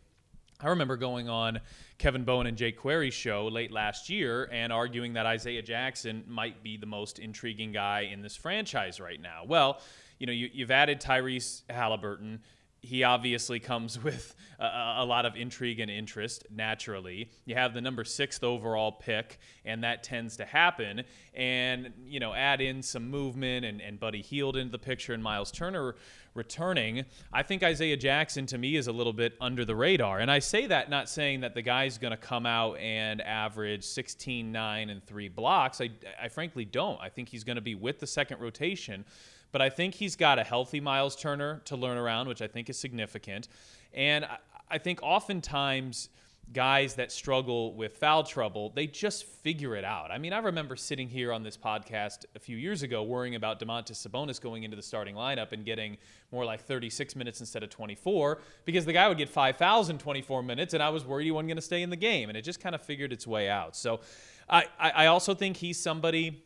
I 0.62 0.70
remember 0.70 0.96
going 0.96 1.28
on 1.28 1.60
Kevin 2.04 2.26
Bowen 2.26 2.48
and 2.48 2.58
Jake 2.58 2.78
Query's 2.78 3.14
show 3.14 3.48
late 3.48 3.72
last 3.72 4.10
year 4.10 4.50
and 4.52 4.74
arguing 4.74 5.14
that 5.14 5.26
Isaiah 5.26 5.62
Jackson 5.62 6.26
might 6.28 6.62
be 6.62 6.76
the 6.76 6.86
most 6.86 7.18
intriguing 7.18 7.72
guy 7.72 8.10
in 8.12 8.22
this 8.22 8.36
franchise 8.36 9.00
right 9.00 9.22
now. 9.22 9.44
Well, 9.48 9.80
you 10.20 10.28
know, 10.28 10.34
you, 10.34 10.50
have 10.66 10.72
added 10.72 11.00
Tyrese 11.00 11.62
Haliburton 11.70 12.40
he 12.84 13.06
obviously 13.06 13.60
comes 13.60 13.98
with 14.04 14.36
a, 14.60 14.96
a, 14.98 15.06
lot 15.06 15.26
of 15.26 15.36
intrigue 15.36 15.80
and 15.80 15.90
interest 15.90 16.46
naturally. 16.52 17.32
You 17.46 17.56
have 17.56 17.74
the 17.74 17.82
number 17.82 18.04
sixth 18.04 18.44
overall 18.44 18.92
pick, 18.92 19.40
and 19.66 19.84
that 19.86 20.04
tends 20.04 20.38
to 20.38 20.46
happen. 20.46 21.04
And, 21.34 21.94
you 22.06 22.20
know, 22.20 22.34
add 22.34 22.60
in 22.60 22.84
some 22.84 23.10
movement 23.10 23.66
and, 23.66 23.82
and 23.82 24.00
Buddy 24.00 24.22
Hield 24.22 24.58
into 24.58 24.72
the 24.72 24.80
picture 24.80 25.14
and 25.14 25.24
Miles 25.24 25.52
Turner 25.52 25.96
returning. 26.34 27.06
I 27.32 27.44
think 27.44 27.64
Isaiah 27.64 27.98
Jackson 27.98 28.46
to 28.48 28.58
me 28.58 28.76
is 28.76 28.88
a 28.88 28.92
little 28.92 29.14
bit 29.14 29.34
under 29.40 29.66
the 29.66 29.76
radar. 29.76 30.20
And 30.20 30.32
I 30.32 30.40
say 30.40 30.66
that 30.68 30.90
not 30.90 31.10
saying 31.10 31.42
that 31.42 31.54
the 31.54 31.62
guy's 31.62 31.98
going 31.98 32.12
to 32.12 32.18
come 32.18 32.46
out 32.46 32.78
and 32.78 33.22
average 33.22 33.84
16, 33.84 34.52
9, 34.52 34.90
and 34.90 35.06
3 35.06 35.28
blocks. 35.30 35.82
I, 35.82 35.90
I 36.22 36.30
frankly 36.30 36.66
don't. 36.66 37.00
I 37.02 37.10
think 37.10 37.30
he's 37.30 37.44
going 37.44 37.58
to 37.58 37.62
be 37.62 37.76
with 37.76 38.00
the 38.00 38.08
second 38.08 38.40
rotation 38.40 39.06
but 39.54 39.62
I 39.62 39.70
think 39.70 39.94
he's 39.94 40.16
got 40.16 40.40
a 40.40 40.44
healthy 40.44 40.82
Miles 40.82 41.16
Turner 41.16 41.62
to 41.66 41.76
learn 41.76 41.96
around, 41.96 42.28
which 42.28 42.42
I 42.42 42.48
think 42.48 42.72
is 42.72 42.78
significant. 42.78 43.48
And 43.94 44.26
I 44.70 44.80
think 44.80 45.00
oftentimes 45.04 46.10
guys 46.52 46.96
that 46.96 47.12
struggle 47.12 47.74
with 47.74 47.98
foul 47.98 48.24
trouble, 48.24 48.72
they 48.76 48.86
just 48.86 49.26
figure 49.26 49.76
it 49.76 49.86
out. 49.86 50.12
I 50.12 50.18
mean, 50.18 50.34
I 50.34 50.40
remember 50.40 50.76
sitting 50.76 51.08
here 51.08 51.32
on 51.32 51.44
this 51.44 51.58
podcast 51.58 52.26
a 52.36 52.40
few 52.40 52.58
years 52.58 52.84
ago 52.84 53.04
worrying 53.04 53.36
about 53.36 53.60
Domantas 53.60 54.06
Sabonis 54.06 54.42
going 54.42 54.64
into 54.64 54.76
the 54.76 54.82
starting 54.82 55.16
lineup 55.16 55.52
and 55.52 55.66
getting 55.66 55.98
more 56.32 56.46
like 56.46 56.62
36 56.62 57.16
minutes 57.16 57.40
instead 57.40 57.64
of 57.64 57.70
24 57.70 58.42
because 58.66 58.86
the 58.86 58.94
guy 58.94 59.08
would 59.08 59.18
get 59.18 59.30
five 59.30 59.58
fouls 59.58 59.90
in 59.90 59.98
24 59.98 60.44
minutes, 60.44 60.74
and 60.74 60.84
I 60.84 60.90
was 60.90 61.06
worried 61.06 61.26
he 61.26 61.32
wasn't 61.32 61.50
going 61.50 61.56
to 61.58 61.62
stay 61.62 61.82
in 61.82 61.90
the 61.90 61.96
game. 61.96 62.30
And 62.30 62.38
it 62.38 62.44
just 62.44 62.60
kind 62.60 62.76
of 62.76 62.82
figured 62.82 63.14
its 63.14 63.26
way 63.26 63.50
out. 63.50 63.76
So 63.76 64.02
I, 64.50 64.66
I 64.80 65.06
also 65.08 65.34
think 65.34 65.58
he's 65.58 65.80
somebody 65.80 66.44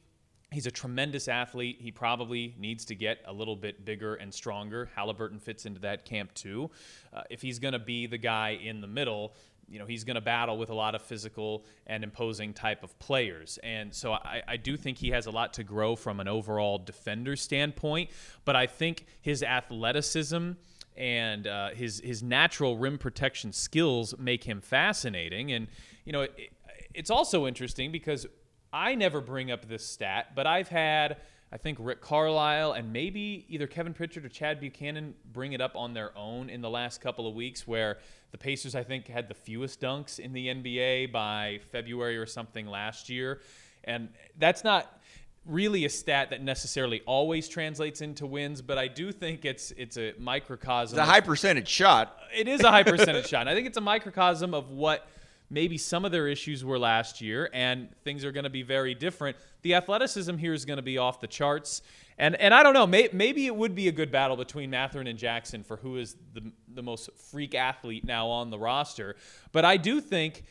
He's 0.49 0.65
a 0.65 0.71
tremendous 0.71 1.27
athlete. 1.27 1.77
He 1.81 1.91
probably 1.91 2.55
needs 2.57 2.85
to 2.85 2.95
get 2.95 3.19
a 3.25 3.33
little 3.33 3.55
bit 3.55 3.83
bigger 3.83 4.15
and 4.15 4.33
stronger. 4.33 4.89
Haliburton 4.97 5.41
fits 5.41 5.65
into 5.65 5.81
that 5.81 6.05
camp 6.05 6.33
too. 6.35 6.71
Uh, 7.13 7.23
if 7.29 7.41
he's 7.41 7.59
going 7.59 7.73
to 7.73 7.79
be 7.79 8.07
the 8.07 8.17
guy 8.17 8.51
in 8.51 8.79
the 8.79 8.87
middle, 8.87 9.33
you 9.69 9.79
know, 9.79 9.85
he's 9.85 10.03
going 10.03 10.15
to 10.15 10.21
battle 10.21 10.57
with 10.57 10.69
a 10.69 10.73
lot 10.73 10.95
of 10.95 11.01
physical 11.01 11.65
and 11.85 12.03
imposing 12.03 12.53
type 12.53 12.83
of 12.83 12.97
players. 12.99 13.59
And 13.63 13.93
so 13.93 14.13
I, 14.13 14.41
I, 14.47 14.57
do 14.57 14.77
think 14.77 14.97
he 14.97 15.09
has 15.09 15.25
a 15.25 15.31
lot 15.31 15.53
to 15.55 15.63
grow 15.63 15.95
from 15.95 16.19
an 16.19 16.27
overall 16.27 16.77
defender 16.77 17.35
standpoint. 17.35 18.09
But 18.45 18.55
I 18.55 18.67
think 18.67 19.05
his 19.21 19.43
athleticism 19.43 20.51
and 20.95 21.47
uh, 21.47 21.69
his 21.69 21.99
his 21.99 22.23
natural 22.23 22.77
rim 22.77 22.97
protection 22.97 23.51
skills 23.53 24.17
make 24.17 24.43
him 24.43 24.61
fascinating. 24.61 25.51
And 25.51 25.67
you 26.05 26.13
know, 26.13 26.21
it, 26.21 26.51
it's 26.93 27.11
also 27.11 27.45
interesting 27.45 27.91
because 27.91 28.25
I 28.73 28.95
never 28.95 29.21
bring 29.21 29.51
up 29.51 29.67
this 29.67 29.85
stat, 29.85 30.33
but 30.35 30.45
I've 30.45 30.67
had, 30.67 31.17
I 31.51 31.57
think, 31.57 31.77
Rick 31.79 32.01
Carlisle 32.01 32.73
and 32.73 32.91
maybe 32.91 33.45
either 33.47 33.67
Kevin 33.67 33.93
Pritchard 33.93 34.25
or 34.25 34.29
Chad 34.29 34.59
Buchanan 34.59 35.13
bring 35.31 35.53
it 35.53 35.61
up 35.61 35.75
on 35.75 35.93
their 35.93 36.15
own 36.17 36.49
in 36.49 36.61
the 36.61 36.69
last 36.69 36.99
couple 36.99 37.27
of 37.27 37.35
weeks 37.35 37.65
where 37.65 37.97
the 38.31 38.37
Pacers, 38.37 38.75
I 38.75 38.83
think, 38.83 39.07
had 39.07 39.29
the 39.29 39.33
fewest 39.33 39.79
dunks 39.79 40.19
in 40.19 40.33
the 40.33 40.47
NBA 40.47 41.11
by 41.11 41.59
February 41.71 42.17
or 42.17 42.25
something 42.25 42.67
last 42.67 43.09
year. 43.09 43.39
And 43.85 44.09
that's 44.37 44.65
not 44.65 44.99
really 45.45 45.85
a 45.85 45.89
stat 45.89 46.31
that 46.31 46.43
necessarily 46.43 47.01
always 47.05 47.47
translates 47.47 48.01
into 48.01 48.25
wins, 48.25 48.61
but 48.61 48.77
I 48.77 48.89
do 48.89 49.13
think 49.13 49.45
it's 49.45 49.71
it's 49.71 49.97
a 49.97 50.13
microcosm. 50.19 50.99
It's 50.99 51.07
a 51.07 51.09
high 51.09 51.21
percentage 51.21 51.69
shot. 51.69 52.17
It 52.35 52.49
is 52.49 52.61
a 52.61 52.69
high 52.69 52.83
percentage 52.83 53.27
shot. 53.27 53.41
And 53.41 53.49
I 53.49 53.55
think 53.55 53.67
it's 53.67 53.77
a 53.77 53.81
microcosm 53.81 54.53
of 54.53 54.71
what 54.71 55.07
maybe 55.49 55.77
some 55.77 56.05
of 56.05 56.11
their 56.11 56.27
issues 56.27 56.63
were 56.65 56.79
last 56.79 57.21
year, 57.21 57.49
and 57.53 57.89
things 58.03 58.25
are 58.25 58.31
going 58.31 58.43
to 58.43 58.49
be 58.49 58.63
very 58.63 58.93
different. 58.93 59.37
The 59.61 59.75
athleticism 59.75 60.37
here 60.37 60.53
is 60.53 60.65
going 60.65 60.77
to 60.77 60.83
be 60.83 60.97
off 60.97 61.19
the 61.19 61.27
charts. 61.27 61.81
And, 62.17 62.35
and 62.35 62.53
I 62.53 62.63
don't 62.63 62.73
know, 62.73 62.87
may, 62.87 63.09
maybe 63.13 63.45
it 63.45 63.55
would 63.55 63.75
be 63.75 63.87
a 63.87 63.91
good 63.91 64.11
battle 64.11 64.35
between 64.35 64.69
Mathurin 64.69 65.07
and 65.07 65.17
Jackson 65.17 65.63
for 65.63 65.77
who 65.77 65.97
is 65.97 66.15
the, 66.33 66.51
the 66.73 66.81
most 66.81 67.09
freak 67.31 67.55
athlete 67.55 68.03
now 68.05 68.27
on 68.27 68.49
the 68.49 68.57
roster. 68.57 69.15
But 69.51 69.65
I 69.65 69.77
do 69.77 70.01
think 70.01 70.43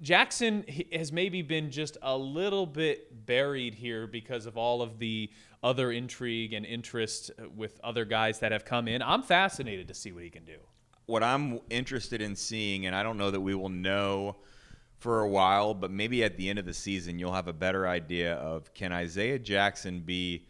Jackson 0.00 0.64
has 0.92 1.12
maybe 1.12 1.40
been 1.40 1.70
just 1.70 1.96
a 2.02 2.16
little 2.16 2.66
bit 2.66 3.26
buried 3.26 3.74
here 3.74 4.06
because 4.06 4.44
of 4.46 4.58
all 4.58 4.82
of 4.82 4.98
the 4.98 5.30
other 5.62 5.92
intrigue 5.92 6.52
and 6.52 6.66
interest 6.66 7.30
with 7.56 7.80
other 7.82 8.04
guys 8.04 8.40
that 8.40 8.52
have 8.52 8.64
come 8.64 8.86
in. 8.86 9.00
I'm 9.02 9.22
fascinated 9.22 9.88
to 9.88 9.94
see 9.94 10.12
what 10.12 10.24
he 10.24 10.30
can 10.30 10.44
do 10.44 10.58
what 11.06 11.22
I'm 11.22 11.60
interested 11.70 12.20
in 12.20 12.36
seeing, 12.36 12.86
and 12.86 12.94
I 12.94 13.02
don't 13.02 13.18
know 13.18 13.30
that 13.30 13.40
we 13.40 13.54
will 13.54 13.68
know 13.68 14.36
for 14.98 15.20
a 15.20 15.28
while, 15.28 15.74
but 15.74 15.90
maybe 15.90 16.24
at 16.24 16.36
the 16.36 16.48
end 16.48 16.58
of 16.58 16.64
the 16.64 16.74
season, 16.74 17.18
you'll 17.18 17.32
have 17.32 17.48
a 17.48 17.52
better 17.52 17.86
idea 17.86 18.34
of 18.36 18.72
can 18.72 18.92
Isaiah 18.92 19.38
Jackson 19.38 20.00
be 20.00 20.46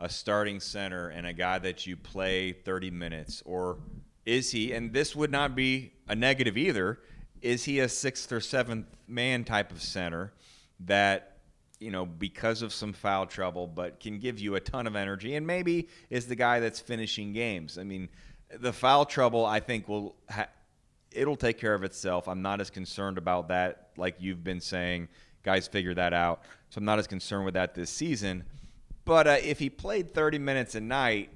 a 0.00 0.08
starting 0.08 0.60
center 0.60 1.08
and 1.08 1.26
a 1.26 1.32
guy 1.32 1.58
that 1.58 1.86
you 1.86 1.96
play 1.96 2.52
30 2.52 2.90
minutes? 2.90 3.42
Or 3.44 3.78
is 4.24 4.50
he, 4.50 4.72
and 4.72 4.92
this 4.92 5.14
would 5.14 5.30
not 5.30 5.54
be 5.54 5.92
a 6.08 6.14
negative 6.14 6.56
either, 6.56 7.00
is 7.42 7.64
he 7.64 7.80
a 7.80 7.88
sixth 7.88 8.32
or 8.32 8.40
seventh 8.40 8.86
man 9.06 9.44
type 9.44 9.70
of 9.70 9.82
center 9.82 10.32
that 10.80 11.38
you 11.80 11.90
know, 11.90 12.04
because 12.04 12.62
of 12.62 12.72
some 12.72 12.92
foul 12.92 13.26
trouble, 13.26 13.66
but 13.66 14.00
can 14.00 14.18
give 14.18 14.38
you 14.40 14.56
a 14.56 14.60
ton 14.60 14.86
of 14.86 14.96
energy, 14.96 15.36
and 15.36 15.46
maybe 15.46 15.88
is 16.10 16.26
the 16.26 16.34
guy 16.34 16.60
that's 16.60 16.80
finishing 16.80 17.32
games. 17.32 17.78
I 17.78 17.84
mean, 17.84 18.08
the 18.56 18.72
foul 18.72 19.04
trouble, 19.04 19.44
I 19.44 19.60
think, 19.60 19.88
will 19.88 20.16
ha- 20.30 20.48
it'll 21.10 21.36
take 21.36 21.58
care 21.58 21.74
of 21.74 21.84
itself. 21.84 22.28
I'm 22.28 22.42
not 22.42 22.60
as 22.60 22.70
concerned 22.70 23.18
about 23.18 23.48
that, 23.48 23.90
like 23.96 24.16
you've 24.18 24.44
been 24.44 24.60
saying. 24.60 25.08
Guys 25.42 25.68
figure 25.68 25.94
that 25.94 26.12
out, 26.12 26.42
so 26.68 26.78
I'm 26.78 26.84
not 26.84 26.98
as 26.98 27.06
concerned 27.06 27.44
with 27.44 27.54
that 27.54 27.74
this 27.74 27.90
season. 27.90 28.44
But 29.04 29.26
uh, 29.26 29.36
if 29.42 29.58
he 29.58 29.70
played 29.70 30.12
30 30.12 30.38
minutes 30.38 30.74
a 30.74 30.80
night, 30.80 31.30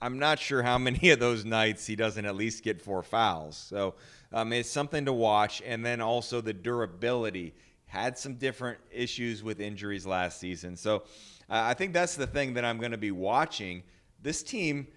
I'm 0.00 0.18
not 0.18 0.38
sure 0.38 0.62
how 0.62 0.78
many 0.78 1.10
of 1.10 1.18
those 1.18 1.44
nights 1.44 1.86
he 1.86 1.96
doesn't 1.96 2.24
at 2.24 2.36
least 2.36 2.62
get 2.62 2.80
four 2.80 3.02
fouls. 3.02 3.56
So 3.56 3.94
um, 4.32 4.52
it's 4.52 4.70
something 4.70 5.04
to 5.04 5.12
watch. 5.12 5.62
And 5.66 5.84
then 5.84 6.00
also 6.00 6.40
the 6.40 6.52
durability. 6.52 7.54
Had 7.86 8.16
some 8.16 8.36
different 8.36 8.78
issues 8.90 9.42
with 9.42 9.60
injuries 9.60 10.06
last 10.06 10.40
season. 10.40 10.76
So 10.76 11.02
uh, 11.50 11.60
I 11.64 11.74
think 11.74 11.92
that's 11.92 12.16
the 12.16 12.26
thing 12.26 12.54
that 12.54 12.64
I'm 12.64 12.78
going 12.78 12.92
to 12.92 12.98
be 12.98 13.10
watching. 13.10 13.82
This 14.22 14.42
team– 14.42 14.86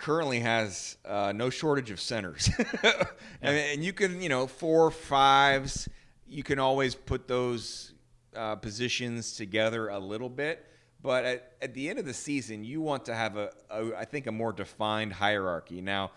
currently 0.00 0.40
has 0.40 0.96
uh, 1.04 1.32
no 1.34 1.50
shortage 1.50 1.90
of 1.90 2.00
centers, 2.00 2.50
yeah. 2.58 3.04
and, 3.42 3.56
and, 3.56 3.84
you 3.84 3.92
can 3.92 4.20
you 4.22 4.28
know 4.28 4.46
four 4.46 4.90
fives. 4.90 5.88
You 6.26 6.42
can 6.42 6.58
always 6.58 6.94
put 6.94 7.28
those 7.28 7.92
uh, 8.34 8.56
positions 8.56 9.36
together 9.36 9.88
a 9.88 9.98
little 9.98 10.30
bit, 10.30 10.64
but 11.02 11.24
at, 11.24 11.52
at 11.60 11.74
the 11.74 11.88
end 11.88 11.98
of 11.98 12.06
the 12.06 12.14
season, 12.14 12.64
you 12.64 12.80
want 12.80 13.04
to 13.06 13.14
have 13.14 13.36
a, 13.36 13.50
a 13.70 13.94
I 13.98 14.04
think 14.04 14.26
a 14.26 14.32
more 14.32 14.52
defined 14.52 15.12
hierarchy. 15.12 15.82
Now, 15.82 16.12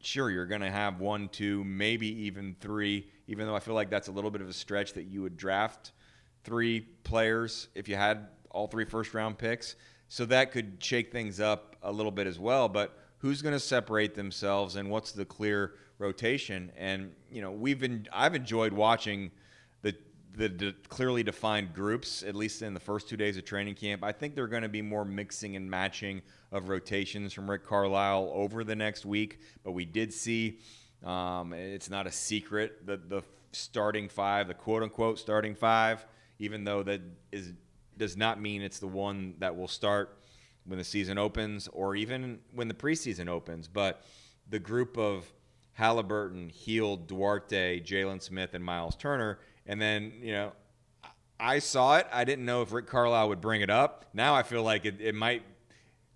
sure, 0.00 0.30
you're 0.30 0.46
going 0.46 0.60
to 0.60 0.70
have 0.70 1.00
one, 1.00 1.28
two, 1.28 1.64
maybe 1.64 2.24
even 2.26 2.56
three. 2.60 3.08
Even 3.26 3.46
though 3.46 3.56
I 3.56 3.60
feel 3.60 3.74
like 3.74 3.90
that's 3.90 4.08
a 4.08 4.12
little 4.12 4.30
bit 4.30 4.42
of 4.42 4.48
a 4.48 4.52
stretch 4.52 4.92
that 4.94 5.04
you 5.04 5.22
would 5.22 5.36
draft 5.36 5.92
three 6.44 6.80
players 7.04 7.68
if 7.74 7.88
you 7.88 7.96
had 7.96 8.28
all 8.50 8.66
three 8.66 8.84
first 8.84 9.14
round 9.14 9.38
picks. 9.38 9.76
So 10.08 10.24
that 10.26 10.52
could 10.52 10.82
shake 10.82 11.12
things 11.12 11.40
up 11.40 11.76
a 11.82 11.92
little 11.92 12.12
bit 12.12 12.26
as 12.26 12.38
well. 12.38 12.68
But 12.68 12.96
who's 13.18 13.42
going 13.42 13.54
to 13.54 13.60
separate 13.60 14.14
themselves 14.14 14.76
and 14.76 14.90
what's 14.90 15.12
the 15.12 15.24
clear 15.24 15.74
rotation? 15.98 16.72
And 16.76 17.12
you 17.30 17.42
know, 17.42 17.52
we've 17.52 17.78
been 17.78 18.06
I've 18.12 18.34
enjoyed 18.34 18.72
watching 18.72 19.30
the 19.82 19.94
the 20.34 20.48
de- 20.48 20.72
clearly 20.88 21.22
defined 21.22 21.74
groups 21.74 22.22
at 22.22 22.34
least 22.34 22.62
in 22.62 22.74
the 22.74 22.80
first 22.80 23.08
two 23.08 23.16
days 23.16 23.36
of 23.36 23.44
training 23.44 23.74
camp. 23.74 24.02
I 24.02 24.12
think 24.12 24.34
they're 24.34 24.46
going 24.46 24.62
to 24.62 24.68
be 24.68 24.82
more 24.82 25.04
mixing 25.04 25.56
and 25.56 25.70
matching 25.70 26.22
of 26.52 26.68
rotations 26.68 27.32
from 27.32 27.50
Rick 27.50 27.66
Carlisle 27.66 28.30
over 28.32 28.64
the 28.64 28.76
next 28.76 29.04
week. 29.04 29.40
But 29.62 29.72
we 29.72 29.84
did 29.84 30.12
see 30.12 30.60
um, 31.04 31.52
it's 31.52 31.90
not 31.90 32.06
a 32.06 32.12
secret 32.12 32.86
that 32.86 33.08
the 33.08 33.22
starting 33.52 34.08
five, 34.08 34.48
the 34.48 34.54
quote 34.54 34.82
unquote 34.82 35.18
starting 35.18 35.54
five, 35.54 36.06
even 36.38 36.64
though 36.64 36.82
that 36.82 37.00
is 37.32 37.52
does 37.98 38.16
not 38.16 38.40
mean 38.40 38.62
it's 38.62 38.78
the 38.78 38.88
one 38.88 39.34
that 39.38 39.56
will 39.56 39.68
start 39.68 40.16
when 40.64 40.78
the 40.78 40.84
season 40.84 41.18
opens 41.18 41.68
or 41.68 41.96
even 41.96 42.38
when 42.52 42.68
the 42.68 42.74
preseason 42.74 43.28
opens. 43.28 43.68
But 43.68 44.02
the 44.48 44.58
group 44.58 44.96
of 44.96 45.32
Haliburton, 45.78 46.50
Hield, 46.50 47.06
Duarte, 47.06 47.80
Jalen 47.80 48.22
Smith, 48.22 48.54
and 48.54 48.64
Miles 48.64 48.96
Turner, 48.96 49.38
and 49.66 49.80
then 49.80 50.12
you 50.20 50.32
know, 50.32 50.52
I 51.38 51.60
saw 51.60 51.96
it. 51.98 52.06
I 52.12 52.24
didn't 52.24 52.44
know 52.44 52.62
if 52.62 52.72
Rick 52.72 52.86
Carlisle 52.86 53.28
would 53.28 53.40
bring 53.40 53.60
it 53.60 53.70
up. 53.70 54.06
Now 54.12 54.34
I 54.34 54.42
feel 54.42 54.62
like 54.62 54.84
it, 54.84 55.00
it 55.00 55.14
might 55.14 55.42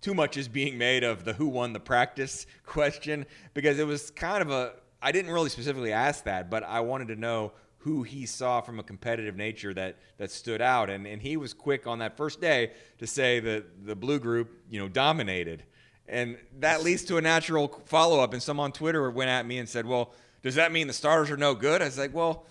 too 0.01 0.13
much 0.13 0.35
is 0.35 0.49
being 0.49 0.77
made 0.77 1.03
of 1.03 1.23
the 1.23 1.33
who 1.33 1.47
won 1.47 1.71
the 1.71 1.79
practice 1.79 2.45
question 2.65 3.25
because 3.53 3.79
it 3.79 3.87
was 3.87 4.11
kind 4.11 4.41
of 4.41 4.51
a 4.51 4.73
I 5.01 5.11
didn't 5.11 5.31
really 5.31 5.49
specifically 5.49 5.91
ask 5.91 6.23
that, 6.25 6.49
but 6.49 6.63
I 6.63 6.79
wanted 6.79 7.09
to 7.09 7.15
know 7.17 7.51
who 7.83 8.03
he 8.03 8.25
saw 8.25 8.61
from 8.61 8.79
a 8.79 8.83
competitive 8.83 9.35
nature 9.35 9.73
that 9.73 9.97
that 10.17 10.31
stood 10.31 10.61
out. 10.61 10.89
And 10.89 11.05
and 11.05 11.21
he 11.21 11.37
was 11.37 11.53
quick 11.53 11.85
on 11.85 11.99
that 11.99 12.17
first 12.17 12.39
day 12.39 12.71
to 12.99 13.07
say 13.07 13.39
that 13.41 13.85
the 13.85 13.95
blue 13.95 14.19
group, 14.19 14.51
you 14.69 14.79
know, 14.79 14.87
dominated. 14.87 15.63
And 16.07 16.37
that 16.59 16.83
leads 16.83 17.03
to 17.05 17.17
a 17.17 17.21
natural 17.21 17.67
follow 17.85 18.19
up. 18.19 18.33
And 18.33 18.43
some 18.43 18.59
on 18.59 18.71
Twitter 18.71 19.09
went 19.09 19.29
at 19.29 19.45
me 19.45 19.57
and 19.57 19.67
said, 19.67 19.85
well, 19.85 20.13
does 20.41 20.55
that 20.55 20.71
mean 20.71 20.87
the 20.87 20.93
starters 20.93 21.31
are 21.31 21.37
no 21.37 21.55
good? 21.55 21.81
I 21.81 21.85
was 21.85 21.97
like, 21.97 22.13
well, 22.13 22.45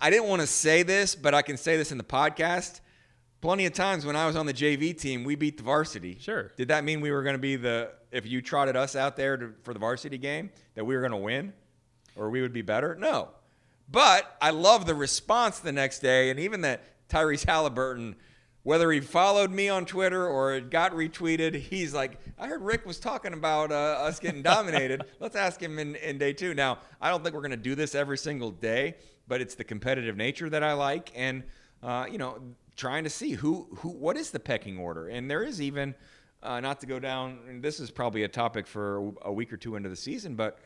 I 0.00 0.10
didn't 0.10 0.28
want 0.28 0.40
to 0.42 0.46
say 0.46 0.82
this, 0.82 1.14
but 1.14 1.34
I 1.34 1.42
can 1.42 1.56
say 1.56 1.76
this 1.76 1.92
in 1.92 1.98
the 1.98 2.04
podcast. 2.04 2.80
Plenty 3.40 3.66
of 3.66 3.72
times 3.72 4.04
when 4.04 4.16
I 4.16 4.26
was 4.26 4.34
on 4.34 4.46
the 4.46 4.54
JV 4.54 4.98
team, 4.98 5.22
we 5.22 5.36
beat 5.36 5.56
the 5.56 5.62
varsity. 5.62 6.18
Sure. 6.20 6.52
Did 6.56 6.68
that 6.68 6.82
mean 6.82 7.00
we 7.00 7.12
were 7.12 7.22
going 7.22 7.34
to 7.34 7.40
be 7.40 7.54
the 7.54 7.92
if 8.10 8.26
you 8.26 8.42
trotted 8.42 8.74
us 8.74 8.96
out 8.96 9.16
there 9.16 9.36
to, 9.36 9.52
for 9.62 9.72
the 9.72 9.78
varsity 9.78 10.18
game 10.18 10.50
that 10.74 10.84
we 10.84 10.94
were 10.94 11.00
going 11.00 11.12
to 11.12 11.18
win, 11.18 11.52
or 12.16 12.30
we 12.30 12.42
would 12.42 12.52
be 12.52 12.62
better? 12.62 12.96
No. 12.96 13.28
But 13.90 14.36
I 14.40 14.50
love 14.50 14.86
the 14.86 14.94
response 14.94 15.60
the 15.60 15.72
next 15.72 16.00
day, 16.00 16.30
and 16.30 16.38
even 16.38 16.60
that 16.62 16.82
Tyrese 17.08 17.46
Haliburton 17.46 18.14
whether 18.68 18.92
he 18.92 19.00
followed 19.00 19.50
me 19.50 19.70
on 19.70 19.86
Twitter 19.86 20.26
or 20.26 20.54
it 20.54 20.68
got 20.68 20.92
retweeted, 20.92 21.54
he's 21.54 21.94
like, 21.94 22.20
I 22.38 22.48
heard 22.48 22.60
Rick 22.60 22.84
was 22.84 23.00
talking 23.00 23.32
about 23.32 23.72
uh, 23.72 23.74
us 23.74 24.18
getting 24.18 24.42
dominated. 24.42 25.04
Let's 25.20 25.36
ask 25.36 25.58
him 25.58 25.78
in, 25.78 25.94
in 25.96 26.18
day 26.18 26.34
two. 26.34 26.52
Now, 26.52 26.80
I 27.00 27.08
don't 27.08 27.22
think 27.22 27.34
we're 27.34 27.40
going 27.40 27.52
to 27.52 27.56
do 27.56 27.74
this 27.74 27.94
every 27.94 28.18
single 28.18 28.50
day, 28.50 28.96
but 29.26 29.40
it's 29.40 29.54
the 29.54 29.64
competitive 29.64 30.18
nature 30.18 30.50
that 30.50 30.62
I 30.62 30.74
like. 30.74 31.10
And, 31.14 31.44
uh, 31.82 32.08
you 32.10 32.18
know, 32.18 32.42
trying 32.76 33.04
to 33.04 33.10
see 33.10 33.30
who, 33.30 33.68
who, 33.76 33.88
what 33.88 34.18
is 34.18 34.32
the 34.32 34.40
pecking 34.40 34.76
order. 34.76 35.08
And 35.08 35.30
there 35.30 35.42
is 35.42 35.62
even, 35.62 35.94
uh, 36.42 36.60
not 36.60 36.78
to 36.80 36.86
go 36.86 36.98
down, 36.98 37.60
this 37.62 37.80
is 37.80 37.90
probably 37.90 38.24
a 38.24 38.28
topic 38.28 38.66
for 38.66 39.14
a 39.22 39.32
week 39.32 39.50
or 39.50 39.56
two 39.56 39.76
into 39.76 39.88
the 39.88 39.96
season, 39.96 40.34
but 40.34 40.58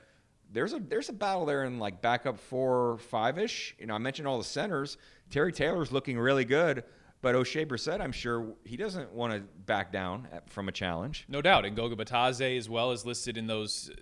there's 0.52 0.72
a 0.72 0.78
there's 0.78 1.08
a 1.08 1.12
battle 1.12 1.46
there 1.46 1.64
in 1.64 1.78
like 1.78 2.02
backup 2.02 2.38
four 2.38 2.98
five 2.98 3.38
ish. 3.38 3.74
You 3.78 3.86
know, 3.86 3.94
I 3.94 3.98
mentioned 3.98 4.28
all 4.28 4.38
the 4.38 4.44
centers. 4.44 4.98
Terry 5.30 5.52
Taylor's 5.52 5.90
looking 5.92 6.18
really 6.18 6.44
good. 6.44 6.84
But 7.22 7.36
Oshae 7.36 7.64
Brissett, 7.64 8.00
I'm 8.00 8.10
sure 8.10 8.54
he 8.64 8.76
doesn't 8.76 9.12
want 9.12 9.32
to 9.32 9.40
back 9.40 9.92
down 9.92 10.26
from 10.48 10.68
a 10.68 10.72
challenge. 10.72 11.24
No 11.28 11.40
doubt. 11.40 11.64
And 11.64 11.76
Goga 11.76 11.94
Bitadze 11.94 12.58
as 12.58 12.68
well 12.68 12.90
is 12.90 13.06
listed 13.06 13.38
in 13.38 13.46
those 13.46 13.92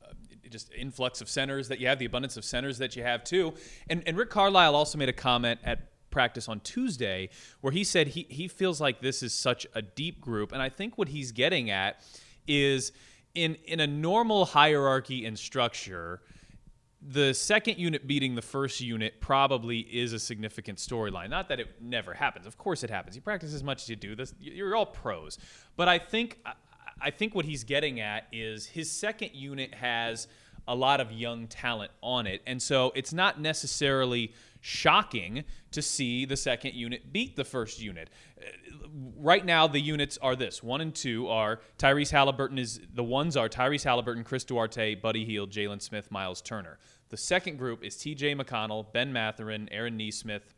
uh, 0.00 0.12
just 0.48 0.72
influx 0.72 1.20
of 1.20 1.28
centers 1.28 1.66
that 1.66 1.80
you 1.80 1.88
have, 1.88 1.98
the 1.98 2.04
abundance 2.04 2.36
of 2.36 2.44
centers 2.44 2.78
that 2.78 2.94
you 2.94 3.02
have 3.02 3.24
too. 3.24 3.54
And, 3.90 4.04
and 4.06 4.16
Rick 4.16 4.30
Carlisle 4.30 4.76
also 4.76 4.98
made 4.98 5.08
a 5.08 5.12
comment 5.12 5.58
at 5.64 5.90
practice 6.12 6.48
on 6.48 6.60
Tuesday 6.60 7.28
where 7.60 7.72
he 7.72 7.82
said 7.82 8.06
he, 8.06 8.24
he 8.30 8.46
feels 8.46 8.80
like 8.80 9.00
this 9.00 9.20
is 9.20 9.34
such 9.34 9.66
a 9.74 9.82
deep 9.82 10.20
group. 10.20 10.52
And 10.52 10.62
I 10.62 10.68
think 10.68 10.96
what 10.96 11.08
he's 11.08 11.32
getting 11.32 11.70
at 11.70 12.02
is 12.46 12.92
in, 13.34 13.56
in 13.64 13.80
a 13.80 13.86
normal 13.86 14.44
hierarchy 14.44 15.24
and 15.26 15.38
structure– 15.38 16.20
the 17.06 17.34
second 17.34 17.78
unit 17.78 18.06
beating 18.06 18.34
the 18.34 18.42
first 18.42 18.80
unit 18.80 19.20
probably 19.20 19.80
is 19.80 20.12
a 20.12 20.18
significant 20.18 20.78
storyline. 20.78 21.28
Not 21.28 21.48
that 21.50 21.60
it 21.60 21.68
never 21.80 22.14
happens. 22.14 22.46
Of 22.46 22.56
course 22.56 22.82
it 22.82 22.88
happens. 22.88 23.14
You 23.14 23.22
practice 23.22 23.52
as 23.52 23.62
much 23.62 23.82
as 23.82 23.88
you 23.90 23.96
do. 23.96 24.16
This 24.16 24.34
you're 24.40 24.74
all 24.74 24.86
pros. 24.86 25.38
But 25.76 25.88
I 25.88 25.98
think 25.98 26.38
I 27.00 27.10
think 27.10 27.34
what 27.34 27.44
he's 27.44 27.64
getting 27.64 28.00
at 28.00 28.26
is 28.32 28.66
his 28.66 28.90
second 28.90 29.30
unit 29.34 29.74
has 29.74 30.28
a 30.66 30.74
lot 30.74 31.00
of 31.00 31.12
young 31.12 31.46
talent 31.46 31.90
on 32.02 32.26
it. 32.26 32.40
And 32.46 32.62
so 32.62 32.90
it's 32.94 33.12
not 33.12 33.38
necessarily 33.38 34.32
shocking 34.66 35.44
to 35.70 35.82
see 35.82 36.24
the 36.24 36.38
second 36.38 36.72
unit 36.72 37.12
beat 37.12 37.36
the 37.36 37.44
first 37.44 37.82
unit. 37.82 38.08
Right 39.14 39.44
now, 39.44 39.66
the 39.66 39.78
units 39.78 40.16
are 40.22 40.34
this 40.34 40.62
one 40.62 40.80
and 40.80 40.94
two 40.94 41.28
are 41.28 41.60
Tyrese 41.78 42.10
Haliburton 42.10 42.58
is 42.58 42.80
the 42.94 43.04
ones 43.04 43.36
are 43.36 43.46
Tyrese 43.46 43.84
Haliburton, 43.84 44.24
Chris 44.24 44.42
Duarte, 44.42 44.94
Buddy 44.94 45.26
Hield, 45.26 45.50
Jalen 45.50 45.82
Smith, 45.82 46.10
Miles 46.10 46.40
Turner. 46.40 46.78
The 47.10 47.18
second 47.18 47.58
group 47.58 47.84
is 47.84 47.94
TJ 47.96 48.40
McConnell, 48.40 48.90
Ben 48.90 49.12
Mathurin, 49.12 49.68
Aaron 49.70 49.98
Nesmith, 49.98 50.54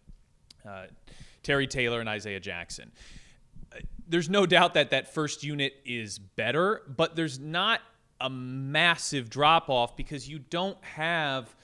uh, 0.64 0.84
Terry 1.42 1.66
Taylor, 1.66 1.98
and 1.98 2.08
Isaiah 2.08 2.38
Jackson. 2.38 2.92
Uh, 3.72 3.80
there's 4.06 4.30
no 4.30 4.46
doubt 4.46 4.74
that 4.74 4.90
that 4.90 5.12
first 5.12 5.42
unit 5.42 5.74
is 5.84 6.20
better, 6.20 6.82
but 6.96 7.16
there's 7.16 7.40
not 7.40 7.80
a 8.20 8.30
massive 8.30 9.28
drop 9.28 9.68
off 9.68 9.96
because 9.96 10.28
you 10.28 10.38
don't 10.38 10.82
have 10.84 11.56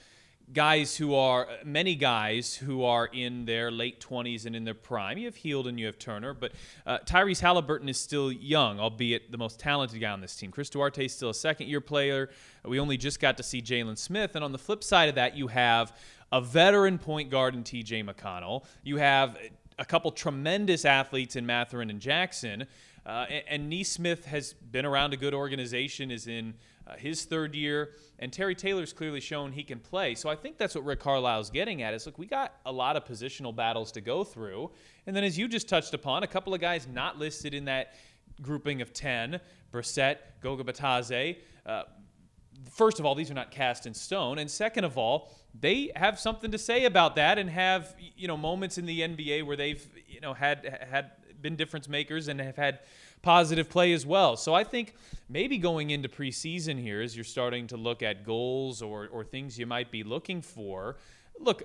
guys 0.53 0.95
who 0.95 1.15
are 1.15 1.47
many 1.65 1.95
guys 1.95 2.55
who 2.55 2.83
are 2.83 3.07
in 3.07 3.45
their 3.45 3.71
late 3.71 3.99
20s 3.99 4.45
and 4.45 4.55
in 4.55 4.63
their 4.63 4.73
prime. 4.73 5.17
You 5.17 5.25
have 5.25 5.35
Hield 5.35 5.67
and 5.67 5.79
you 5.79 5.87
have 5.87 5.97
Turner, 5.97 6.33
but 6.33 6.51
uh, 6.85 6.99
Tyrese 6.99 7.41
Haliburton 7.41 7.89
is 7.89 7.97
still 7.97 8.31
young, 8.31 8.79
albeit 8.79 9.31
the 9.31 9.37
most 9.37 9.59
talented 9.59 9.99
guy 9.99 10.11
on 10.11 10.21
this 10.21 10.35
team. 10.35 10.51
Chris 10.51 10.69
Duarte 10.69 11.05
is 11.05 11.13
still 11.13 11.29
a 11.29 11.33
second 11.33 11.67
year 11.67 11.81
player. 11.81 12.29
We 12.63 12.79
only 12.79 12.97
just 12.97 13.19
got 13.19 13.37
to 13.37 13.43
see 13.43 13.61
Jalen 13.61 13.97
Smith. 13.97 14.35
And 14.35 14.43
on 14.43 14.51
the 14.51 14.57
flip 14.57 14.83
side 14.83 15.09
of 15.09 15.15
that, 15.15 15.35
you 15.35 15.47
have 15.47 15.97
a 16.31 16.41
veteran 16.41 16.97
point 16.97 17.29
guard 17.29 17.55
in 17.55 17.63
TJ 17.63 18.07
McConnell. 18.07 18.65
You 18.83 18.97
have 18.97 19.37
a 19.79 19.85
couple 19.85 20.11
tremendous 20.11 20.85
athletes 20.85 21.35
in 21.35 21.45
Mathurin 21.45 21.89
and 21.89 21.99
Jackson. 21.99 22.67
Uh, 23.05 23.25
and, 23.29 23.43
and 23.47 23.69
Nesmith 23.69 24.25
has 24.25 24.53
been 24.53 24.85
around 24.85 25.13
a 25.13 25.17
good 25.17 25.33
organization, 25.33 26.11
is 26.11 26.27
in 26.27 26.53
uh, 26.93 26.97
his 26.97 27.25
third 27.25 27.55
year, 27.55 27.91
and 28.19 28.31
Terry 28.31 28.55
Taylor's 28.55 28.93
clearly 28.93 29.19
shown 29.19 29.51
he 29.51 29.63
can 29.63 29.79
play. 29.79 30.15
So 30.15 30.29
I 30.29 30.35
think 30.35 30.57
that's 30.57 30.75
what 30.75 30.85
Rick 30.85 30.99
Carlisle's 30.99 31.49
getting 31.49 31.81
at. 31.81 31.93
Is 31.93 32.05
look, 32.05 32.17
we 32.17 32.25
got 32.25 32.53
a 32.65 32.71
lot 32.71 32.95
of 32.95 33.05
positional 33.05 33.55
battles 33.55 33.91
to 33.93 34.01
go 34.01 34.23
through, 34.23 34.71
and 35.07 35.15
then 35.15 35.23
as 35.23 35.37
you 35.37 35.47
just 35.47 35.67
touched 35.67 35.93
upon, 35.93 36.23
a 36.23 36.27
couple 36.27 36.53
of 36.53 36.61
guys 36.61 36.87
not 36.87 37.17
listed 37.17 37.53
in 37.53 37.65
that 37.65 37.95
grouping 38.41 38.81
of 38.81 38.93
ten: 38.93 39.39
Brissett, 39.71 40.17
Goga 40.41 40.63
Bitadze. 40.63 41.37
Uh, 41.65 41.83
first 42.69 42.99
of 42.99 43.05
all, 43.05 43.15
these 43.15 43.31
are 43.31 43.35
not 43.35 43.51
cast 43.51 43.85
in 43.85 43.93
stone, 43.93 44.39
and 44.39 44.49
second 44.49 44.83
of 44.83 44.97
all, 44.97 45.31
they 45.59 45.91
have 45.95 46.19
something 46.19 46.51
to 46.51 46.57
say 46.57 46.85
about 46.85 47.15
that, 47.15 47.37
and 47.37 47.49
have 47.49 47.95
you 48.15 48.27
know 48.27 48.37
moments 48.37 48.77
in 48.77 48.85
the 48.85 49.01
NBA 49.01 49.45
where 49.45 49.57
they've 49.57 49.85
you 50.07 50.21
know 50.21 50.33
had 50.33 50.79
had 50.89 51.11
been 51.41 51.55
difference 51.55 51.89
makers 51.89 52.29
and 52.29 52.39
have 52.39 52.55
had 52.55 52.79
positive 53.23 53.69
play 53.69 53.93
as 53.93 54.05
well. 54.05 54.37
So 54.37 54.53
I 54.53 54.63
think 54.63 54.93
maybe 55.27 55.57
going 55.57 55.89
into 55.89 56.07
preseason 56.07 56.79
here, 56.79 57.01
as 57.01 57.15
you're 57.15 57.23
starting 57.23 57.65
to 57.67 57.77
look 57.77 58.03
at 58.03 58.23
goals 58.23 58.83
or, 58.83 59.07
or 59.07 59.23
things 59.23 59.57
you 59.57 59.65
might 59.65 59.89
be 59.89 60.03
looking 60.03 60.41
for, 60.41 60.97
look, 61.39 61.63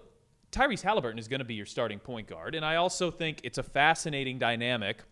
Tyrese 0.51 0.83
Haliburton 0.83 1.19
is 1.19 1.29
going 1.29 1.41
to 1.41 1.45
be 1.45 1.55
your 1.55 1.67
starting 1.67 1.99
point 1.99 2.27
guard. 2.27 2.55
And 2.55 2.65
I 2.65 2.77
also 2.77 3.11
think 3.11 3.41
it's 3.45 3.59
a 3.59 3.63
fascinating 3.63 4.39
dynamic 4.39 5.03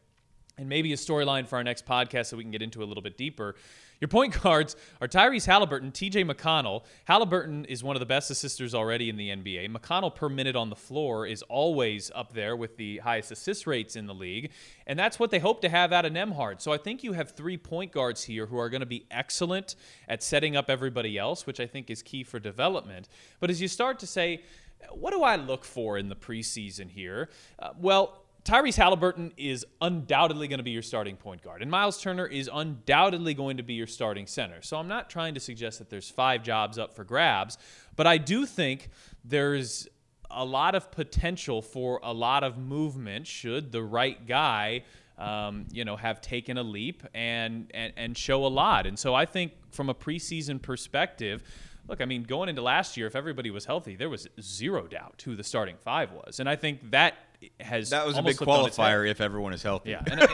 and 0.56 0.68
maybe 0.68 0.92
a 0.94 0.96
storyline 0.96 1.46
for 1.46 1.56
our 1.56 1.64
next 1.64 1.84
podcast 1.84 2.30
that 2.30 2.36
we 2.36 2.44
can 2.44 2.50
get 2.50 2.62
into 2.62 2.82
a 2.82 2.86
little 2.86 3.02
bit 3.02 3.18
deeper 3.18 3.56
your 4.00 4.08
point 4.08 4.40
guards 4.42 4.76
are 5.00 5.08
Tyrese 5.08 5.46
Haliburton, 5.46 5.92
TJ 5.92 6.30
McConnell. 6.30 6.82
Haliburton 7.08 7.64
is 7.66 7.82
one 7.82 7.96
of 7.96 8.00
the 8.00 8.06
best 8.06 8.30
assisters 8.30 8.74
already 8.74 9.08
in 9.08 9.16
the 9.16 9.30
NBA. 9.30 9.74
McConnell 9.74 10.14
per 10.14 10.28
minute 10.28 10.54
on 10.54 10.68
the 10.68 10.76
floor 10.76 11.26
is 11.26 11.42
always 11.42 12.10
up 12.14 12.32
there 12.32 12.56
with 12.56 12.76
the 12.76 12.98
highest 12.98 13.32
assist 13.32 13.66
rates 13.66 13.96
in 13.96 14.06
the 14.06 14.14
league. 14.14 14.50
And 14.86 14.98
that's 14.98 15.18
what 15.18 15.30
they 15.30 15.38
hope 15.38 15.62
to 15.62 15.68
have 15.68 15.92
out 15.92 16.04
of 16.04 16.12
Nembhard. 16.12 16.60
So 16.60 16.72
I 16.72 16.76
think 16.76 17.02
you 17.02 17.14
have 17.14 17.30
three 17.30 17.56
point 17.56 17.92
guards 17.92 18.24
here 18.24 18.46
who 18.46 18.58
are 18.58 18.68
going 18.68 18.80
to 18.80 18.86
be 18.86 19.06
excellent 19.10 19.76
at 20.08 20.22
setting 20.22 20.56
up 20.56 20.68
everybody 20.68 21.16
else, 21.16 21.46
which 21.46 21.60
I 21.60 21.66
think 21.66 21.90
is 21.90 22.02
key 22.02 22.22
for 22.22 22.38
development. 22.38 23.08
But 23.40 23.50
as 23.50 23.60
you 23.62 23.68
start 23.68 23.98
to 24.00 24.06
say, 24.06 24.42
what 24.90 25.12
do 25.12 25.22
I 25.22 25.36
look 25.36 25.64
for 25.64 25.98
in 25.98 26.08
the 26.08 26.16
preseason 26.16 26.90
here? 26.90 27.30
Uh, 27.58 27.70
well, 27.78 28.25
Tyrese 28.46 28.78
Haliburton 28.78 29.32
is 29.36 29.66
undoubtedly 29.80 30.46
going 30.46 30.60
to 30.60 30.64
be 30.64 30.70
your 30.70 30.82
starting 30.82 31.16
point 31.16 31.42
guard, 31.42 31.62
and 31.62 31.70
Miles 31.70 32.00
Turner 32.00 32.26
is 32.26 32.48
undoubtedly 32.52 33.34
going 33.34 33.56
to 33.56 33.64
be 33.64 33.74
your 33.74 33.88
starting 33.88 34.28
center. 34.28 34.62
So 34.62 34.76
I'm 34.76 34.86
not 34.86 35.10
trying 35.10 35.34
to 35.34 35.40
suggest 35.40 35.80
that 35.80 35.90
there's 35.90 36.08
five 36.08 36.44
jobs 36.44 36.78
up 36.78 36.94
for 36.94 37.02
grabs, 37.02 37.58
but 37.96 38.06
I 38.06 38.18
do 38.18 38.46
think 38.46 38.90
there's 39.24 39.88
a 40.30 40.44
lot 40.44 40.76
of 40.76 40.92
potential 40.92 41.60
for 41.60 41.98
a 42.04 42.12
lot 42.12 42.44
of 42.44 42.56
movement 42.56 43.26
should 43.26 43.72
the 43.72 43.82
right 43.82 44.24
guy. 44.28 44.84
Um, 45.18 45.64
you 45.72 45.86
know, 45.86 45.96
have 45.96 46.20
taken 46.20 46.58
a 46.58 46.62
leap 46.62 47.02
and, 47.14 47.70
and 47.72 47.94
and 47.96 48.18
show 48.18 48.44
a 48.44 48.48
lot. 48.48 48.86
And 48.86 48.98
so 48.98 49.14
I 49.14 49.24
think 49.24 49.52
from 49.70 49.88
a 49.88 49.94
preseason 49.94 50.60
perspective, 50.60 51.42
look, 51.88 52.02
I 52.02 52.04
mean, 52.04 52.22
going 52.22 52.50
into 52.50 52.60
last 52.60 52.98
year, 52.98 53.06
if 53.06 53.16
everybody 53.16 53.50
was 53.50 53.64
healthy, 53.64 53.96
there 53.96 54.10
was 54.10 54.28
zero 54.40 54.86
doubt 54.86 55.22
who 55.24 55.34
the 55.34 55.42
starting 55.42 55.76
five 55.80 56.12
was, 56.12 56.38
and 56.38 56.50
I 56.50 56.54
think 56.56 56.90
that 56.90 57.14
has 57.60 57.90
that 57.90 58.06
was 58.06 58.16
a 58.16 58.22
big 58.22 58.36
qualifier 58.36 59.08
if 59.08 59.20
everyone 59.20 59.52
is 59.52 59.62
healthy. 59.62 59.90
Yeah, 59.90 60.02
and, 60.10 60.28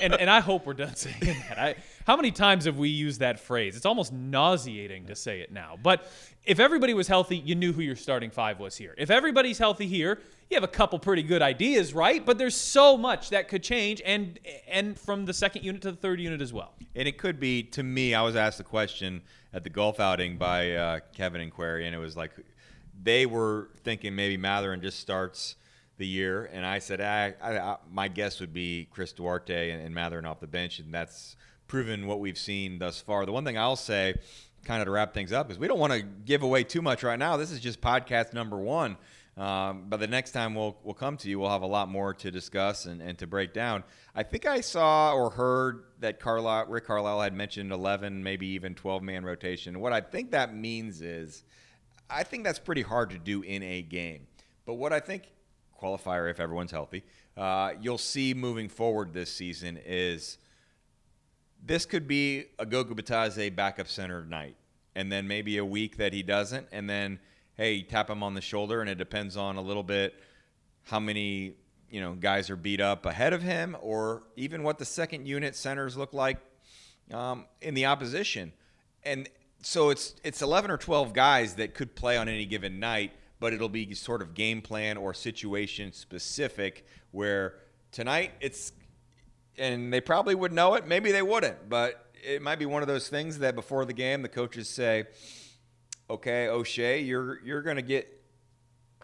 and, 0.00 0.14
and 0.14 0.30
I 0.30 0.40
hope 0.40 0.66
we're 0.66 0.74
done 0.74 0.94
saying 0.96 1.16
that. 1.48 1.58
I, 1.58 1.74
how 2.06 2.16
many 2.16 2.30
times 2.30 2.64
have 2.64 2.78
we 2.78 2.88
used 2.88 3.20
that 3.20 3.38
phrase? 3.40 3.76
It's 3.76 3.86
almost 3.86 4.12
nauseating 4.12 5.06
to 5.06 5.16
say 5.16 5.40
it 5.40 5.52
now. 5.52 5.78
But 5.82 6.10
if 6.44 6.60
everybody 6.60 6.94
was 6.94 7.08
healthy, 7.08 7.36
you 7.36 7.54
knew 7.54 7.72
who 7.72 7.82
your 7.82 7.96
starting 7.96 8.30
five 8.30 8.58
was 8.58 8.76
here. 8.76 8.94
If 8.96 9.10
everybody's 9.10 9.58
healthy 9.58 9.86
here, 9.86 10.20
you 10.50 10.54
have 10.54 10.64
a 10.64 10.68
couple 10.68 10.98
pretty 10.98 11.22
good 11.22 11.42
ideas, 11.42 11.92
right? 11.92 12.24
But 12.24 12.38
there's 12.38 12.56
so 12.56 12.96
much 12.96 13.30
that 13.30 13.48
could 13.48 13.62
change, 13.62 14.00
and 14.04 14.38
and 14.66 14.98
from 14.98 15.26
the 15.26 15.34
second 15.34 15.64
unit 15.64 15.82
to 15.82 15.90
the 15.90 15.96
third 15.96 16.20
unit 16.20 16.40
as 16.40 16.52
well. 16.52 16.74
And 16.94 17.06
it 17.06 17.18
could 17.18 17.38
be 17.38 17.62
to 17.64 17.82
me. 17.82 18.14
I 18.14 18.22
was 18.22 18.36
asked 18.36 18.58
the 18.58 18.64
question 18.64 19.22
at 19.52 19.64
the 19.64 19.70
golf 19.70 20.00
outing 20.00 20.38
by 20.38 20.72
uh, 20.72 21.00
Kevin 21.14 21.40
and 21.40 21.52
Query, 21.52 21.86
and 21.86 21.94
it 21.94 21.98
was 21.98 22.16
like 22.16 22.32
they 23.02 23.26
were 23.26 23.68
thinking 23.84 24.14
maybe 24.14 24.36
Mathurin 24.36 24.80
just 24.80 25.00
starts 25.00 25.56
the 25.98 26.06
year, 26.06 26.48
and 26.52 26.64
I 26.64 26.78
said 26.78 27.00
I, 27.00 27.34
I, 27.42 27.58
I, 27.58 27.76
my 27.90 28.08
guess 28.08 28.40
would 28.40 28.52
be 28.52 28.88
Chris 28.90 29.12
Duarte 29.12 29.70
and, 29.70 29.82
and 29.82 29.94
Mathurin 29.94 30.24
off 30.24 30.40
the 30.40 30.46
bench, 30.46 30.78
and 30.78 30.94
that's 30.94 31.36
proven 31.66 32.06
what 32.06 32.20
we've 32.20 32.38
seen 32.38 32.78
thus 32.78 33.00
far. 33.00 33.26
The 33.26 33.32
one 33.32 33.44
thing 33.44 33.58
I'll 33.58 33.76
say, 33.76 34.14
kind 34.64 34.80
of 34.80 34.86
to 34.86 34.92
wrap 34.92 35.12
things 35.12 35.32
up, 35.32 35.50
is 35.50 35.58
we 35.58 35.68
don't 35.68 35.78
want 35.78 35.92
to 35.92 36.02
give 36.02 36.42
away 36.42 36.64
too 36.64 36.82
much 36.82 37.02
right 37.02 37.18
now. 37.18 37.36
This 37.36 37.50
is 37.50 37.60
just 37.60 37.80
podcast 37.80 38.32
number 38.32 38.56
one. 38.56 38.96
Um, 39.36 39.84
but 39.88 40.00
the 40.00 40.08
next 40.08 40.32
time 40.32 40.56
we'll, 40.56 40.76
we'll 40.82 40.94
come 40.94 41.16
to 41.18 41.30
you, 41.30 41.38
we'll 41.38 41.50
have 41.50 41.62
a 41.62 41.66
lot 41.66 41.88
more 41.88 42.12
to 42.12 42.30
discuss 42.30 42.86
and, 42.86 43.00
and 43.00 43.16
to 43.18 43.26
break 43.26 43.52
down. 43.52 43.84
I 44.12 44.24
think 44.24 44.46
I 44.46 44.60
saw 44.60 45.14
or 45.14 45.30
heard 45.30 45.84
that 46.00 46.18
Carlisle, 46.18 46.66
Rick 46.66 46.86
Carlisle 46.86 47.20
had 47.20 47.34
mentioned 47.34 47.70
11, 47.70 48.24
maybe 48.24 48.48
even 48.48 48.74
12 48.74 49.00
man 49.00 49.24
rotation. 49.24 49.78
What 49.78 49.92
I 49.92 50.00
think 50.00 50.32
that 50.32 50.56
means 50.56 51.02
is 51.02 51.44
I 52.10 52.24
think 52.24 52.42
that's 52.42 52.58
pretty 52.58 52.82
hard 52.82 53.10
to 53.10 53.18
do 53.18 53.42
in 53.42 53.62
a 53.62 53.80
game. 53.80 54.26
But 54.66 54.74
what 54.74 54.92
I 54.92 54.98
think 54.98 55.28
qualifier 55.80 56.30
if 56.30 56.40
everyone's 56.40 56.70
healthy, 56.70 57.04
uh, 57.36 57.72
you'll 57.80 57.98
see 57.98 58.34
moving 58.34 58.68
forward 58.68 59.12
this 59.12 59.32
season 59.32 59.78
is 59.84 60.38
this 61.64 61.86
could 61.86 62.06
be 62.06 62.46
a 62.58 62.66
Goga 62.66 62.94
Bitadze 62.94 63.54
backup 63.54 63.88
center 63.88 64.24
night, 64.24 64.56
and 64.94 65.10
then 65.10 65.26
maybe 65.26 65.58
a 65.58 65.64
week 65.64 65.96
that 65.96 66.12
he 66.12 66.22
doesn't, 66.22 66.66
and 66.72 66.88
then 66.88 67.18
hey, 67.56 67.82
tap 67.82 68.08
him 68.08 68.22
on 68.22 68.34
the 68.34 68.40
shoulder, 68.40 68.80
and 68.80 68.88
it 68.88 68.98
depends 68.98 69.36
on 69.36 69.56
a 69.56 69.60
little 69.60 69.82
bit 69.82 70.14
how 70.84 71.00
many 71.00 71.54
you 71.90 72.00
know 72.00 72.12
guys 72.12 72.50
are 72.50 72.56
beat 72.56 72.80
up 72.80 73.06
ahead 73.06 73.32
of 73.32 73.42
him, 73.42 73.76
or 73.80 74.22
even 74.36 74.62
what 74.62 74.78
the 74.78 74.84
second 74.84 75.26
unit 75.26 75.56
centers 75.56 75.96
look 75.96 76.12
like 76.12 76.38
um, 77.12 77.46
in 77.60 77.74
the 77.74 77.86
opposition, 77.86 78.52
and 79.02 79.28
so 79.62 79.90
it's 79.90 80.14
it's 80.22 80.42
11 80.42 80.70
or 80.70 80.76
12 80.76 81.12
guys 81.12 81.54
that 81.54 81.74
could 81.74 81.94
play 81.94 82.16
on 82.16 82.28
any 82.28 82.46
given 82.46 82.78
night 82.78 83.12
but 83.40 83.52
it'll 83.52 83.68
be 83.68 83.94
sort 83.94 84.22
of 84.22 84.34
game 84.34 84.60
plan 84.60 84.96
or 84.96 85.14
situation 85.14 85.92
specific 85.92 86.86
where 87.10 87.54
tonight 87.92 88.32
it's 88.40 88.72
and 89.56 89.92
they 89.92 90.00
probably 90.00 90.34
would 90.34 90.52
know 90.52 90.74
it 90.74 90.86
maybe 90.86 91.12
they 91.12 91.22
wouldn't 91.22 91.68
but 91.68 92.06
it 92.22 92.42
might 92.42 92.58
be 92.58 92.66
one 92.66 92.82
of 92.82 92.88
those 92.88 93.08
things 93.08 93.38
that 93.38 93.54
before 93.54 93.84
the 93.84 93.92
game 93.92 94.22
the 94.22 94.28
coaches 94.28 94.68
say 94.68 95.04
okay 96.10 96.46
Oshae 96.50 97.06
you're 97.06 97.40
you're 97.44 97.62
going 97.62 97.76
to 97.76 97.82
get 97.82 98.08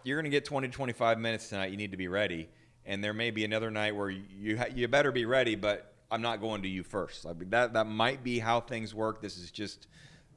you're 0.03 0.17
going 0.17 0.25
to 0.25 0.35
get 0.35 0.45
20 0.45 0.67
to 0.67 0.73
25 0.73 1.19
minutes 1.19 1.49
tonight 1.49 1.71
you 1.71 1.77
need 1.77 1.91
to 1.91 1.97
be 1.97 2.07
ready 2.07 2.49
and 2.85 3.03
there 3.03 3.13
may 3.13 3.31
be 3.31 3.43
another 3.43 3.71
night 3.71 3.95
where 3.95 4.09
you 4.09 4.59
you 4.73 4.87
better 4.87 5.11
be 5.11 5.25
ready 5.25 5.55
but 5.55 5.95
I'm 6.11 6.21
not 6.21 6.39
going 6.39 6.61
to 6.61 6.69
you 6.69 6.83
first. 6.83 7.25
Mean, 7.25 7.49
that 7.49 7.73
that 7.73 7.87
might 7.87 8.23
be 8.23 8.39
how 8.39 8.61
things 8.61 8.93
work. 8.93 9.21
This 9.21 9.37
is 9.37 9.51
just 9.51 9.87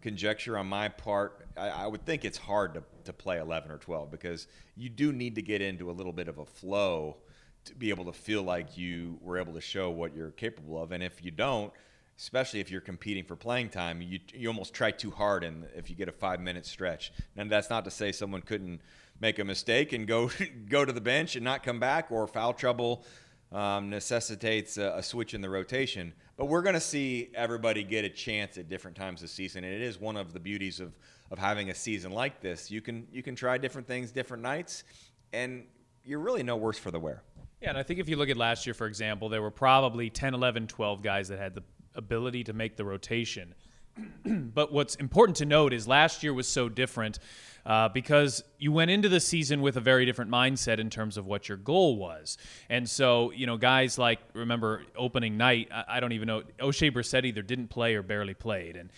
conjecture 0.00 0.56
on 0.56 0.66
my 0.66 0.88
part. 0.88 1.46
I, 1.56 1.68
I, 1.68 1.86
would 1.86 2.04
think 2.04 2.24
it's 2.24 2.38
hard 2.38 2.74
to, 2.74 2.82
to 3.04 3.12
play 3.12 3.38
11 3.38 3.70
or 3.70 3.78
12 3.78 4.10
because 4.10 4.46
you 4.76 4.88
do 4.88 5.12
need 5.12 5.34
to 5.34 5.42
get 5.42 5.60
into 5.60 5.90
a 5.90 5.92
little 5.92 6.12
bit 6.12 6.28
of 6.28 6.38
a 6.38 6.46
flow 6.46 7.16
to 7.64 7.74
be 7.74 7.90
able 7.90 8.04
to 8.06 8.12
feel 8.12 8.42
like 8.42 8.76
you 8.78 9.18
were 9.20 9.38
able 9.38 9.52
to 9.54 9.60
show 9.60 9.90
what 9.90 10.14
you're 10.14 10.30
capable 10.30 10.82
of. 10.82 10.92
And 10.92 11.02
if 11.02 11.24
you 11.24 11.30
don't, 11.30 11.72
especially 12.18 12.60
if 12.60 12.70
you're 12.70 12.80
competing 12.80 13.24
for 13.24 13.36
playing 13.36 13.68
time, 13.68 14.02
you, 14.02 14.18
you 14.34 14.48
almost 14.48 14.74
try 14.74 14.90
too 14.90 15.10
hard. 15.10 15.44
And 15.44 15.66
if 15.74 15.88
you 15.88 15.96
get 15.96 16.08
a 16.08 16.12
five 16.12 16.40
minute 16.40 16.66
stretch, 16.66 17.12
and 17.36 17.50
that's 17.50 17.70
not 17.70 17.84
to 17.84 17.90
say 17.90 18.12
someone 18.12 18.42
couldn't 18.42 18.80
make 19.20 19.38
a 19.38 19.44
mistake 19.44 19.92
and 19.92 20.06
go 20.06 20.30
go 20.68 20.84
to 20.84 20.92
the 20.92 21.00
bench 21.00 21.36
and 21.36 21.44
not 21.44 21.62
come 21.62 21.78
back, 21.78 22.10
or 22.10 22.26
foul 22.26 22.52
trouble 22.52 23.04
um, 23.52 23.90
necessitates 23.90 24.78
a, 24.78 24.94
a 24.96 25.02
switch 25.02 25.34
in 25.34 25.40
the 25.40 25.48
rotation. 25.48 26.12
But 26.38 26.46
we're 26.46 26.62
going 26.62 26.74
to 26.74 26.80
see 26.80 27.30
everybody 27.34 27.82
get 27.82 28.06
a 28.06 28.08
chance 28.08 28.56
at 28.56 28.68
different 28.68 28.96
times 28.96 29.20
this 29.20 29.32
season, 29.32 29.64
and 29.64 29.74
it 29.74 29.82
is 29.82 30.00
one 30.00 30.16
of 30.16 30.32
the 30.32 30.40
beauties 30.40 30.80
of 30.80 30.96
of 31.30 31.38
having 31.38 31.68
a 31.68 31.74
season 31.74 32.12
like 32.12 32.40
this. 32.40 32.70
You 32.70 32.80
can 32.80 33.06
you 33.12 33.22
can 33.22 33.34
try 33.34 33.58
different 33.58 33.86
things, 33.86 34.12
different 34.12 34.42
nights, 34.42 34.84
and 35.32 35.64
you're 36.04 36.20
really 36.20 36.42
no 36.42 36.56
worse 36.56 36.78
for 36.78 36.90
the 36.90 36.98
wear. 37.00 37.22
Yeah, 37.60 37.70
and 37.70 37.78
I 37.78 37.82
think 37.82 37.98
if 37.98 38.08
you 38.08 38.16
look 38.16 38.30
at 38.30 38.36
last 38.36 38.66
year, 38.66 38.74
for 38.74 38.86
example, 38.86 39.28
there 39.28 39.42
were 39.42 39.50
probably 39.50 40.10
10, 40.10 40.32
11, 40.32 40.68
12 40.68 41.02
guys 41.02 41.28
that 41.28 41.40
had 41.40 41.56
the 41.56 41.64
ability 41.96 42.44
to 42.44 42.52
make 42.52 42.76
the 42.76 42.84
rotation. 42.84 43.52
but 44.24 44.72
what's 44.72 44.94
important 44.94 45.36
to 45.38 45.44
note 45.44 45.72
is 45.72 45.88
last 45.88 46.22
year 46.22 46.32
was 46.32 46.46
so 46.46 46.68
different 46.68 47.18
uh, 47.66 47.88
because 47.88 48.42
you 48.58 48.72
went 48.72 48.90
into 48.90 49.08
the 49.08 49.20
season 49.20 49.60
with 49.60 49.76
a 49.76 49.80
very 49.80 50.06
different 50.06 50.30
mindset 50.30 50.78
in 50.78 50.90
terms 50.90 51.16
of 51.16 51.26
what 51.26 51.48
your 51.48 51.58
goal 51.58 51.96
was. 51.96 52.38
And 52.68 52.88
so, 52.88 53.30
you 53.32 53.46
know, 53.46 53.56
guys 53.56 53.98
like, 53.98 54.20
remember 54.32 54.82
opening 54.96 55.36
night, 55.36 55.68
I, 55.72 55.84
I 55.88 56.00
don't 56.00 56.12
even 56.12 56.26
know, 56.26 56.42
Oshae 56.60 56.92
Brissett 56.92 57.24
either 57.24 57.42
didn't 57.42 57.68
play 57.68 57.94
or 57.94 58.02
barely 58.02 58.34
played. 58.34 58.76
And, 58.76 58.90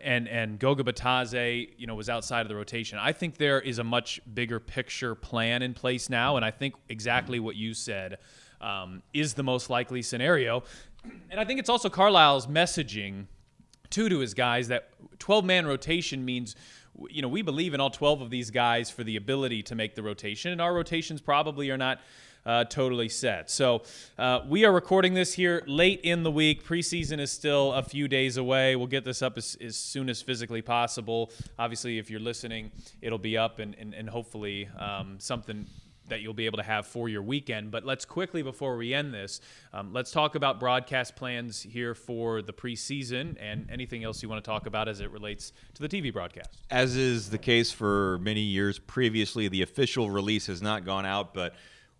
and 0.00 0.28
and 0.28 0.58
Goga 0.58 0.84
Bitadze, 0.84 1.70
you 1.78 1.86
know, 1.86 1.94
was 1.94 2.08
outside 2.08 2.42
of 2.42 2.48
the 2.48 2.54
rotation. 2.54 2.98
I 2.98 3.12
think 3.12 3.38
there 3.38 3.60
is 3.60 3.78
a 3.78 3.84
much 3.84 4.20
bigger 4.34 4.60
picture 4.60 5.14
plan 5.14 5.62
in 5.62 5.74
place 5.74 6.10
now, 6.10 6.36
and 6.36 6.44
I 6.44 6.50
think 6.50 6.74
exactly 6.88 7.40
what 7.40 7.56
you 7.56 7.74
said 7.74 8.18
um, 8.60 9.02
is 9.12 9.34
the 9.34 9.42
most 9.42 9.70
likely 9.70 10.02
scenario. 10.02 10.62
And 11.30 11.40
I 11.40 11.44
think 11.44 11.60
it's 11.60 11.68
also 11.68 11.88
Carlisle's 11.88 12.46
messaging 12.46 13.26
too 13.90 14.08
to 14.08 14.18
his 14.18 14.34
guys 14.34 14.68
that 14.68 14.90
12 15.18 15.44
man 15.44 15.66
rotation 15.66 16.24
means 16.24 16.56
you 17.10 17.22
know, 17.22 17.28
we 17.28 17.42
believe 17.42 17.74
in 17.74 17.80
all 17.80 17.90
12 17.90 18.22
of 18.22 18.30
these 18.30 18.50
guys 18.50 18.90
for 18.90 19.04
the 19.04 19.16
ability 19.16 19.62
to 19.64 19.74
make 19.74 19.94
the 19.94 20.02
rotation, 20.02 20.52
and 20.52 20.60
our 20.60 20.74
rotations 20.74 21.20
probably 21.20 21.70
are 21.70 21.76
not 21.76 22.00
uh, 22.46 22.64
totally 22.64 23.08
set. 23.08 23.50
So 23.50 23.82
uh, 24.18 24.40
we 24.48 24.64
are 24.64 24.72
recording 24.72 25.14
this 25.14 25.32
here 25.32 25.62
late 25.66 26.00
in 26.02 26.22
the 26.22 26.30
week. 26.30 26.64
Preseason 26.64 27.18
is 27.18 27.32
still 27.32 27.72
a 27.72 27.82
few 27.82 28.06
days 28.06 28.36
away. 28.36 28.76
We'll 28.76 28.86
get 28.86 29.04
this 29.04 29.20
up 29.20 29.36
as, 29.36 29.56
as 29.60 29.76
soon 29.76 30.08
as 30.08 30.22
physically 30.22 30.62
possible. 30.62 31.32
Obviously, 31.58 31.98
if 31.98 32.08
you're 32.08 32.20
listening, 32.20 32.70
it'll 33.02 33.18
be 33.18 33.36
up 33.36 33.58
and, 33.58 33.74
and, 33.78 33.92
and 33.94 34.08
hopefully 34.08 34.68
um, 34.78 35.16
something 35.18 35.66
that 36.08 36.20
you'll 36.20 36.34
be 36.34 36.46
able 36.46 36.58
to 36.58 36.62
have 36.62 36.86
for 36.86 37.08
your 37.08 37.22
weekend. 37.22 37.70
But 37.70 37.84
let's 37.84 38.04
quickly, 38.04 38.42
before 38.42 38.76
we 38.76 38.94
end 38.94 39.12
this, 39.12 39.40
um, 39.72 39.92
let's 39.92 40.10
talk 40.10 40.34
about 40.34 40.60
broadcast 40.60 41.16
plans 41.16 41.62
here 41.62 41.94
for 41.94 42.42
the 42.42 42.52
preseason 42.52 43.36
and 43.40 43.68
anything 43.70 44.04
else 44.04 44.22
you 44.22 44.28
want 44.28 44.42
to 44.42 44.48
talk 44.48 44.66
about 44.66 44.88
as 44.88 45.00
it 45.00 45.10
relates 45.10 45.52
to 45.74 45.82
the 45.82 45.88
TV 45.88 46.12
broadcast. 46.12 46.50
As 46.70 46.96
is 46.96 47.30
the 47.30 47.38
case 47.38 47.70
for 47.70 48.18
many 48.18 48.40
years 48.40 48.78
previously, 48.78 49.48
the 49.48 49.62
official 49.62 50.10
release 50.10 50.46
has 50.46 50.62
not 50.62 50.84
gone 50.84 51.06
out, 51.06 51.34
but 51.34 51.54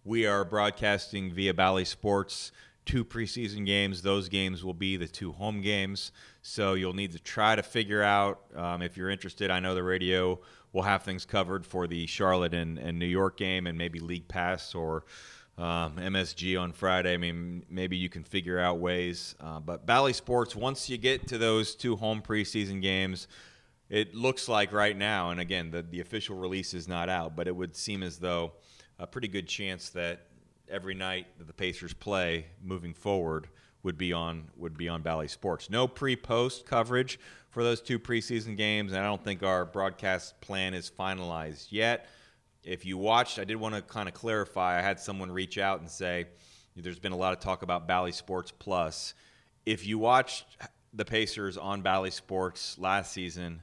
we 0.05 0.27
are 0.27 0.45
broadcasting 0.45 1.33
via 1.33 1.53
Bally 1.53 1.85
Sports 1.85 2.53
two 2.87 3.05
preseason 3.05 3.67
games. 3.67 4.01
Those 4.01 4.29
games 4.29 4.65
will 4.65 4.75
be 4.75 4.97
the 4.97 5.09
two 5.09 5.33
home 5.33 5.61
games. 5.61 6.13
So 6.41 6.75
you'll 6.75 6.95
need 6.95 7.13
to 7.13 7.19
try 7.19 7.57
to 7.57 7.63
figure 7.63 8.03
out 8.03 8.41
um, 8.55 8.81
if 8.81 8.97
you're 8.97 9.11
interested. 9.11 9.51
I 9.51 9.61
know 9.61 9.75
the 9.75 9.83
radio 9.83 10.41
will 10.77 10.83
have 10.83 11.03
things 11.03 11.25
covered 11.25 11.65
for 11.65 11.87
the 11.87 12.07
Charlotte 12.07 12.53
and, 12.53 12.77
and 12.77 12.99
New 12.99 13.07
York 13.07 13.39
game 13.39 13.67
and 13.67 13.79
maybe 13.79 13.99
League 13.99 14.29
Pass 14.29 14.75
or 14.75 15.05
um, 15.57 15.97
MSG 15.97 16.61
on 16.61 16.73
Friday. 16.73 17.15
I 17.15 17.17
mean, 17.17 17.65
maybe 17.71 17.97
you 17.97 18.11
can 18.11 18.23
figure 18.23 18.59
out 18.59 18.79
ways. 18.79 19.35
Uh, 19.41 19.59
but 19.59 19.87
Bally 19.87 20.13
Sports, 20.13 20.55
once 20.55 20.91
you 20.91 20.99
get 20.99 21.29
to 21.29 21.39
those 21.39 21.75
two 21.75 21.97
home 21.97 22.21
preseason 22.21 22.83
games, 22.83 23.27
it 23.89 24.15
looks 24.15 24.51
like 24.51 24.71
right 24.71 24.95
now, 24.95 25.31
and 25.31 25.41
again, 25.41 25.71
the, 25.71 25.81
the 25.81 26.01
official 26.01 26.37
release 26.37 26.75
is 26.75 26.87
not 26.87 27.09
out, 27.09 27.35
but 27.35 27.49
it 27.49 27.57
would 27.57 27.75
seem 27.75 28.03
as 28.03 28.19
though 28.19 28.53
a 28.99 29.07
pretty 29.07 29.29
good 29.29 29.49
chance 29.49 29.89
that 29.91 30.27
every 30.69 30.95
night 30.95 31.27
that 31.39 31.47
the 31.47 31.55
Pacers 31.55 31.95
play 31.95 32.49
moving 32.63 32.93
forward 32.93 33.49
would 33.87 33.97
be 33.97 34.13
on 34.13 34.49
would 34.57 34.77
be 34.77 34.89
on 34.89 35.01
Bally 35.01 35.29
Sports. 35.29 35.71
No 35.71 35.87
pre-post 35.87 36.67
coverage 36.67 37.21
for 37.51 37.63
those 37.63 37.81
two 37.81 38.01
preseason 38.01 38.57
games, 38.57 38.93
and 38.93 39.01
I 39.01 39.05
don't 39.05 39.23
think 39.23 39.45
our 39.45 39.65
broadcast 39.65 40.39
plan 40.41 40.75
is 40.75 40.91
finalized 40.91 41.69
yet. 41.71 42.09
If 42.65 42.85
you 42.85 42.99
watched, 42.99 43.39
I 43.39 43.45
did 43.45 43.57
want 43.57 43.77
to 43.77 43.83
kind 43.83 44.09
of 44.09 44.15
clarify. 44.15 44.77
I 44.77 44.83
had 44.83 44.99
someone 44.99 45.31
reach 45.31 45.57
out 45.57 45.79
and 45.81 45.89
say 45.89 46.27
there's 46.75 46.99
been 46.99 47.13
a 47.13 47.17
lot 47.17 47.33
of 47.33 47.39
talk 47.39 47.63
about 47.63 47.87
Bally 47.87 48.11
Sports 48.11 48.51
Plus. 48.51 49.15
If 49.65 49.87
you 49.87 50.01
watched 50.01 50.45
the 50.93 51.05
Pacers 51.05 51.57
on 51.57 51.81
Bally 51.83 52.11
Sports 52.11 52.77
last 52.81 53.13
season, 53.13 53.63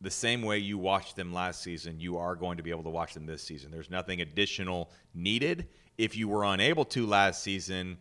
the 0.00 0.10
same 0.10 0.42
way 0.42 0.58
you 0.58 0.76
watched 0.76 1.14
them 1.14 1.32
last 1.32 1.62
season, 1.62 2.00
you 2.00 2.16
are 2.16 2.34
going 2.34 2.56
to 2.56 2.64
be 2.64 2.70
able 2.70 2.82
to 2.82 2.90
watch 2.90 3.14
them 3.14 3.26
this 3.26 3.44
season. 3.44 3.70
There's 3.70 3.90
nothing 3.90 4.20
additional 4.20 4.90
needed. 5.14 5.68
If 5.98 6.16
you 6.16 6.26
were 6.26 6.44
unable 6.44 6.84
to 6.86 7.06
last 7.06 7.44
season 7.44 7.98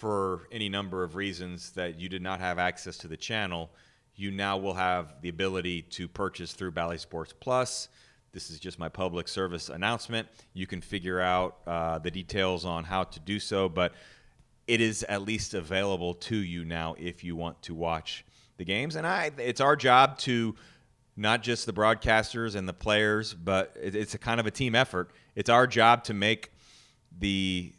for 0.00 0.48
any 0.50 0.70
number 0.70 1.04
of 1.04 1.14
reasons 1.14 1.72
that 1.72 2.00
you 2.00 2.08
did 2.08 2.22
not 2.22 2.40
have 2.40 2.58
access 2.58 2.96
to 2.96 3.06
the 3.06 3.18
channel, 3.18 3.70
you 4.16 4.30
now 4.30 4.56
will 4.56 4.72
have 4.72 5.20
the 5.20 5.28
ability 5.28 5.82
to 5.82 6.08
purchase 6.08 6.52
through 6.54 6.70
Bally 6.70 6.96
Sports 6.96 7.34
Plus. 7.38 7.90
This 8.32 8.48
is 8.48 8.58
just 8.58 8.78
my 8.78 8.88
public 8.88 9.28
service 9.28 9.68
announcement. 9.68 10.26
You 10.54 10.66
can 10.66 10.80
figure 10.80 11.20
out 11.20 11.58
uh, 11.66 11.98
the 11.98 12.10
details 12.10 12.64
on 12.64 12.84
how 12.84 13.04
to 13.04 13.20
do 13.20 13.38
so, 13.38 13.68
but 13.68 13.92
it 14.66 14.80
is 14.80 15.02
at 15.02 15.20
least 15.20 15.52
available 15.52 16.14
to 16.14 16.36
you 16.36 16.64
now 16.64 16.94
if 16.98 17.22
you 17.22 17.36
want 17.36 17.60
to 17.64 17.74
watch 17.74 18.24
the 18.56 18.64
games. 18.64 18.96
And 18.96 19.06
I, 19.06 19.30
it's 19.36 19.60
our 19.60 19.76
job 19.76 20.16
to 20.20 20.54
not 21.14 21.42
just 21.42 21.66
the 21.66 21.74
broadcasters 21.74 22.54
and 22.54 22.66
the 22.66 22.72
players, 22.72 23.34
but 23.34 23.76
it's 23.78 24.14
a 24.14 24.18
kind 24.18 24.40
of 24.40 24.46
a 24.46 24.50
team 24.50 24.74
effort. 24.74 25.10
It's 25.34 25.50
our 25.50 25.66
job 25.66 26.04
to 26.04 26.14
make 26.14 26.52
the 27.18 27.74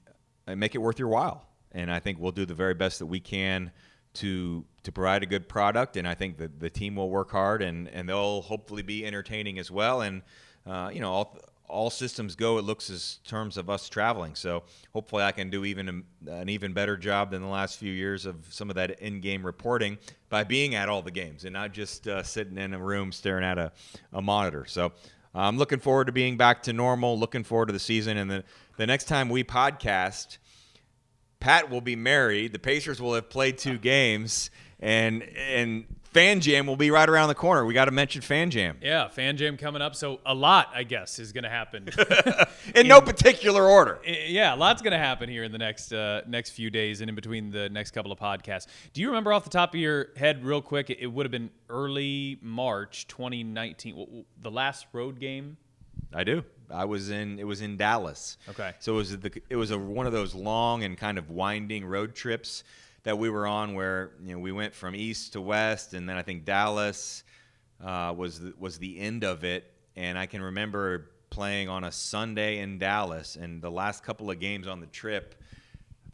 uh, 0.48 0.56
make 0.56 0.76
it 0.76 0.80
worth 0.80 1.00
your 1.00 1.08
while. 1.08 1.48
And 1.74 1.92
I 1.92 2.00
think 2.00 2.20
we'll 2.20 2.32
do 2.32 2.46
the 2.46 2.54
very 2.54 2.74
best 2.74 3.00
that 3.00 3.06
we 3.06 3.20
can 3.20 3.72
to 4.16 4.66
to 4.84 4.92
provide 4.92 5.24
a 5.24 5.26
good 5.26 5.48
product. 5.48 5.96
And 5.98 6.08
I 6.08 6.16
think 6.16 6.38
that 6.38 6.60
the 6.60 6.70
team 6.70 6.96
will 6.96 7.10
work 7.10 7.32
hard 7.32 7.62
and 7.62 7.88
and 7.90 8.10
they'll 8.10 8.42
hopefully 8.42 8.82
be 8.82 9.06
entertaining 9.06 9.60
as 9.60 9.72
well. 9.72 10.02
And 10.02 10.22
uh, 10.66 10.90
you 10.94 11.00
know 11.00 11.12
all 11.12 11.38
all 11.72 11.90
systems 11.90 12.36
go. 12.36 12.58
It 12.58 12.66
looks 12.66 12.90
as 12.90 13.20
terms 13.26 13.56
of 13.56 13.70
us 13.70 13.88
traveling. 13.88 14.36
So 14.36 14.64
hopefully 14.94 15.24
I 15.24 15.32
can 15.32 15.50
do 15.50 15.64
even 15.64 16.04
a, 16.28 16.32
an 16.32 16.50
even 16.50 16.74
better 16.74 16.98
job 16.98 17.32
than 17.32 17.42
the 17.42 17.48
last 17.48 17.78
few 17.78 17.94
years 17.94 18.26
of 18.26 18.46
some 18.50 18.70
of 18.70 18.76
that 18.76 19.00
in-game 19.00 19.46
reporting 19.46 19.98
by 20.28 20.44
being 20.44 20.76
at 20.76 20.90
all 20.90 21.02
the 21.02 21.12
games 21.12 21.46
and 21.46 21.54
not 21.54 21.72
just 21.72 22.10
uh, 22.10 22.24
sitting 22.24 22.58
in 22.58 22.74
a 22.74 22.78
room 22.78 23.14
staring 23.14 23.46
at 23.46 23.58
a, 23.58 23.72
a 24.12 24.22
monitor. 24.22 24.66
So 24.66 24.92
I'm 25.34 25.58
looking 25.58 25.80
forward 25.80 26.08
to 26.08 26.12
being 26.12 26.36
back 26.36 26.62
to 26.64 26.74
normal. 26.74 27.18
Looking 27.18 27.46
forward 27.46 27.68
to 27.68 27.74
the 27.74 27.80
season 27.80 28.18
and 28.18 28.30
the 28.30 28.44
the 28.78 28.86
next 28.86 29.06
time 29.06 29.30
we 29.30 29.44
podcast, 29.44 30.38
Pat 31.42 31.70
will 31.70 31.82
be 31.82 31.98
married. 31.98 32.54
The 32.54 32.60
Pacers 32.60 33.02
will 33.02 33.16
have 33.16 33.30
played 33.30 33.58
two 33.58 33.78
games, 33.78 34.50
and 34.80 35.24
and 35.24 35.86
Fan 36.12 36.40
Jam 36.42 36.68
will 36.68 36.76
be 36.76 36.92
right 36.92 37.10
around 37.10 37.30
the 37.30 37.36
corner. 37.36 37.66
We 37.66 37.74
got 37.74 37.86
to 37.86 37.92
mention 37.92 38.22
Fan 38.22 38.52
Jam. 38.52 38.78
Yeah, 38.82 39.08
Fan 39.08 39.38
Jam 39.38 39.58
coming 39.58 39.82
up. 39.82 39.96
So 39.96 40.20
a 40.26 40.34
lot, 40.34 40.70
I 40.74 40.84
guess, 40.84 41.20
is 41.20 41.32
going 41.32 41.46
to 41.46 41.50
happen. 41.50 41.90
in, 42.76 42.88
no 42.88 43.02
particular 43.02 43.66
order. 43.68 44.00
Yeah, 44.06 44.54
a 44.54 44.58
lot's 44.58 44.82
going 44.82 44.92
to 44.92 44.98
happen 44.98 45.30
here 45.30 45.44
in 45.44 45.52
the 45.52 45.58
next 45.58 45.92
uh, 45.92 46.22
next 46.28 46.52
few 46.52 46.70
days 46.70 47.02
and 47.02 47.10
in 47.10 47.16
between 47.16 47.50
the 47.50 47.70
next 47.70 47.92
couple 47.92 48.12
of 48.12 48.20
podcasts. 48.20 48.68
Do 48.94 49.02
you 49.02 49.08
remember 49.08 49.34
off 49.34 49.44
the 49.44 49.50
top 49.50 49.74
of 49.74 49.80
your 49.80 50.10
head, 50.16 50.46
real 50.46 50.62
quick? 50.62 50.90
It, 50.90 51.00
it 51.00 51.08
would 51.08 51.26
have 51.26 51.32
been 51.32 51.50
early 51.70 52.38
March 52.42 53.08
2019, 53.08 54.26
the 54.42 54.52
last 54.52 54.86
road 54.94 55.20
game. 55.20 55.58
I 56.14 56.24
do. 56.24 56.44
I 56.72 56.86
was 56.86 57.10
in. 57.10 57.40
It 57.40 57.46
was 57.46 57.62
in 57.62 57.78
Dallas. 57.78 58.38
Okay. 58.50 58.74
So 58.80 58.94
it 58.94 58.98
was 58.98 59.18
the. 59.18 59.42
It 59.50 59.56
was 59.56 59.72
a, 59.72 59.78
one 59.78 60.08
of 60.08 60.14
those 60.14 60.34
long 60.34 60.84
and 60.84 60.98
kind 60.98 61.18
of 61.18 61.30
winding 61.30 61.86
road 61.86 62.16
trips 62.16 62.64
that 63.04 63.18
we 63.18 63.30
were 63.30 63.48
on, 63.48 63.74
where 63.74 64.12
you 64.24 64.34
know 64.34 64.40
we 64.40 64.52
went 64.52 64.74
from 64.74 64.96
east 64.96 65.34
to 65.34 65.42
west, 65.42 65.94
and 65.94 66.08
then 66.08 66.18
I 66.18 66.22
think 66.22 66.46
Dallas 66.46 67.24
uh, 67.84 68.14
was 68.16 68.40
the, 68.40 68.54
was 68.58 68.78
the 68.78 69.00
end 69.00 69.24
of 69.24 69.44
it. 69.44 69.72
And 69.96 70.18
I 70.18 70.26
can 70.26 70.42
remember 70.42 71.12
playing 71.30 71.70
on 71.70 71.84
a 71.84 71.92
Sunday 71.92 72.60
in 72.60 72.78
Dallas, 72.78 73.36
and 73.36 73.62
the 73.62 73.72
last 73.72 74.04
couple 74.04 74.30
of 74.30 74.40
games 74.40 74.68
on 74.68 74.80
the 74.80 74.88
trip, 74.88 75.36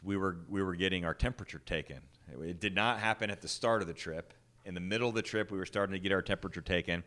we 0.03 0.17
were 0.17 0.37
we 0.49 0.63
were 0.63 0.75
getting 0.75 1.05
our 1.05 1.13
temperature 1.13 1.61
taken. 1.65 1.99
It 2.41 2.59
did 2.59 2.75
not 2.75 2.99
happen 2.99 3.29
at 3.29 3.41
the 3.41 3.47
start 3.47 3.81
of 3.81 3.87
the 3.87 3.93
trip. 3.93 4.33
In 4.65 4.73
the 4.73 4.81
middle 4.81 5.07
of 5.07 5.15
the 5.15 5.21
trip, 5.21 5.49
we 5.49 5.57
were 5.57 5.65
starting 5.65 5.93
to 5.93 5.99
get 5.99 6.11
our 6.11 6.21
temperature 6.21 6.61
taken 6.61 7.03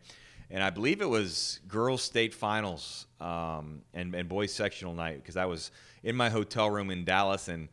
and 0.51 0.61
I 0.61 0.69
believe 0.69 1.01
it 1.01 1.09
was 1.09 1.61
girls' 1.67 2.01
state 2.01 2.33
finals 2.33 3.07
um, 3.21 3.81
and, 3.93 4.13
and 4.13 4.27
boys' 4.27 4.53
sectional 4.53 4.93
night 4.93 5.17
because 5.17 5.37
I 5.37 5.45
was 5.45 5.71
in 6.03 6.15
my 6.15 6.29
hotel 6.29 6.69
room 6.69 6.91
in 6.91 7.05
Dallas 7.05 7.47
and 7.47 7.69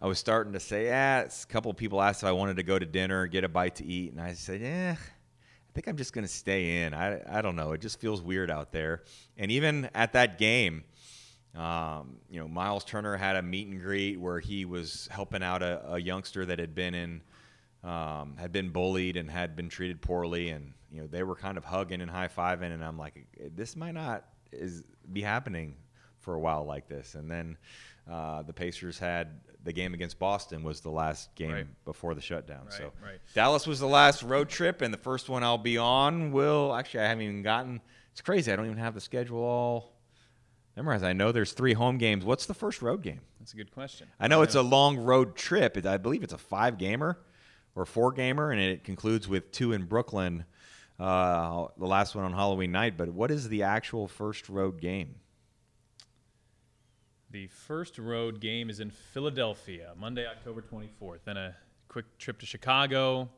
I 0.00 0.06
was 0.06 0.18
starting 0.18 0.52
to 0.52 0.60
say, 0.60 0.86
yeah, 0.86 1.22
a 1.22 1.46
couple 1.46 1.70
of 1.70 1.76
people 1.76 2.00
asked 2.00 2.22
if 2.22 2.28
I 2.28 2.32
wanted 2.32 2.56
to 2.56 2.62
go 2.62 2.78
to 2.78 2.86
dinner, 2.86 3.26
get 3.26 3.44
a 3.44 3.48
bite 3.48 3.76
to 3.76 3.84
eat, 3.84 4.12
and 4.12 4.20
I 4.20 4.34
said, 4.34 4.60
yeah, 4.60 4.94
I 4.96 5.72
think 5.72 5.88
I'm 5.88 5.96
just 5.96 6.12
going 6.12 6.26
to 6.26 6.32
stay 6.32 6.82
in. 6.82 6.94
I, 6.94 7.20
I 7.28 7.42
don't 7.42 7.56
know. 7.56 7.72
It 7.72 7.80
just 7.80 7.98
feels 7.98 8.22
weird 8.22 8.50
out 8.50 8.70
there. 8.70 9.02
And 9.36 9.50
even 9.50 9.90
at 9.94 10.12
that 10.12 10.38
game, 10.38 10.84
um, 11.56 12.18
you 12.30 12.38
know, 12.38 12.46
Miles 12.46 12.84
Turner 12.84 13.16
had 13.16 13.34
a 13.34 13.42
meet 13.42 13.66
and 13.66 13.80
greet 13.80 14.20
where 14.20 14.38
he 14.38 14.64
was 14.64 15.08
helping 15.10 15.42
out 15.42 15.62
a, 15.62 15.94
a 15.94 15.98
youngster 15.98 16.46
that 16.46 16.60
had 16.60 16.74
been 16.74 16.94
in, 16.94 17.22
um, 17.82 18.36
had 18.38 18.52
been 18.52 18.68
bullied 18.68 19.16
and 19.16 19.28
had 19.28 19.56
been 19.56 19.68
treated 19.68 20.00
poorly, 20.00 20.50
and 20.50 20.74
you 20.90 21.00
know 21.00 21.06
they 21.06 21.22
were 21.22 21.34
kind 21.36 21.58
of 21.58 21.64
hugging 21.64 22.00
and 22.00 22.10
high 22.10 22.28
fiving, 22.28 22.72
and 22.72 22.84
I'm 22.84 22.98
like, 22.98 23.26
this 23.54 23.76
might 23.76 23.94
not 23.94 24.24
is 24.52 24.82
be 25.12 25.22
happening 25.22 25.76
for 26.20 26.34
a 26.34 26.40
while 26.40 26.64
like 26.64 26.88
this. 26.88 27.14
And 27.14 27.30
then 27.30 27.56
uh, 28.10 28.42
the 28.42 28.52
Pacers 28.52 28.98
had 28.98 29.40
the 29.64 29.72
game 29.72 29.94
against 29.94 30.18
Boston 30.18 30.62
was 30.62 30.80
the 30.80 30.90
last 30.90 31.34
game 31.34 31.52
right. 31.52 31.84
before 31.84 32.14
the 32.14 32.20
shutdown. 32.20 32.64
Right, 32.64 32.72
so 32.74 32.92
right. 33.02 33.20
Dallas 33.34 33.66
was 33.66 33.80
the 33.80 33.86
last 33.86 34.22
road 34.22 34.48
trip, 34.48 34.82
and 34.82 34.92
the 34.92 34.98
first 34.98 35.28
one 35.28 35.42
I'll 35.42 35.58
be 35.58 35.78
on 35.78 36.32
will 36.32 36.74
actually 36.74 37.00
I 37.00 37.08
haven't 37.08 37.24
even 37.24 37.42
gotten. 37.42 37.80
It's 38.12 38.20
crazy. 38.20 38.52
I 38.52 38.56
don't 38.56 38.66
even 38.66 38.78
have 38.78 38.94
the 38.94 39.00
schedule 39.00 39.42
all 39.42 39.92
memorized. 40.76 41.04
I 41.04 41.12
know 41.12 41.32
there's 41.32 41.52
three 41.52 41.74
home 41.74 41.98
games. 41.98 42.24
What's 42.24 42.46
the 42.46 42.54
first 42.54 42.82
road 42.82 43.02
game? 43.02 43.20
That's 43.38 43.52
a 43.52 43.56
good 43.56 43.72
question. 43.72 44.08
I 44.18 44.28
know 44.28 44.42
it's 44.42 44.54
a 44.54 44.62
long 44.62 44.98
road 44.98 45.36
trip. 45.36 45.84
I 45.86 45.96
believe 45.98 46.22
it's 46.22 46.32
a 46.32 46.38
five 46.38 46.78
gamer 46.78 47.18
or 47.74 47.84
four 47.84 48.12
gamer, 48.12 48.50
and 48.50 48.60
it 48.60 48.84
concludes 48.84 49.28
with 49.28 49.52
two 49.52 49.72
in 49.72 49.84
Brooklyn 49.84 50.44
uh, 50.98 51.66
the 51.78 51.86
last 51.86 52.14
one 52.14 52.24
on 52.24 52.32
Halloween 52.32 52.72
night. 52.72 52.96
But 52.96 53.10
what 53.10 53.30
is 53.30 53.48
the 53.48 53.62
actual 53.62 54.08
first 54.08 54.48
road 54.48 54.80
game? 54.80 55.16
The 57.30 57.46
first 57.48 57.98
road 57.98 58.40
game 58.40 58.70
is 58.70 58.80
in 58.80 58.90
Philadelphia, 58.90 59.92
Monday, 59.98 60.26
October 60.26 60.62
24th. 60.62 61.18
Then 61.24 61.36
a 61.36 61.54
quick 61.88 62.06
trip 62.18 62.38
to 62.40 62.46
Chicago, 62.46 63.28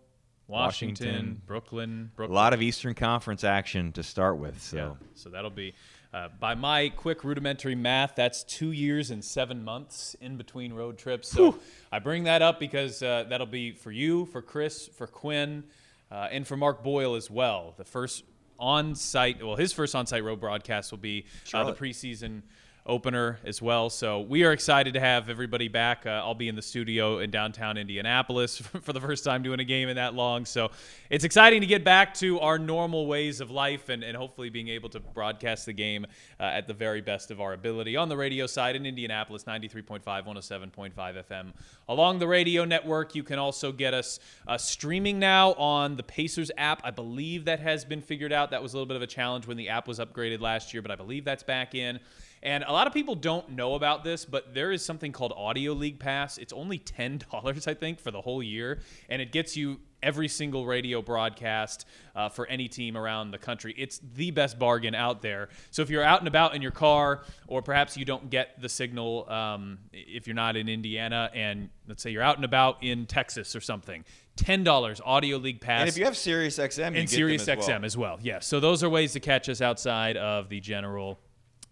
Washington, 0.46 1.06
Washington, 1.06 1.42
Brooklyn, 1.44 2.10
Brooklyn. 2.14 2.32
A 2.32 2.40
lot 2.40 2.54
of 2.54 2.62
Eastern 2.62 2.94
Conference 2.94 3.42
action 3.42 3.90
to 3.92 4.04
start 4.04 4.38
with. 4.38 4.62
So, 4.62 4.76
yeah, 4.76 5.06
so 5.14 5.28
that'll 5.28 5.50
be, 5.50 5.74
uh, 6.14 6.28
by 6.38 6.54
my 6.54 6.88
quick 6.90 7.24
rudimentary 7.24 7.74
math, 7.74 8.14
that's 8.14 8.44
two 8.44 8.70
years 8.70 9.10
and 9.10 9.24
seven 9.24 9.64
months 9.64 10.14
in 10.20 10.36
between 10.36 10.72
road 10.72 10.96
trips. 10.96 11.28
So 11.28 11.52
Whew. 11.52 11.60
I 11.90 11.98
bring 11.98 12.24
that 12.24 12.42
up 12.42 12.60
because 12.60 13.02
uh, 13.02 13.24
that'll 13.28 13.46
be 13.46 13.72
for 13.72 13.90
you, 13.90 14.26
for 14.26 14.40
Chris, 14.40 14.86
for 14.86 15.08
Quinn 15.08 15.64
uh, 16.10 16.28
and 16.30 16.46
for 16.46 16.56
Mark 16.56 16.82
Boyle 16.82 17.14
as 17.14 17.30
well. 17.30 17.74
The 17.76 17.84
first 17.84 18.24
on 18.58 18.94
site, 18.94 19.44
well, 19.44 19.56
his 19.56 19.72
first 19.72 19.94
on 19.94 20.06
site 20.06 20.24
road 20.24 20.40
broadcast 20.40 20.90
will 20.90 20.98
be 20.98 21.24
uh, 21.54 21.64
the 21.64 21.72
preseason 21.72 22.42
opener 22.90 23.38
as 23.44 23.62
well. 23.62 23.88
So 23.88 24.20
we 24.20 24.42
are 24.42 24.50
excited 24.50 24.94
to 24.94 25.00
have 25.00 25.30
everybody 25.30 25.68
back. 25.68 26.06
Uh, 26.06 26.10
I'll 26.10 26.34
be 26.34 26.48
in 26.48 26.56
the 26.56 26.62
studio 26.62 27.20
in 27.20 27.30
downtown 27.30 27.78
Indianapolis 27.78 28.58
for 28.82 28.92
the 28.92 29.00
first 29.00 29.22
time 29.22 29.44
doing 29.44 29.60
a 29.60 29.64
game 29.64 29.88
in 29.88 29.94
that 29.94 30.14
long. 30.14 30.44
So 30.44 30.72
it's 31.08 31.22
exciting 31.22 31.60
to 31.60 31.68
get 31.68 31.84
back 31.84 32.12
to 32.14 32.40
our 32.40 32.58
normal 32.58 33.06
ways 33.06 33.40
of 33.40 33.48
life 33.50 33.90
and, 33.90 34.02
and 34.02 34.16
hopefully 34.16 34.50
being 34.50 34.66
able 34.66 34.88
to 34.88 34.98
broadcast 34.98 35.66
the 35.66 35.72
game 35.72 36.04
uh, 36.40 36.42
at 36.42 36.66
the 36.66 36.74
very 36.74 37.00
best 37.00 37.30
of 37.30 37.40
our 37.40 37.52
ability 37.52 37.96
on 37.96 38.08
the 38.08 38.16
radio 38.16 38.46
side 38.48 38.74
in 38.74 38.84
Indianapolis, 38.84 39.44
93.5, 39.44 40.02
107.5 40.04 40.92
FM. 40.94 41.52
Along 41.88 42.18
the 42.18 42.26
radio 42.26 42.64
network, 42.64 43.14
you 43.14 43.22
can 43.22 43.38
also 43.38 43.70
get 43.70 43.94
us 43.94 44.18
uh, 44.48 44.58
streaming 44.58 45.20
now 45.20 45.52
on 45.52 45.96
the 45.96 46.02
Pacers 46.02 46.50
app. 46.58 46.80
I 46.82 46.90
believe 46.90 47.44
that 47.44 47.60
has 47.60 47.84
been 47.84 48.02
figured 48.02 48.32
out. 48.32 48.50
That 48.50 48.62
was 48.62 48.74
a 48.74 48.76
little 48.76 48.86
bit 48.86 48.96
of 48.96 49.02
a 49.02 49.06
challenge 49.06 49.46
when 49.46 49.56
the 49.56 49.68
app 49.68 49.86
was 49.86 50.00
upgraded 50.00 50.40
last 50.40 50.74
year, 50.74 50.82
but 50.82 50.90
I 50.90 50.96
believe 50.96 51.24
that's 51.24 51.44
back 51.44 51.76
in. 51.76 52.00
And 52.42 52.64
a 52.64 52.72
lot 52.72 52.86
of 52.86 52.94
people 52.94 53.14
don't 53.14 53.50
know 53.50 53.74
about 53.74 54.02
this, 54.02 54.24
but 54.24 54.54
there 54.54 54.72
is 54.72 54.84
something 54.84 55.12
called 55.12 55.32
Audio 55.36 55.74
League 55.74 55.98
Pass. 55.98 56.38
It's 56.38 56.52
only 56.52 56.78
$10, 56.78 57.68
I 57.68 57.74
think, 57.74 58.00
for 58.00 58.10
the 58.10 58.20
whole 58.20 58.42
year. 58.42 58.80
And 59.10 59.20
it 59.20 59.30
gets 59.30 59.56
you 59.56 59.80
every 60.02 60.28
single 60.28 60.64
radio 60.64 61.02
broadcast 61.02 61.86
uh, 62.16 62.30
for 62.30 62.46
any 62.46 62.68
team 62.68 62.96
around 62.96 63.30
the 63.30 63.38
country. 63.38 63.74
It's 63.76 64.00
the 64.14 64.30
best 64.30 64.58
bargain 64.58 64.94
out 64.94 65.20
there. 65.20 65.50
So 65.70 65.82
if 65.82 65.90
you're 65.90 66.02
out 66.02 66.20
and 66.20 66.28
about 66.28 66.54
in 66.54 66.62
your 66.62 66.70
car, 66.70 67.24
or 67.46 67.60
perhaps 67.60 67.98
you 67.98 68.06
don't 68.06 68.30
get 68.30 68.60
the 68.60 68.68
signal 68.68 69.30
um, 69.30 69.78
if 69.92 70.26
you're 70.26 70.34
not 70.34 70.56
in 70.56 70.68
Indiana, 70.68 71.30
and 71.34 71.68
let's 71.86 72.02
say 72.02 72.10
you're 72.10 72.22
out 72.22 72.36
and 72.36 72.44
about 72.46 72.82
in 72.82 73.04
Texas 73.04 73.54
or 73.54 73.60
something, 73.60 74.04
ten 74.36 74.64
dollars 74.64 75.00
Audio 75.04 75.36
League 75.36 75.60
Pass. 75.60 75.80
And 75.80 75.88
if 75.88 75.98
you 75.98 76.04
have 76.04 76.16
Sirius 76.16 76.58
XM, 76.58 76.98
and 76.98 77.08
Sirius 77.08 77.44
XM 77.44 77.68
well. 77.68 77.84
as 77.84 77.96
well, 77.96 78.18
yeah. 78.22 78.40
So 78.40 78.60
those 78.60 78.82
are 78.82 78.88
ways 78.88 79.12
to 79.12 79.20
catch 79.20 79.48
us 79.50 79.60
outside 79.60 80.16
of 80.16 80.48
the 80.48 80.60
general 80.60 81.18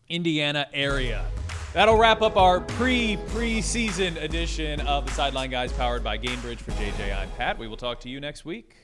Indiana 0.09 0.66
area. 0.72 1.26
That'll 1.74 1.98
wrap 1.98 2.22
up 2.22 2.36
our 2.36 2.61
pre 2.61 3.16
preseason 3.28 4.20
edition 4.22 4.80
of 4.80 5.04
the 5.04 5.12
Sideline 5.12 5.50
Guys 5.50 5.72
powered 5.72 6.02
by 6.02 6.16
Gainbridge 6.16 6.59
for 6.59 6.70
JJ. 6.72 7.16
I'm 7.16 7.30
Pat. 7.32 7.59
We 7.59 7.68
will 7.68 7.76
talk 7.76 8.00
to 8.00 8.09
you 8.09 8.18
next 8.18 8.44
week. 8.44 8.74